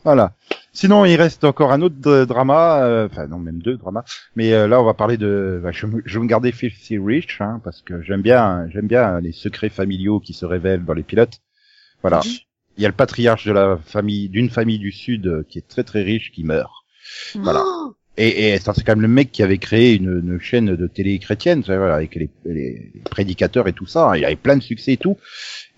Voilà. 0.04 0.34
Sinon, 0.72 1.06
il 1.06 1.16
reste 1.16 1.44
encore 1.44 1.72
un 1.74 1.82
autre 1.82 2.24
drama, 2.26 2.84
euh, 2.84 3.08
enfin 3.12 3.28
non, 3.28 3.40
même 3.40 3.62
deux 3.62 3.76
dramas. 3.78 4.04
Mais 4.36 4.54
euh, 4.54 4.68
là, 4.68 4.80
on 4.80 4.86
va 4.86 4.94
parler 4.94 5.18
de. 5.18 5.60
bah, 5.62 5.72
je, 5.72 5.86
vais 5.86 5.96
me- 5.98 6.02
je 6.06 6.18
vais 6.18 6.24
me 6.24 6.30
garder 6.30 6.52
Filthy 6.52 6.98
Rich, 6.98 7.42
hein, 7.42 7.60
parce 7.64 7.82
que 7.82 8.02
j'aime 8.04 8.22
bien, 8.22 8.70
j'aime 8.70 8.88
bien 8.88 9.20
les 9.20 9.32
secrets 9.34 9.70
familiaux 9.70 10.20
qui 10.20 10.34
se 10.34 10.46
révèlent 10.46 10.86
dans 10.86 10.94
les 10.94 11.04
pilotes. 11.04 11.40
Voilà. 12.02 12.22
Il 12.78 12.84
y 12.84 12.86
a 12.86 12.90
le 12.90 12.96
patriarche 12.96 13.46
de 13.46 13.52
la 13.52 13.78
famille, 13.86 14.30
d'une 14.30 14.50
famille 14.50 14.80
du 14.80 14.92
sud 14.92 15.28
euh, 15.28 15.44
qui 15.48 15.58
est 15.58 15.68
très 15.68 15.84
très 15.84 16.04
riche, 16.04 16.32
qui 16.32 16.44
meurt. 16.44 16.72
Voilà. 17.36 17.64
Oh 17.66 17.96
Et, 18.18 18.50
et 18.50 18.60
ça, 18.60 18.74
c'est 18.74 18.84
quand 18.84 18.94
même 18.94 19.02
le 19.02 19.08
mec 19.08 19.32
qui 19.32 19.44
avait 19.44 19.58
créé 19.58 19.96
une, 19.96 20.22
une 20.24 20.40
chaîne 20.40 20.76
de 20.76 20.88
télé 20.88 21.20
chrétienne, 21.20 21.64
voilà, 21.66 21.96
avec 21.96 22.16
les, 22.16 22.30
les, 22.46 22.92
les 22.94 23.02
prédicateurs 23.10 23.68
et 23.68 23.74
tout 23.74 23.86
ça. 23.86 24.14
Il 24.16 24.26
avait 24.26 24.36
plein 24.36 24.58
de 24.58 24.64
succès 24.64 24.94
et 24.94 24.98
tout. 24.98 25.18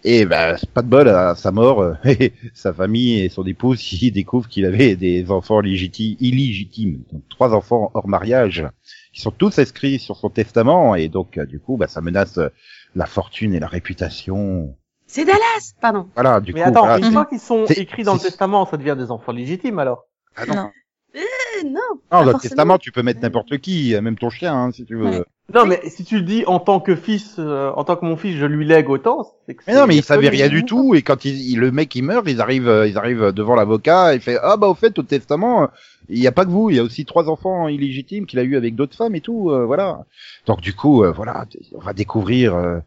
Et 0.06 0.26
ben, 0.26 0.56
pas 0.74 0.82
de 0.82 0.88
bol 0.88 1.10
à 1.10 1.36
sa 1.36 1.52
mort, 1.52 1.82
euh, 1.82 1.94
sa 2.54 2.74
famille 2.74 3.20
et 3.20 3.30
son 3.30 3.46
épouse 3.46 3.82
qui 3.82 4.12
découvrent 4.14 4.48
qu'il 4.48 4.66
avait 4.66 4.96
des 4.96 5.30
enfants 5.30 5.60
légitimes, 5.60 6.16
illégitimes, 6.22 7.04
donc 7.12 7.24
trois 7.30 7.54
enfants 7.54 7.92
hors 7.94 8.08
mariage, 8.08 8.66
qui 9.14 9.20
sont 9.22 9.32
tous 9.32 9.60
inscrits 9.60 10.00
sur 10.00 10.16
son 10.16 10.30
testament. 10.30 10.96
Et 10.96 11.10
donc, 11.10 11.38
euh, 11.38 11.46
du 11.46 11.60
coup, 11.60 11.76
bah, 11.76 11.88
ça 11.88 12.00
menace 12.00 12.38
euh, 12.38 12.48
la 12.96 13.06
fortune 13.06 13.54
et 13.54 13.60
la 13.60 13.68
réputation. 13.68 14.76
C'est 15.12 15.26
Dallas 15.26 15.74
Pardon. 15.82 16.08
Voilà, 16.14 16.40
du 16.40 16.54
Mais 16.54 16.62
coup, 16.62 16.70
attends, 16.70 16.86
voilà, 16.86 17.06
une 17.06 17.12
fois 17.12 17.26
qu'ils 17.26 17.40
sont 17.40 17.66
écrits 17.66 18.04
dans 18.04 18.14
le 18.14 18.20
testament, 18.20 18.68
ça 18.68 18.78
devient 18.78 18.96
des 18.96 19.10
enfants 19.10 19.32
légitimes 19.32 19.80
alors. 19.80 20.06
Ah 20.36 20.46
non. 20.46 20.54
Non. 20.56 20.70
Eh, 21.16 21.64
non. 21.66 21.72
Non, 22.12 22.24
dans 22.24 22.24
le 22.34 22.34
testament, 22.40 22.78
tu 22.78 22.92
peux 22.92 23.02
mettre 23.02 23.20
n'importe 23.20 23.58
qui, 23.58 23.96
même 24.00 24.18
ton 24.20 24.30
chien, 24.30 24.54
hein, 24.54 24.72
si 24.72 24.86
tu 24.86 24.96
veux. 24.96 25.06
Ouais. 25.06 25.24
Non, 25.52 25.66
mais 25.66 25.82
si 25.90 26.04
tu 26.06 26.18
le 26.18 26.22
dis 26.22 26.44
en 26.46 26.60
tant 26.60 26.80
que 26.80 26.96
fils, 26.96 27.38
euh, 27.40 27.72
en 27.76 27.84
tant 27.84 27.96
que 27.96 28.06
mon 28.06 28.16
fils, 28.18 28.38
je 28.38 28.46
lui 28.46 28.66
lègue 28.68 28.88
autant. 28.88 29.24
que 29.48 29.54
Mais 29.66 29.74
non, 29.74 29.88
mais 29.88 29.96
il 29.96 30.04
savait 30.04 30.30
rien 30.30 30.48
du 30.48 30.64
tout, 30.64 30.94
et 30.94 31.02
quand 31.02 31.26
il, 31.26 31.36
il- 31.42 31.60
le 31.60 31.72
mec 31.72 31.96
il 31.96 32.04
meurt, 32.04 32.28
ils 32.30 32.40
arrivent, 32.40 32.70
euh, 32.70 32.88
ils 32.88 33.00
arrivent 33.00 33.32
devant 33.32 33.56
l'avocat, 33.56 34.14
il 34.14 34.22
fait 34.22 34.38
ah 34.44 34.58
bah 34.58 34.68
au 34.68 34.76
fait 34.76 35.00
au 35.00 35.02
testament, 35.02 35.64
euh, 35.64 35.68
il 36.08 36.20
y 36.20 36.28
a 36.28 36.32
pas 36.32 36.46
que 36.46 36.52
vous, 36.52 36.70
il 36.70 36.76
y 36.76 36.80
a 36.80 36.84
aussi 36.84 37.04
trois 37.04 37.30
enfants 37.30 37.68
illégitimes 37.68 38.28
qu'il 38.28 38.38
a 38.38 38.44
eu 38.44 38.56
avec 38.58 38.76
d'autres 38.76 38.96
femmes 38.96 39.16
et 39.16 39.22
tout, 39.22 39.50
euh, 39.50 39.66
voilà. 39.66 40.06
Donc 40.46 40.62
du 40.62 40.76
coup, 40.76 41.04
euh, 41.04 41.12
voilà, 41.12 41.48
on 41.74 41.80
va 41.80 41.94
découvrir 41.94 42.54
euh, 42.54 42.78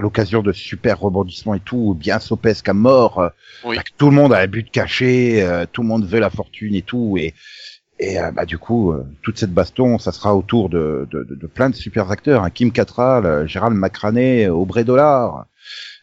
à 0.00 0.02
l'occasion 0.02 0.42
de 0.42 0.52
super 0.52 0.98
rebondissements 1.00 1.54
et 1.54 1.60
tout, 1.60 1.94
bien 1.98 2.18
sopesque 2.18 2.68
à 2.68 2.74
mort, 2.74 3.18
euh, 3.20 3.28
Oui. 3.64 3.76
bah, 3.76 3.82
tout 3.98 4.06
le 4.10 4.16
monde 4.16 4.32
a 4.32 4.38
un 4.38 4.46
but 4.46 4.70
caché, 4.70 5.42
euh, 5.42 5.66
tout 5.70 5.82
le 5.82 5.88
monde 5.88 6.04
veut 6.06 6.20
la 6.20 6.30
fortune 6.30 6.74
et 6.74 6.82
tout, 6.82 7.16
et 7.18 7.34
et 8.02 8.18
euh, 8.18 8.30
bah 8.32 8.46
du 8.46 8.56
coup, 8.56 8.94
toute 9.22 9.38
cette 9.38 9.52
baston, 9.52 9.98
ça 9.98 10.10
sera 10.10 10.34
autour 10.34 10.70
de, 10.70 11.06
de, 11.10 11.22
de, 11.22 11.34
de 11.34 11.46
plein 11.46 11.68
de 11.68 11.74
super 11.74 12.10
acteurs, 12.10 12.42
hein, 12.42 12.48
Kim 12.48 12.72
Cattrall, 12.72 13.46
Gérald 13.46 13.76
McRaney, 13.76 14.48
Aubrey 14.48 14.84
Dollar, 14.84 15.44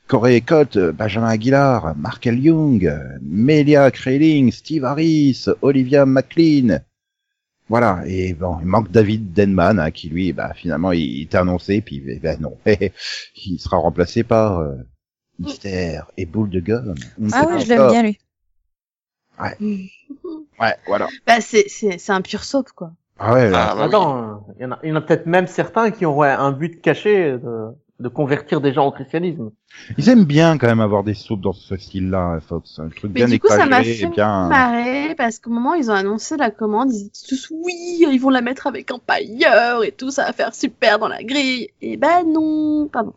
Corey 0.08 0.44
euh, 0.52 0.92
Benjamin 0.94 1.28
Aguilar, 1.28 1.96
Mark 1.98 2.26
L. 2.28 2.40
Young, 2.40 2.90
Melia 3.22 3.92
Kraling, 3.92 4.52
Steve 4.52 4.86
Harris, 4.86 5.48
Olivia 5.62 6.06
McLean. 6.06 6.80
Voilà, 7.70 8.02
et 8.06 8.34
bon, 8.34 8.58
il 8.62 8.66
manque 8.66 8.92
David 8.92 9.34
Denman, 9.34 9.80
hein, 9.80 9.92
qui 9.92 10.08
lui, 10.10 10.32
bah 10.32 10.54
finalement, 10.54 10.94
il, 10.94 11.02
il 11.02 11.22
était 11.24 11.38
annoncé, 11.38 11.82
puis 11.82 12.02
eh 12.08 12.20
ben 12.20 12.40
non, 12.40 12.58
il 12.66 13.60
sera 13.60 13.78
remplacé 13.78 14.24
par 14.24 14.60
euh, 14.60 14.76
Mystère 15.40 16.10
et 16.16 16.26
Boule 16.26 16.50
de 16.50 16.62
Gomme. 16.62 16.96
On 17.22 17.30
Ah 17.34 17.46
pas 17.46 17.60
je 17.60 17.68
l'aime 17.68 17.90
bien 17.90 18.04
lui. 18.04 18.20
Ouais, 20.60 20.74
voilà. 20.88 21.08
Bah, 21.28 21.40
c'est, 21.42 21.66
c'est, 21.68 22.00
c'est 22.00 22.12
un 22.12 22.22
pur 22.22 22.44
soap, 22.44 22.72
quoi. 22.72 22.92
Ah 23.20 23.34
ouais, 23.34 23.50
là, 23.50 23.70
Ah, 23.72 23.76
bah. 23.76 23.84
Attends, 23.84 24.18
euh, 24.18 24.36
il 24.58 24.64
y 24.64 24.66
en 24.66 24.72
a, 24.72 24.80
il 24.82 24.90
y 24.90 24.92
en 24.92 24.96
a 24.96 25.02
peut-être 25.02 25.28
même 25.28 25.46
certains 25.46 25.92
qui 25.92 26.06
auraient 26.06 26.32
un 26.32 26.52
but 26.52 26.82
caché 26.82 27.34
de, 27.34 27.68
de 28.00 28.10
convertir 28.10 28.62
des 28.62 28.74
gens 28.74 28.88
au 28.88 28.92
christianisme. 28.92 29.52
Ils 29.98 30.08
aiment 30.10 30.26
bien 30.26 30.58
quand 30.58 30.68
même 30.68 30.80
avoir 30.82 31.04
des 31.04 31.16
soupes 31.16 31.42
dans 31.42 31.54
ce 31.54 31.76
style-là, 31.78 32.40
Fox. 32.48 32.80
Un 32.80 32.90
truc 32.90 33.06
Mais 33.06 33.22
bien 33.22 33.28
du 33.28 33.40
coup, 33.40 33.48
ça 33.48 33.66
m'a 33.66 33.84
fait 33.84 34.06
bien. 34.08 34.48
marrer 34.50 35.16
parce 35.16 35.40
qu'au 35.40 35.50
moment 35.50 35.72
où 35.72 35.76
ils 35.76 35.90
ont 35.90 35.96
annoncé 35.96 36.38
la 36.38 36.52
commande, 36.52 36.94
ils 36.94 37.08
étaient 37.08 37.28
tous 37.28 37.50
oui, 37.52 38.06
ils 38.10 38.20
vont 38.20 38.30
la 38.30 38.42
mettre 38.42 38.68
avec 38.68 38.92
Empire 38.92 39.82
et 39.84 39.92
tout, 39.92 40.12
ça 40.12 40.26
va 40.26 40.34
faire 40.34 40.54
super 40.54 41.00
dans 41.00 41.08
la 41.08 41.24
grille. 41.24 41.70
Et 41.82 41.98
ben 41.98 42.24
non, 42.28 42.88
pardon. 42.92 43.14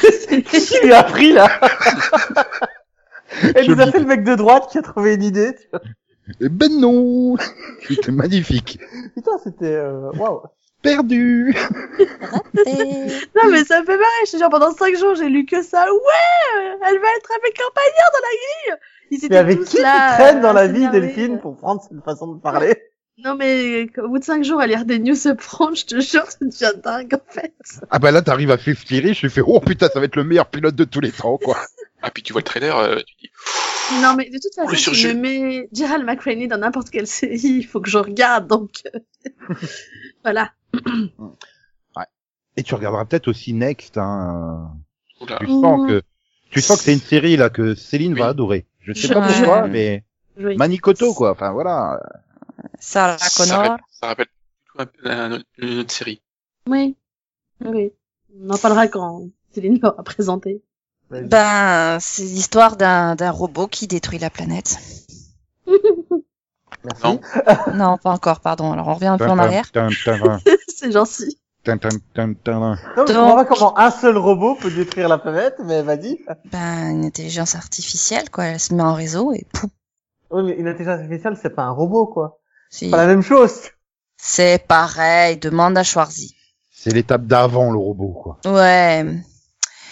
Qu'est-ce 0.00 0.78
qu'il 0.78 0.86
lui 0.86 0.92
a 0.92 1.00
appris 1.00 1.32
là 1.32 1.48
Elle 3.56 3.68
nous 3.68 3.80
a 3.80 3.90
fait 3.90 3.98
le 4.00 4.06
mec 4.06 4.22
de 4.22 4.34
droite 4.36 4.68
qui 4.70 4.78
a 4.78 4.82
trouvé 4.82 5.14
une 5.14 5.24
idée. 5.24 5.54
tu 5.60 5.68
vois. 5.72 5.80
Eh 6.40 6.48
Ben 6.48 6.70
non 6.80 7.36
C'était 7.88 8.12
magnifique. 8.12 8.78
Putain, 9.14 9.32
c'était 9.42 9.66
euh, 9.74 10.10
waouh. 10.12 10.40
Perdu 10.84 11.56
non 12.54 13.50
mais 13.50 13.64
ça 13.64 13.80
me 13.80 13.86
fait 13.86 13.96
marrer. 13.96 14.26
Je 14.26 14.32
te 14.32 14.36
jure, 14.36 14.48
pendant 14.50 14.72
cinq 14.72 14.96
jours, 14.96 15.14
j'ai 15.14 15.28
lu 15.28 15.46
que 15.46 15.62
ça. 15.62 15.86
Ouais, 15.92 16.76
elle 16.86 16.98
va 17.00 17.08
être 17.16 17.30
avec 17.40 17.58
Empire 17.58 18.10
dans 18.12 18.20
la 18.20 18.34
grille. 18.36 18.80
Ils 19.10 19.28
Mais 19.30 19.36
avec 19.36 19.58
tous 19.58 19.70
qui 19.70 19.76
tu 19.76 19.82
là. 19.82 20.14
traînes 20.14 20.40
dans 20.40 20.50
à 20.50 20.52
la 20.52 20.66
vie. 20.68 20.88
Delphine, 20.90 21.40
pour 21.40 21.56
prendre 21.56 21.82
cette 21.82 22.04
façon 22.04 22.34
de 22.34 22.40
parler? 22.40 22.76
Non 23.16 23.36
mais 23.36 23.86
au 23.98 24.08
bout 24.08 24.18
de 24.18 24.24
cinq 24.24 24.42
jours 24.44 24.60
à 24.60 24.66
lire 24.66 24.84
des 24.84 24.98
news 24.98 25.28
upfront, 25.28 25.74
je 25.74 25.84
te 25.86 26.00
jure, 26.00 26.26
ça 26.28 26.38
devient 26.40 26.72
dingue 26.82 27.14
en 27.14 27.32
fait. 27.32 27.54
Ah 27.90 28.00
bah 28.00 28.10
là, 28.10 28.22
t'arrives 28.22 28.50
à 28.50 28.58
50 28.58 28.76
Rich, 28.88 29.20
je 29.22 29.28
fais 29.28 29.40
oh 29.46 29.60
putain, 29.60 29.88
ça 29.88 30.00
va 30.00 30.06
être 30.06 30.16
le 30.16 30.24
meilleur 30.24 30.46
pilote 30.46 30.74
de 30.74 30.84
tous 30.84 31.00
les 31.00 31.12
temps, 31.12 31.38
quoi. 31.38 31.56
Ah, 32.02 32.10
puis 32.10 32.22
tu 32.24 32.32
vois 32.32 32.40
le 32.40 32.44
trailer, 32.44 32.76
euh, 32.76 32.96
tu 33.06 33.14
dis, 33.26 33.30
Non, 34.02 34.14
mais 34.16 34.28
de 34.28 34.38
toute 34.42 34.52
façon, 34.54 34.68
si 34.74 34.82
surjeu. 34.82 35.10
je 35.10 35.14
mets 35.14 35.68
Gerald 35.72 36.04
McRaney 36.04 36.48
dans 36.48 36.58
n'importe 36.58 36.90
quelle 36.90 37.06
série, 37.06 37.38
il 37.38 37.62
faut 37.62 37.80
que 37.80 37.88
je 37.88 37.98
regarde, 37.98 38.48
donc 38.48 38.82
euh, 38.94 39.54
voilà. 41.18 42.08
Et 42.56 42.62
tu 42.62 42.74
regarderas 42.74 43.04
peut-être 43.04 43.28
aussi 43.28 43.52
Next, 43.52 43.98
hein. 43.98 44.70
oula. 45.20 45.38
Tu 45.40 45.46
sens 45.46 45.88
que, 45.88 46.02
tu 46.50 46.60
sens 46.60 46.78
que 46.78 46.84
c'est 46.84 46.92
une 46.92 47.00
série, 47.00 47.36
là, 47.36 47.50
que 47.50 47.74
Céline 47.74 48.14
Oui. 48.14 48.20
va 48.20 48.28
adorer. 48.28 48.66
Je 48.80 48.92
sais 48.92 49.12
pas 49.12 49.26
pourquoi, 49.26 49.66
mais 49.66 50.04
Oui. 50.38 50.56
Manicoto, 50.56 51.14
quoi. 51.14 51.32
Enfin, 51.32 51.52
voilà. 51.52 52.00
Ça 52.78 53.16
Connor. 53.36 53.58
rappelle, 53.58 53.84
ça 53.90 54.06
rappelle 54.08 55.42
une 55.58 55.78
autre 55.80 55.92
série. 55.92 56.22
Oui. 56.68 56.96
Oui. 57.64 57.92
On 58.42 58.50
en 58.50 58.58
parlera 58.58 58.88
quand 58.88 59.22
Céline 59.52 59.78
l'aura 59.82 60.02
présenté. 60.02 60.62
Ben, 61.10 61.98
c'est 62.00 62.22
l'histoire 62.22 62.76
d'un 62.76 63.14
d'un 63.14 63.30
robot 63.30 63.68
qui 63.68 63.86
détruit 63.86 64.18
la 64.18 64.30
planète. 64.30 64.78
Merci. 66.84 67.02
Non. 67.04 67.20
Non, 67.74 67.98
pas 67.98 68.10
encore, 68.10 68.40
pardon. 68.40 68.72
Alors 68.72 68.88
on 68.88 68.94
revient 68.94 69.06
un 69.06 69.18
peu 69.18 69.28
en 69.28 69.38
arrière. 69.38 69.70
C'est 70.84 70.92
gentil. 70.92 71.38
tin, 71.64 71.78
tin, 71.78 71.88
tin, 72.14 72.34
tin. 72.34 72.60
Non, 72.60 72.70
mais 72.74 72.76
je 72.76 72.96
Donc- 72.96 73.06
comprends 73.08 73.34
pas 73.36 73.44
comment 73.46 73.78
un 73.78 73.90
seul 73.90 74.18
robot 74.18 74.56
peut 74.56 74.70
détruire 74.70 75.08
la 75.08 75.16
planète, 75.18 75.54
mais 75.64 75.82
vas-y. 75.82 76.18
Ben, 76.52 76.90
une 76.90 77.04
intelligence 77.06 77.54
artificielle, 77.54 78.28
quoi. 78.30 78.44
Elle 78.44 78.60
se 78.60 78.74
met 78.74 78.82
en 78.82 78.92
réseau 78.94 79.32
et 79.32 79.46
pouf. 79.52 79.70
Oui, 80.30 80.42
mais 80.44 80.52
une 80.52 80.68
intelligence 80.68 81.00
artificielle, 81.00 81.38
c'est 81.40 81.54
pas 81.54 81.62
un 81.62 81.70
robot, 81.70 82.06
quoi. 82.06 82.38
C'est 82.70 82.86
C'est 82.86 82.90
pas 82.90 82.98
la 82.98 83.06
même 83.06 83.22
chose. 83.22 83.52
c'est 84.18 84.62
pareil. 84.66 85.38
Demande 85.38 85.78
à 85.78 85.82
Schwarzy. 85.84 86.34
C'est 86.70 86.92
l'étape 86.92 87.24
d'avant, 87.26 87.70
le 87.72 87.78
robot, 87.78 88.12
quoi. 88.12 88.38
Ouais. 88.44 89.06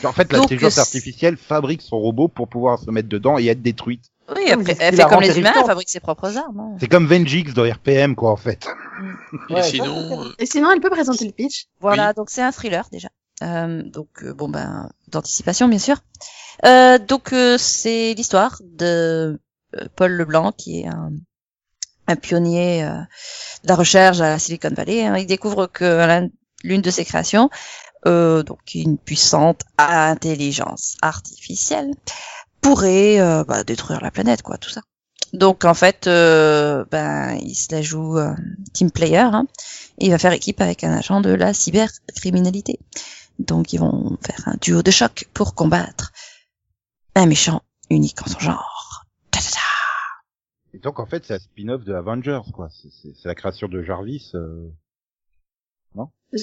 En 0.04 0.12
fait, 0.12 0.30
l'intelligence 0.32 0.76
artificielle 0.78 1.36
fabrique 1.38 1.80
son 1.80 1.98
robot 1.98 2.28
pour 2.28 2.48
pouvoir 2.48 2.78
se 2.78 2.90
mettre 2.90 3.08
dedans 3.08 3.38
et 3.38 3.46
être 3.46 3.62
détruite. 3.62 4.11
Oui, 4.36 4.42
mais 4.46 4.52
après, 4.52 4.76
elle 4.80 4.96
fait 4.96 5.02
comme 5.04 5.20
les 5.20 5.38
humains, 5.38 5.52
elle 5.56 5.66
fabrique 5.66 5.88
ses 5.90 6.00
propres 6.00 6.36
armes. 6.38 6.60
hein. 6.60 6.76
C'est 6.80 6.88
comme 6.88 7.06
Vengix 7.06 7.52
dans 7.54 7.64
RPM, 7.70 8.14
quoi, 8.14 8.30
en 8.30 8.36
fait. 8.36 8.66
Et 9.50 9.54
Ouais, 9.54 9.62
sinon, 9.62 10.32
Et 10.38 10.46
sinon, 10.46 10.70
elle 10.72 10.80
peut 10.80 10.90
présenter 10.90 11.24
le 11.26 11.32
pitch. 11.32 11.66
Voilà, 11.80 12.12
donc 12.12 12.30
c'est 12.30 12.42
un 12.42 12.52
thriller 12.52 12.86
déjà. 12.92 13.08
Euh, 13.42 13.82
donc 13.82 14.08
euh, 14.22 14.32
bon 14.32 14.48
ben 14.48 14.88
d'anticipation 15.08 15.66
bien 15.66 15.78
sûr. 15.80 15.96
Euh, 16.64 16.98
donc 16.98 17.32
euh, 17.32 17.56
c'est 17.58 18.14
l'histoire 18.14 18.60
de 18.62 19.40
euh, 19.76 19.88
Paul 19.96 20.12
Leblanc 20.12 20.52
qui 20.52 20.80
est 20.82 20.86
un, 20.86 21.10
un 22.06 22.14
pionnier 22.16 22.84
euh, 22.84 22.90
de 23.64 23.68
la 23.68 23.74
recherche 23.74 24.20
à 24.20 24.28
la 24.28 24.38
Silicon 24.38 24.70
Valley. 24.76 25.04
hein. 25.04 25.16
Il 25.16 25.26
découvre 25.26 25.66
que 25.66 25.84
l'un- 25.84 26.28
l'une 26.62 26.82
de 26.82 26.90
ses 26.90 27.04
créations, 27.04 27.50
euh, 28.06 28.44
donc 28.44 28.60
une 28.74 28.96
puissante 28.98 29.62
intelligence 29.76 30.96
artificielle, 31.02 31.90
pourrait 32.62 33.20
euh, 33.20 33.44
bah, 33.44 33.64
détruire 33.64 34.00
la 34.00 34.10
planète 34.10 34.42
quoi, 34.42 34.56
tout 34.56 34.70
ça. 34.70 34.80
Donc 35.34 35.64
en 35.64 35.74
fait, 35.74 36.06
euh, 36.06 36.84
ben 36.90 37.38
il 37.42 37.54
se 37.54 37.74
la 37.74 37.82
joue 37.82 38.18
euh, 38.18 38.34
team 38.72 38.90
player. 38.90 39.18
Hein, 39.18 39.46
et 39.98 40.06
il 40.06 40.10
va 40.10 40.18
faire 40.18 40.32
équipe 40.32 40.60
avec 40.60 40.84
un 40.84 40.92
agent 40.92 41.20
de 41.20 41.30
la 41.30 41.52
cybercriminalité. 41.52 42.78
Donc 43.38 43.72
ils 43.72 43.78
vont 43.78 44.16
faire 44.24 44.42
un 44.46 44.56
duo 44.60 44.82
de 44.82 44.90
choc 44.90 45.28
pour 45.34 45.54
combattre 45.54 46.12
un 47.14 47.26
méchant 47.26 47.62
unique 47.90 48.22
en 48.22 48.30
son 48.30 48.38
genre. 48.38 49.04
Ta-ta-ta. 49.30 49.60
Et 50.74 50.78
donc, 50.78 50.98
en 50.98 51.06
fait, 51.06 51.24
c'est 51.26 51.34
un 51.34 51.38
spin-off 51.38 51.84
de 51.84 51.92
Avengers, 51.92 52.40
quoi. 52.54 52.68
C'est 52.70 53.28
la 53.28 53.34
création 53.34 53.68
de 53.68 53.82
Jarvis. 53.82 54.30
euh. 54.34 54.70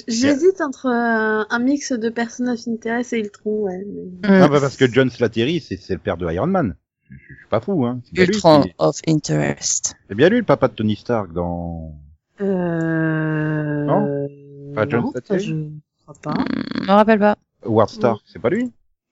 J'hésite 0.06 0.60
entre 0.60 0.86
euh, 0.86 1.44
un 1.50 1.58
mix 1.58 1.92
de 1.92 2.08
Person 2.10 2.46
of 2.46 2.60
Interest 2.68 3.12
et 3.12 3.18
Ultron, 3.18 3.62
ouais. 3.62 3.84
Non, 4.22 4.46
Mm. 4.46 4.48
bah, 4.48 4.60
parce 4.60 4.76
que 4.76 4.86
John 4.86 5.10
Slattery, 5.10 5.60
c'est 5.60 5.80
le 5.90 5.98
père 5.98 6.16
de 6.16 6.30
Iron 6.30 6.46
Man. 6.46 6.76
Je, 7.10 7.16
je 7.16 7.34
suis 7.34 7.48
pas 7.50 7.60
fou, 7.60 7.84
hein. 7.84 8.00
Lui 8.12 8.22
Ultron 8.22 8.64
of 8.78 8.96
Interest. 9.08 9.96
C'est 10.08 10.14
bien 10.14 10.28
lui, 10.28 10.38
le 10.38 10.44
papa 10.44 10.68
de 10.68 10.74
Tony 10.74 10.94
Stark 10.94 11.32
dans... 11.32 11.92
Euh... 12.40 13.84
Non 13.84 14.74
Pas 14.74 14.88
John 14.88 15.02
non, 15.02 15.10
Slattery 15.10 15.40
je 15.44 15.54
crois 16.02 16.14
pas. 16.22 16.44
Je 16.76 16.80
me 16.82 16.92
rappelle 16.92 17.18
pas. 17.18 17.36
Howard 17.66 17.90
Stark, 17.90 18.22
c'est 18.32 18.38
pas 18.38 18.50
lui 18.50 18.70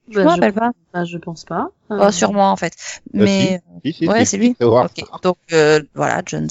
Je 0.09 0.15
Bah, 0.15 0.23
me 0.23 0.29
je, 0.29 0.33
rappelle 0.35 0.53
pas. 0.53 0.71
bah, 0.93 1.03
je 1.03 1.17
pense 1.17 1.43
pas. 1.43 1.71
Oh, 1.89 1.93
Euh, 1.95 2.11
sûrement 2.11 2.51
en 2.51 2.55
fait. 2.55 2.73
Euh, 3.15 3.19
Mais 3.25 3.61
Si, 3.83 3.93
si, 3.93 4.07
ouais, 4.07 4.19
si, 4.21 4.25
c'est 4.31 4.37
lui. 4.37 4.55
Donc 5.23 5.37
euh, 5.51 5.81
voilà, 5.93 6.21
John 6.25 6.47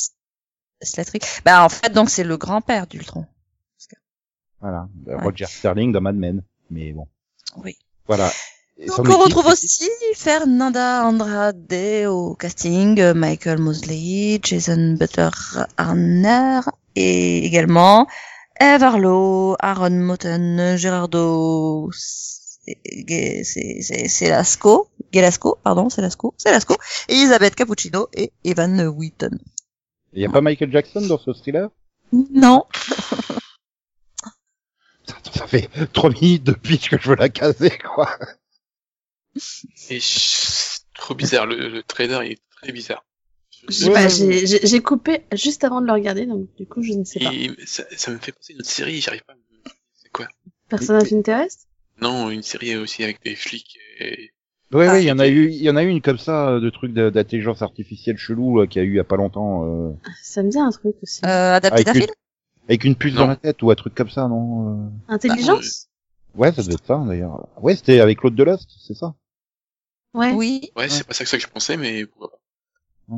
Slattery. 0.83 1.21
Bah 1.47 1.65
en 1.65 1.69
fait 1.71 1.93
donc 1.95 2.11
c'est 2.11 2.25
le 2.25 2.37
grand-père 2.37 2.87
d'Ultron. 2.87 3.25
Voilà, 4.61 4.89
Ouais. 5.07 5.15
Roger 5.23 5.47
Sterling 5.47 5.93
dans 5.93 6.01
Mad 6.01 6.17
Men. 6.17 6.43
Mais 6.71 6.93
bon, 6.93 7.07
Oui. 7.57 7.77
voilà. 8.07 8.31
Et 8.81 8.87
Donc 8.87 9.01
on 9.01 9.05
équipe, 9.05 9.17
retrouve 9.17 9.47
aussi 9.47 9.89
Fernanda 10.15 11.05
Andrade 11.05 11.75
au 12.07 12.35
casting, 12.37 13.01
euh, 13.01 13.13
Michael 13.15 13.59
Mosley, 13.59 14.39
Jason 14.43 14.95
Butler 14.99 15.31
Arner 15.77 16.61
et 16.95 17.45
également 17.45 18.07
Eve 18.61 18.83
Arlo, 18.85 19.57
Aaron 19.59 19.91
Moten, 19.91 20.77
Gerardo 20.77 21.91
Celasco, 24.09 24.89
Gelasco, 25.13 25.59
pardon, 25.63 25.89
Celasco, 25.89 26.35
Celasco, 26.37 26.77
Elisabeth 27.09 27.55
Cappuccino 27.55 28.09
et 28.13 28.33
Evan 28.45 28.81
Wheaton. 28.89 29.39
Il 30.13 30.23
y 30.23 30.27
a 30.27 30.31
pas 30.31 30.41
Michael 30.41 30.71
Jackson 30.73 31.01
dans 31.07 31.19
ce 31.19 31.33
thriller? 31.33 31.69
Non, 32.13 32.65
Ça 35.35 35.47
fait 35.47 35.69
trois 35.93 36.11
minutes 36.11 36.45
de 36.45 36.53
pitch 36.53 36.91
que 36.91 36.99
je 37.01 37.09
veux 37.11 37.17
la 37.17 37.29
caser, 37.29 37.71
quoi. 37.79 38.09
Chut, 39.39 40.83
trop 40.95 41.15
bizarre, 41.15 41.47
le, 41.47 41.69
le 41.69 41.83
trailer 41.83 42.23
il 42.25 42.33
est 42.33 42.39
très 42.63 42.73
bizarre. 42.73 43.05
J'ai- 43.69 44.81
coupé 44.81 45.23
juste 45.33 45.65
avant 45.65 45.81
de 45.81 45.87
le 45.87 45.93
regarder, 45.93 46.27
donc 46.27 46.49
du 46.57 46.67
coup, 46.67 46.83
je 46.83 46.93
ne 46.93 47.05
sais 47.05 47.19
pas. 47.21 47.33
Et 47.33 47.51
ça, 47.67 47.85
ça 47.97 48.11
me 48.13 48.19
fait 48.19 48.33
penser 48.33 48.53
à 48.53 48.55
une 48.55 48.61
autre 48.61 48.71
série, 48.71 49.01
j'arrive 49.01 49.25
pas 49.25 49.33
à 49.33 49.37
me... 49.37 49.71
C'est 50.01 50.11
quoi? 50.13 50.29
Persona 50.69 51.01
of 51.01 51.13
Interest 51.13 51.67
Non, 52.01 52.31
une 52.31 52.43
série 52.43 52.77
aussi 52.77 53.03
avec 53.05 53.23
des 53.25 53.35
flics 53.35 53.79
et... 54.01 54.31
Ouais, 54.71 54.87
Ah, 54.87 54.93
ouais, 54.93 55.03
il 55.03 55.07
y 55.07 55.13
en 55.13 55.19
a 55.19 55.27
eu, 55.27 55.49
il 55.49 55.63
y 55.63 55.71
en 55.71 55.77
a 55.77 55.83
eu 55.83 55.89
une 55.89 56.03
comme 56.03 56.19
ça, 56.19 56.51
euh, 56.51 56.61
de 56.61 56.69
trucs 56.71 56.93
d'intelligence 56.93 57.63
artificielle 57.63 58.19
chelou, 58.19 58.67
qu'il 58.67 58.83
y 58.83 58.85
a 58.85 58.87
eu 58.87 58.93
il 58.93 58.97
y 58.97 59.01
a 59.01 59.05
pas 59.05 59.17
longtemps, 59.17 59.65
euh, 59.65 59.93
Ça 60.23 60.43
me 60.43 60.51
dit 60.51 60.59
un 60.59 60.71
truc 60.71 60.95
aussi. 61.03 61.21
euh, 61.25 61.55
adapté 61.55 61.75
Avec 61.75 61.87
d'un 61.87 61.95
une- 61.95 62.01
film 62.03 62.13
avec 62.69 62.85
une 62.85 62.95
puce 62.97 63.15
Non. 63.15 63.23
dans 63.23 63.27
la 63.29 63.37
tête 63.37 63.63
ou 63.63 63.71
un 63.71 63.75
truc 63.75 63.95
comme 63.95 64.11
ça, 64.11 64.29
non 64.29 64.87
euh 64.87 64.89
Intelligence 65.09 65.89
Ouais, 66.35 66.53
ça 66.53 66.63
devait 66.63 66.75
être 66.75 66.87
ça, 66.87 67.03
d'ailleurs. 67.07 67.49
Ouais, 67.61 67.75
c'était 67.75 68.01
avec 68.01 68.19
Claude 68.19 68.35
Delost, 68.35 68.71
c'est 68.87 68.95
ça? 68.95 69.15
Ouais. 70.15 70.33
Oui. 70.33 70.71
Ouais, 70.77 70.89
c'est 70.89 71.07
pas 71.07 71.15
ça 71.15 71.25
que 71.25 71.31
ça 71.31 71.37
que 71.39 71.43
je 71.43 71.49
pensais, 71.49 71.77
mais 71.77 72.07
pourquoi 72.07 72.31
pas. 73.09 73.17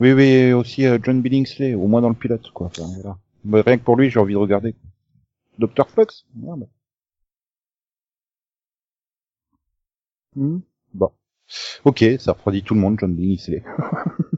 Oui, 0.00 0.12
oui, 0.12 0.52
aussi 0.52 0.86
euh, 0.86 0.98
John 1.02 1.20
Billingsley, 1.20 1.74
au 1.74 1.86
moins 1.86 2.00
dans 2.00 2.08
le 2.08 2.14
pilote, 2.14 2.50
quoi. 2.52 2.66
Enfin, 2.68 2.84
voilà. 3.00 3.18
Mais 3.44 3.60
rien 3.60 3.76
que 3.78 3.84
pour 3.84 3.96
lui, 3.96 4.10
j'ai 4.10 4.18
envie 4.20 4.32
de 4.34 4.38
regarder. 4.38 4.74
Dr. 5.58 5.88
Fox? 5.88 6.24
Merde. 6.34 6.66
Hmm, 10.36 10.58
Bon. 10.94 11.10
Ok, 11.84 12.04
ça 12.18 12.32
refroidit 12.32 12.62
tout 12.62 12.74
le 12.74 12.80
monde, 12.80 12.96
John 12.98 13.14
Billingsley. 13.14 13.62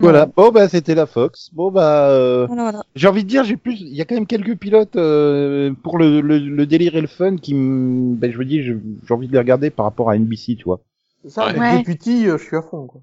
voilà. 0.00 0.26
Bon, 0.26 0.50
bah, 0.50 0.68
c'était 0.68 0.94
la 0.94 1.06
Fox. 1.06 1.50
Bon, 1.52 1.70
bah, 1.70 2.08
euh, 2.10 2.46
Voilà, 2.46 2.62
voilà. 2.62 2.82
j'ai 2.94 3.08
envie 3.08 3.22
de 3.24 3.28
dire, 3.28 3.44
j'ai 3.44 3.56
plus, 3.56 3.74
il 3.80 3.94
y 3.94 4.00
a 4.00 4.04
quand 4.04 4.14
même 4.14 4.26
quelques 4.26 4.56
pilotes 4.56 4.96
euh, 4.96 5.72
pour 5.82 5.98
le, 5.98 6.20
le, 6.20 6.38
le 6.38 6.66
délire 6.66 6.96
et 6.96 7.00
le 7.00 7.06
fun 7.06 7.36
qui, 7.36 7.54
me- 7.54 8.14
ben, 8.16 8.32
je 8.32 8.38
me 8.38 8.44
dis, 8.44 8.62
j'ai 8.62 8.76
envie 9.10 9.28
de 9.28 9.32
les 9.32 9.38
regarder 9.38 9.70
par 9.70 9.84
rapport 9.86 10.10
à 10.10 10.16
NBC, 10.18 10.56
tu 10.56 10.64
vois. 10.64 10.80
C'est 11.22 11.30
ça, 11.30 11.46
Ouais. 11.46 11.58
avec 11.60 11.86
Deputy, 11.86 12.28
euh, 12.28 12.38
je 12.38 12.44
suis 12.44 12.56
à 12.56 12.62
fond, 12.62 12.86
quoi. 12.86 13.00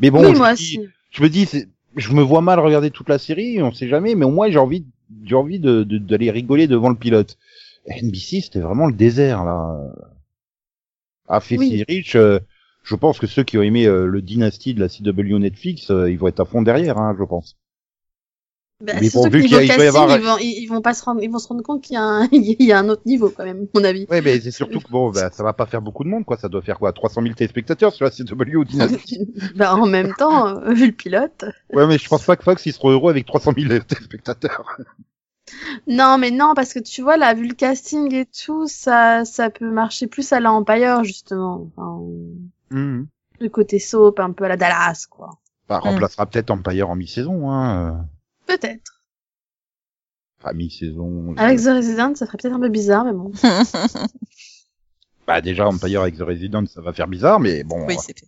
Mais 0.00 0.10
bon, 0.10 0.20
oui, 0.24 0.32
je 0.34 0.38
moi 0.38 0.50
me 0.52 0.56
dis- 0.56 0.78
aussi. 0.78 0.88
je 1.10 1.22
me 1.22 1.28
dis, 1.28 1.48
je 1.96 2.12
me 2.12 2.22
vois 2.22 2.40
mal 2.42 2.58
regarder 2.60 2.90
toute 2.90 3.08
la 3.08 3.18
série, 3.18 3.62
on 3.62 3.72
sait 3.72 3.88
jamais, 3.88 4.14
mais 4.14 4.26
au 4.26 4.30
moins 4.30 4.50
j'ai 4.50 4.58
envie, 4.58 4.84
j'ai 5.24 5.34
envie 5.34 5.58
de, 5.58 5.82
de- 5.84 5.98
d'aller 5.98 6.30
rigoler 6.30 6.66
devant 6.66 6.90
le 6.90 6.96
pilote. 6.96 7.38
NBC, 7.88 8.40
c'était 8.42 8.60
vraiment 8.60 8.86
le 8.86 8.92
désert, 8.92 9.44
là. 9.44 9.78
Ah, 11.28 11.40
Oui. 11.50 11.84
Rich, 11.88 12.16
euh, 12.16 12.38
je 12.86 12.94
pense 12.94 13.18
que 13.18 13.26
ceux 13.26 13.42
qui 13.42 13.58
ont 13.58 13.62
aimé 13.62 13.86
euh, 13.86 14.06
le 14.06 14.22
Dynasty 14.22 14.72
de 14.72 14.80
la 14.80 14.88
CW 14.88 15.38
Netflix, 15.38 15.90
euh, 15.90 16.10
ils 16.10 16.18
vont 16.18 16.28
être 16.28 16.40
à 16.40 16.44
fond 16.44 16.62
derrière, 16.62 16.98
hein, 16.98 17.14
je 17.18 17.24
pense. 17.24 17.56
Bah, 18.80 18.92
Mais 19.00 19.08
bon, 19.08 19.26
vu 19.28 19.42
qu'il 19.42 19.52
y 19.52 19.56
a- 19.56 19.62
il 19.62 19.68
casting, 19.68 19.88
avoir- 19.88 20.18
ils, 20.18 20.22
vont, 20.22 20.36
ils, 20.38 20.62
ils 20.62 20.66
vont 20.66 20.82
pas 20.82 20.92
se 20.92 21.02
rendre, 21.02 21.22
ils 21.22 21.30
vont 21.30 21.38
se 21.38 21.48
rendre 21.48 21.62
compte 21.62 21.82
qu'il 21.82 21.94
y 21.94 21.96
a 21.96 22.02
un, 22.02 22.28
il 22.32 22.62
y 22.62 22.72
a 22.72 22.78
un 22.78 22.88
autre 22.90 23.02
niveau 23.06 23.30
quand 23.30 23.44
même, 23.44 23.66
à 23.74 23.78
mon 23.78 23.84
avis. 23.84 24.06
Ouais, 24.08 24.20
mais 24.20 24.38
c'est 24.38 24.50
surtout 24.50 24.80
que 24.80 24.90
bon, 24.90 25.10
bah, 25.10 25.30
ça 25.32 25.42
va 25.42 25.52
pas 25.54 25.64
faire 25.66 25.80
beaucoup 25.82 26.04
de 26.04 26.08
monde, 26.10 26.24
quoi. 26.26 26.36
Ça 26.36 26.48
doit 26.48 26.60
faire 26.62 26.78
quoi, 26.78 26.92
300 26.92 27.22
000 27.22 27.34
téléspectateurs 27.34 27.92
sur 27.92 28.04
la 28.04 28.10
CW 28.10 28.56
ou 28.56 28.64
Dynasty. 28.64 29.26
bah, 29.56 29.74
en 29.74 29.86
même 29.86 30.12
temps, 30.14 30.46
euh, 30.48 30.74
vu 30.74 30.86
le 30.86 30.92
pilote. 30.92 31.44
ouais, 31.72 31.86
mais 31.86 31.98
je 31.98 32.06
pense 32.06 32.24
pas 32.24 32.36
que 32.36 32.44
Fox, 32.44 32.66
ils 32.66 32.72
seront 32.74 32.90
heureux 32.90 33.10
avec 33.10 33.24
300 33.26 33.52
000 33.56 33.78
téléspectateurs. 33.88 34.76
Non, 35.86 36.18
mais 36.18 36.30
non, 36.30 36.52
parce 36.54 36.74
que 36.74 36.80
tu 36.80 37.02
vois, 37.02 37.16
là, 37.16 37.32
vu 37.32 37.48
le 37.48 37.54
casting 37.54 38.12
et 38.14 38.26
tout, 38.26 38.66
ça, 38.66 39.24
ça 39.24 39.48
peut 39.48 39.70
marcher 39.70 40.06
plus 40.06 40.32
à 40.32 40.40
l'Empire, 40.40 41.02
justement. 41.04 41.70
Enfin, 41.76 42.02
Mhm. 42.70 43.06
le 43.40 43.48
côté 43.48 43.78
soap, 43.78 44.18
un 44.20 44.32
peu 44.32 44.44
à 44.44 44.48
la 44.48 44.56
Dallas, 44.56 45.06
quoi. 45.10 45.30
Bah, 45.68 45.78
remplacera 45.80 46.26
peut-être 46.26 46.50
Empire 46.50 46.88
en 46.90 46.96
mi-saison, 46.96 47.50
hein. 47.50 47.96
euh. 47.96 48.02
Peut-être. 48.46 49.00
Enfin, 50.40 50.52
mi-saison. 50.54 51.34
Avec 51.36 51.60
The 51.60 51.66
Resident, 51.66 52.14
ça 52.14 52.26
ferait 52.26 52.38
peut-être 52.38 52.54
un 52.54 52.60
peu 52.60 52.68
bizarre, 52.68 53.04
mais 53.04 53.12
bon. 53.12 53.32
Bah 55.26 55.40
déjà 55.40 55.66
Empire 55.66 56.02
avec 56.02 56.16
The 56.16 56.22
Resident 56.22 56.64
ça 56.66 56.80
va 56.80 56.92
faire 56.92 57.08
bizarre 57.08 57.40
mais 57.40 57.64
bon 57.64 57.84
oui, 57.88 57.96
c'est 58.00 58.16
fait. 58.16 58.26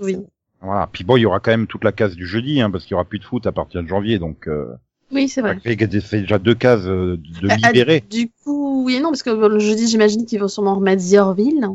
Oui. 0.00 0.18
voilà 0.60 0.88
puis 0.90 1.04
bon 1.04 1.16
il 1.16 1.20
y 1.20 1.26
aura 1.26 1.38
quand 1.38 1.52
même 1.52 1.68
toute 1.68 1.84
la 1.84 1.92
case 1.92 2.16
du 2.16 2.26
jeudi 2.26 2.60
hein, 2.60 2.72
parce 2.72 2.82
qu'il 2.84 2.92
y 2.92 2.94
aura 2.94 3.04
plus 3.04 3.20
de 3.20 3.24
foot 3.24 3.46
à 3.46 3.52
partir 3.52 3.82
de 3.84 3.86
janvier 3.86 4.18
donc 4.18 4.48
euh, 4.48 4.66
Oui, 5.12 5.28
c'est 5.28 5.42
vrai. 5.42 5.60
ça 5.62 6.00
fait 6.00 6.20
déjà 6.22 6.40
deux 6.40 6.56
cases 6.56 6.86
euh, 6.86 7.18
de 7.40 7.48
Ah, 7.48 7.54
ah, 7.62 7.66
libérer 7.68 8.00
du 8.00 8.32
coup, 8.42 8.82
oui 8.84 8.96
et 8.96 9.00
non, 9.00 9.10
parce 9.10 9.22
que 9.22 9.30
le 9.30 9.60
jeudi, 9.60 9.86
j'imagine 9.86 10.26
qu'ils 10.26 10.40
vont 10.40 10.48
sûrement 10.48 10.74
remettre 10.74 11.08
The 11.08 11.14
Orville. 11.18 11.68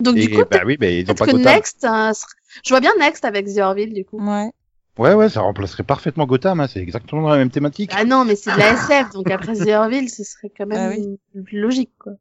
Donc, 0.00 0.16
et 0.16 0.26
du 0.28 0.34
coup, 0.36 0.44
bah 0.50 0.60
oui 0.64 0.76
mais 0.80 1.00
ils 1.00 1.02
ont 1.02 1.06
peut-être 1.06 1.18
pas 1.18 1.26
que 1.26 1.32
Gotham 1.32 1.54
Next, 1.54 1.84
euh, 1.84 2.12
sera- 2.12 2.28
je 2.64 2.68
vois 2.70 2.80
bien 2.80 2.92
Next 2.98 3.24
avec 3.24 3.46
The 3.46 3.58
Orville, 3.58 3.92
du 3.92 4.04
coup. 4.04 4.18
Ouais. 4.24 4.50
ouais 4.98 5.14
ouais 5.14 5.28
ça 5.28 5.40
remplacerait 5.40 5.82
parfaitement 5.82 6.26
Gotham 6.26 6.60
hein, 6.60 6.66
c'est 6.68 6.80
exactement 6.80 7.28
la 7.28 7.36
même 7.36 7.50
thématique 7.50 7.90
Ah 7.94 8.04
non, 8.04 8.24
mais 8.24 8.36
c'est 8.36 8.52
de 8.52 8.58
la 8.58 8.72
SF, 8.74 9.10
donc 9.12 9.30
après 9.30 9.54
The 9.56 9.68
Orville, 9.70 10.08
ce 10.08 10.22
serait 10.24 10.50
quand 10.56 10.66
même 10.66 10.92
Ah 10.92 10.96
oui. 10.96 11.42
plus 11.44 11.60
logique, 11.60 11.90
quoi. 11.98 12.12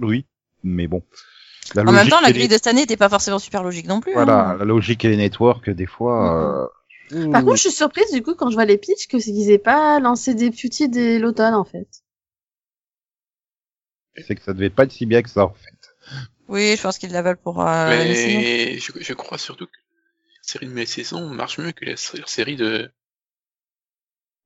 oui 0.00 0.26
mais 0.64 0.86
bon 0.86 1.02
la 1.74 1.82
En 1.82 1.92
même 1.92 2.08
temps, 2.08 2.20
la 2.20 2.32
grille 2.32 2.48
de 2.48 2.54
cette 2.54 2.66
année 2.66 2.80
n'était 2.80 2.96
pas 2.96 3.08
forcément 3.08 3.38
super 3.38 3.62
logique 3.62 3.86
non 3.86 4.00
plus. 4.00 4.12
voilà 4.12 4.48
hein. 4.50 4.56
la 4.56 4.64
logique 4.64 5.04
et 5.04 5.08
les 5.08 5.16
networks 5.16 5.70
des 5.70 5.86
fois 5.86 6.68
euh, 7.12 7.30
Par 7.30 7.42
contre, 7.44 7.56
je 7.56 7.62
suis 7.62 7.70
surprise, 7.70 8.10
du 8.12 8.22
coup, 8.22 8.34
quand 8.34 8.50
je 8.50 8.54
vois 8.56 8.64
les 8.64 8.76
pitchs, 8.78 9.06
que 9.08 9.16
qu'ils 9.18 9.50
aient 9.50 9.58
pas 9.58 10.00
lancé 10.00 10.34
Deputy 10.34 10.88
dès 10.88 11.18
l'automne, 11.20 11.54
en 11.54 11.64
fait. 11.64 11.86
c'est 14.26 14.34
que 14.34 14.42
ça 14.42 14.52
devait 14.52 14.70
pas 14.70 14.84
être 14.84 14.92
si 14.92 15.06
bien 15.06 15.22
que 15.22 15.28
ça 15.30 15.44
en 15.44 15.54
fait 15.54 15.70
Oui, 16.50 16.76
je 16.76 16.82
pense 16.82 16.98
qu'ils 16.98 17.12
la 17.12 17.22
veulent 17.22 17.36
pour 17.38 17.60
euh, 17.66 17.88
mais 17.88 18.78
je, 18.78 18.92
je 19.00 19.12
crois 19.14 19.38
surtout 19.38 19.66
que 19.66 19.72
la 19.72 20.42
série 20.42 20.66
de 20.66 20.72
mes 20.72 20.86
saisons 20.86 21.28
marche 21.30 21.58
mieux 21.58 21.72
que 21.72 21.84
la 21.86 21.96
sé- 21.96 22.22
série 22.26 22.56
de... 22.56 22.90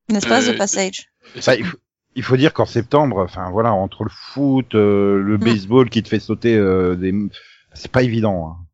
N'est-ce 0.08 0.26
pas, 0.26 0.40
Euh, 0.40 0.52
The 0.52 0.56
Passage 0.56 1.08
de- 1.34 1.40
Bah, 1.40 1.54
il, 1.56 1.64
faut, 1.64 1.78
il 2.14 2.22
faut 2.22 2.36
dire 2.36 2.52
qu'en 2.52 2.66
septembre 2.66 3.22
enfin 3.24 3.50
voilà 3.50 3.72
entre 3.72 4.04
le 4.04 4.10
foot 4.10 4.74
euh, 4.74 5.20
le 5.20 5.36
baseball 5.36 5.90
qui 5.90 6.02
te 6.02 6.08
fait 6.08 6.20
sauter 6.20 6.54
euh, 6.56 6.94
des 6.96 7.12
c'est 7.74 7.90
pas 7.90 8.02
évident 8.02 8.48
hein. 8.48 8.66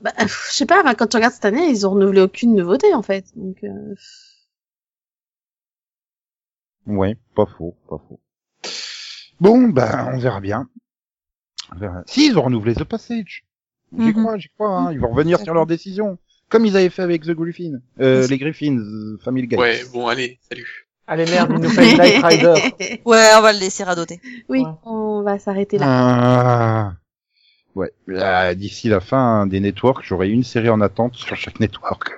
Bah, 0.00 0.12
pff, 0.16 0.48
je 0.50 0.56
sais 0.56 0.66
pas, 0.66 0.80
enfin, 0.80 0.94
quand 0.94 1.06
tu 1.08 1.16
regardes 1.16 1.34
cette 1.34 1.44
année, 1.44 1.68
ils 1.68 1.86
ont 1.86 1.90
renouvelé 1.90 2.20
aucune 2.20 2.54
nouveauté, 2.54 2.94
en 2.94 3.02
fait. 3.02 3.26
Donc, 3.36 3.62
euh, 3.64 3.94
Ouais, 6.86 7.16
pas 7.36 7.46
faux, 7.46 7.76
pas 7.88 7.98
faux. 8.08 8.18
Bon, 9.40 9.68
ben, 9.68 10.10
on 10.14 10.18
verra 10.18 10.40
bien. 10.40 10.68
Si, 12.06 12.26
ils 12.28 12.38
ont 12.38 12.42
renouvelé 12.42 12.74
The 12.74 12.84
Passage. 12.84 13.44
J'y 13.96 14.04
Mhm. 14.06 14.12
crois, 14.22 14.38
j'y 14.38 14.48
crois, 14.50 14.68
hein. 14.76 14.92
Ils 14.92 15.00
vont 15.00 15.10
revenir 15.10 15.38
sur 15.40 15.54
leur 15.54 15.66
décision. 15.66 16.18
Comme 16.50 16.64
ils 16.66 16.76
avaient 16.76 16.88
fait 16.90 17.02
avec 17.02 17.22
The 17.24 17.32
Griffin. 17.32 17.78
Euh, 18.00 18.26
les 18.26 18.38
Griffins, 18.38 18.76
euh, 18.78 19.18
Family 19.22 19.46
Guy. 19.46 19.56
Ouais, 19.56 19.80
bon, 19.92 20.06
allez, 20.08 20.38
salut. 20.48 20.86
Allez, 21.06 21.24
merde, 21.26 21.50
ils 21.54 21.60
nous 21.60 21.68
fait 21.68 21.94
Night 21.96 22.24
Rider. 22.24 22.54
Ouais, 23.04 23.24
on 23.36 23.42
va 23.42 23.52
le 23.52 23.58
laisser 23.58 23.84
radoter. 23.84 24.20
oui, 24.48 24.60
Ouais. 24.60 24.70
on 24.84 25.22
va 25.22 25.38
s'arrêter 25.38 25.78
là. 25.78 25.86
Ah. 25.88 26.92
Ouais. 27.74 27.92
Là, 28.06 28.54
D'ici 28.54 28.88
la 28.88 29.00
fin 29.00 29.46
des 29.46 29.60
networks, 29.60 30.04
j'aurai 30.04 30.30
une 30.30 30.42
série 30.44 30.68
en 30.68 30.80
attente 30.80 31.14
sur 31.16 31.36
chaque 31.36 31.60
network. 31.60 32.10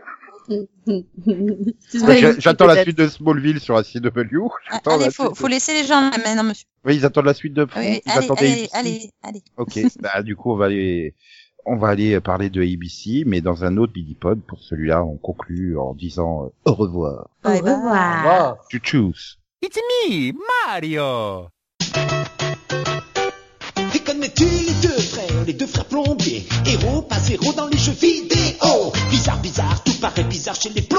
Yuki, 0.86 2.40
J'attends 2.40 2.66
la 2.66 2.82
suite 2.82 2.98
de 2.98 3.08
Smallville 3.08 3.60
sur 3.60 3.74
la 3.74 3.82
CW. 3.84 4.48
Ah, 4.70 4.80
allez, 4.86 5.10
faut, 5.10 5.34
faut 5.34 5.46
de- 5.46 5.52
laisser 5.52 5.74
les 5.74 5.86
gens 5.86 6.10
la 6.10 6.18
main, 6.18 6.34
non, 6.34 6.42
monsieur. 6.48 6.66
Oui, 6.84 6.96
ils 6.96 7.04
attendent 7.04 7.26
la 7.26 7.34
suite 7.34 7.54
de 7.54 7.66
oui, 7.76 8.00
ils 8.04 8.10
allez, 8.10 8.26
allez, 8.36 8.50
ABC. 8.50 8.68
allez, 8.72 9.10
allez. 9.22 9.42
Ok, 9.56 9.78
bah 10.00 10.22
du 10.22 10.34
coup 10.36 10.52
on 10.52 10.56
va 10.56 10.66
aller 10.66 11.14
on 11.66 11.76
va 11.76 11.88
aller 11.88 12.18
parler 12.20 12.48
de 12.50 12.62
ABC, 12.62 13.22
mais 13.26 13.40
dans 13.40 13.64
un 13.64 13.76
autre 13.76 13.92
mini-pod. 13.94 14.40
Pour 14.46 14.58
celui-là, 14.60 15.04
on 15.04 15.16
conclut 15.18 15.78
en 15.78 15.94
disant 15.94 16.46
euh, 16.46 16.70
au 16.70 16.74
revoir. 16.74 17.28
Au 17.44 17.50
revoir. 17.50 18.56
Tu 18.70 18.80
choose. 18.82 19.38
It's 19.62 19.76
me, 20.08 20.32
Mario! 20.66 21.48
Et 23.94 23.98
connais-tu 24.00 24.44
les 24.44 24.88
deux 24.88 25.00
frères, 25.02 25.44
les 25.46 25.52
deux 25.52 25.66
frères 25.66 25.84
plombiers 25.84 26.44
Héros, 26.66 27.02
pas 27.02 27.18
zéro 27.18 27.52
dans 27.52 27.68
tout 30.52 30.58
paraît 30.58 30.58
bizarre 30.58 30.60
chez 30.60 30.70
les 30.70 30.89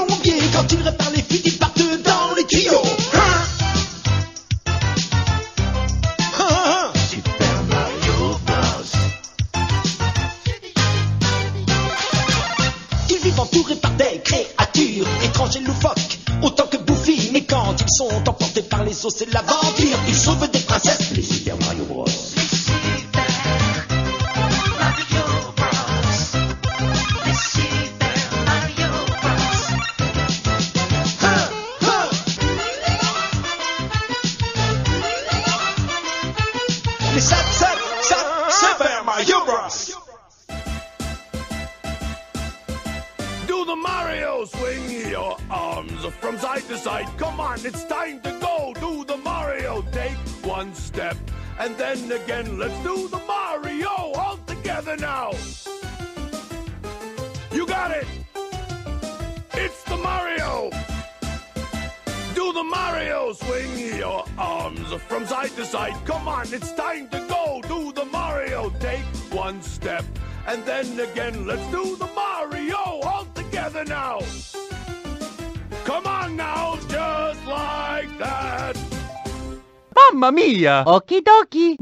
ya. 80.61 80.83
Okie 80.85 81.21
dokie. 81.21 81.77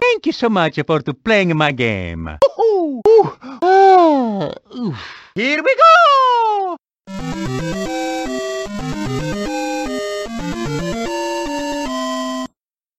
Thank 0.00 0.26
you 0.26 0.32
so 0.32 0.48
much 0.48 0.78
for 0.86 1.02
playing 1.24 1.56
my 1.56 1.72
game. 1.72 2.38
Ooh, 2.58 3.00
ah, 3.62 4.52
ooh, 4.74 4.94
Here 5.34 5.62
we 5.62 5.74
go! 5.76 6.76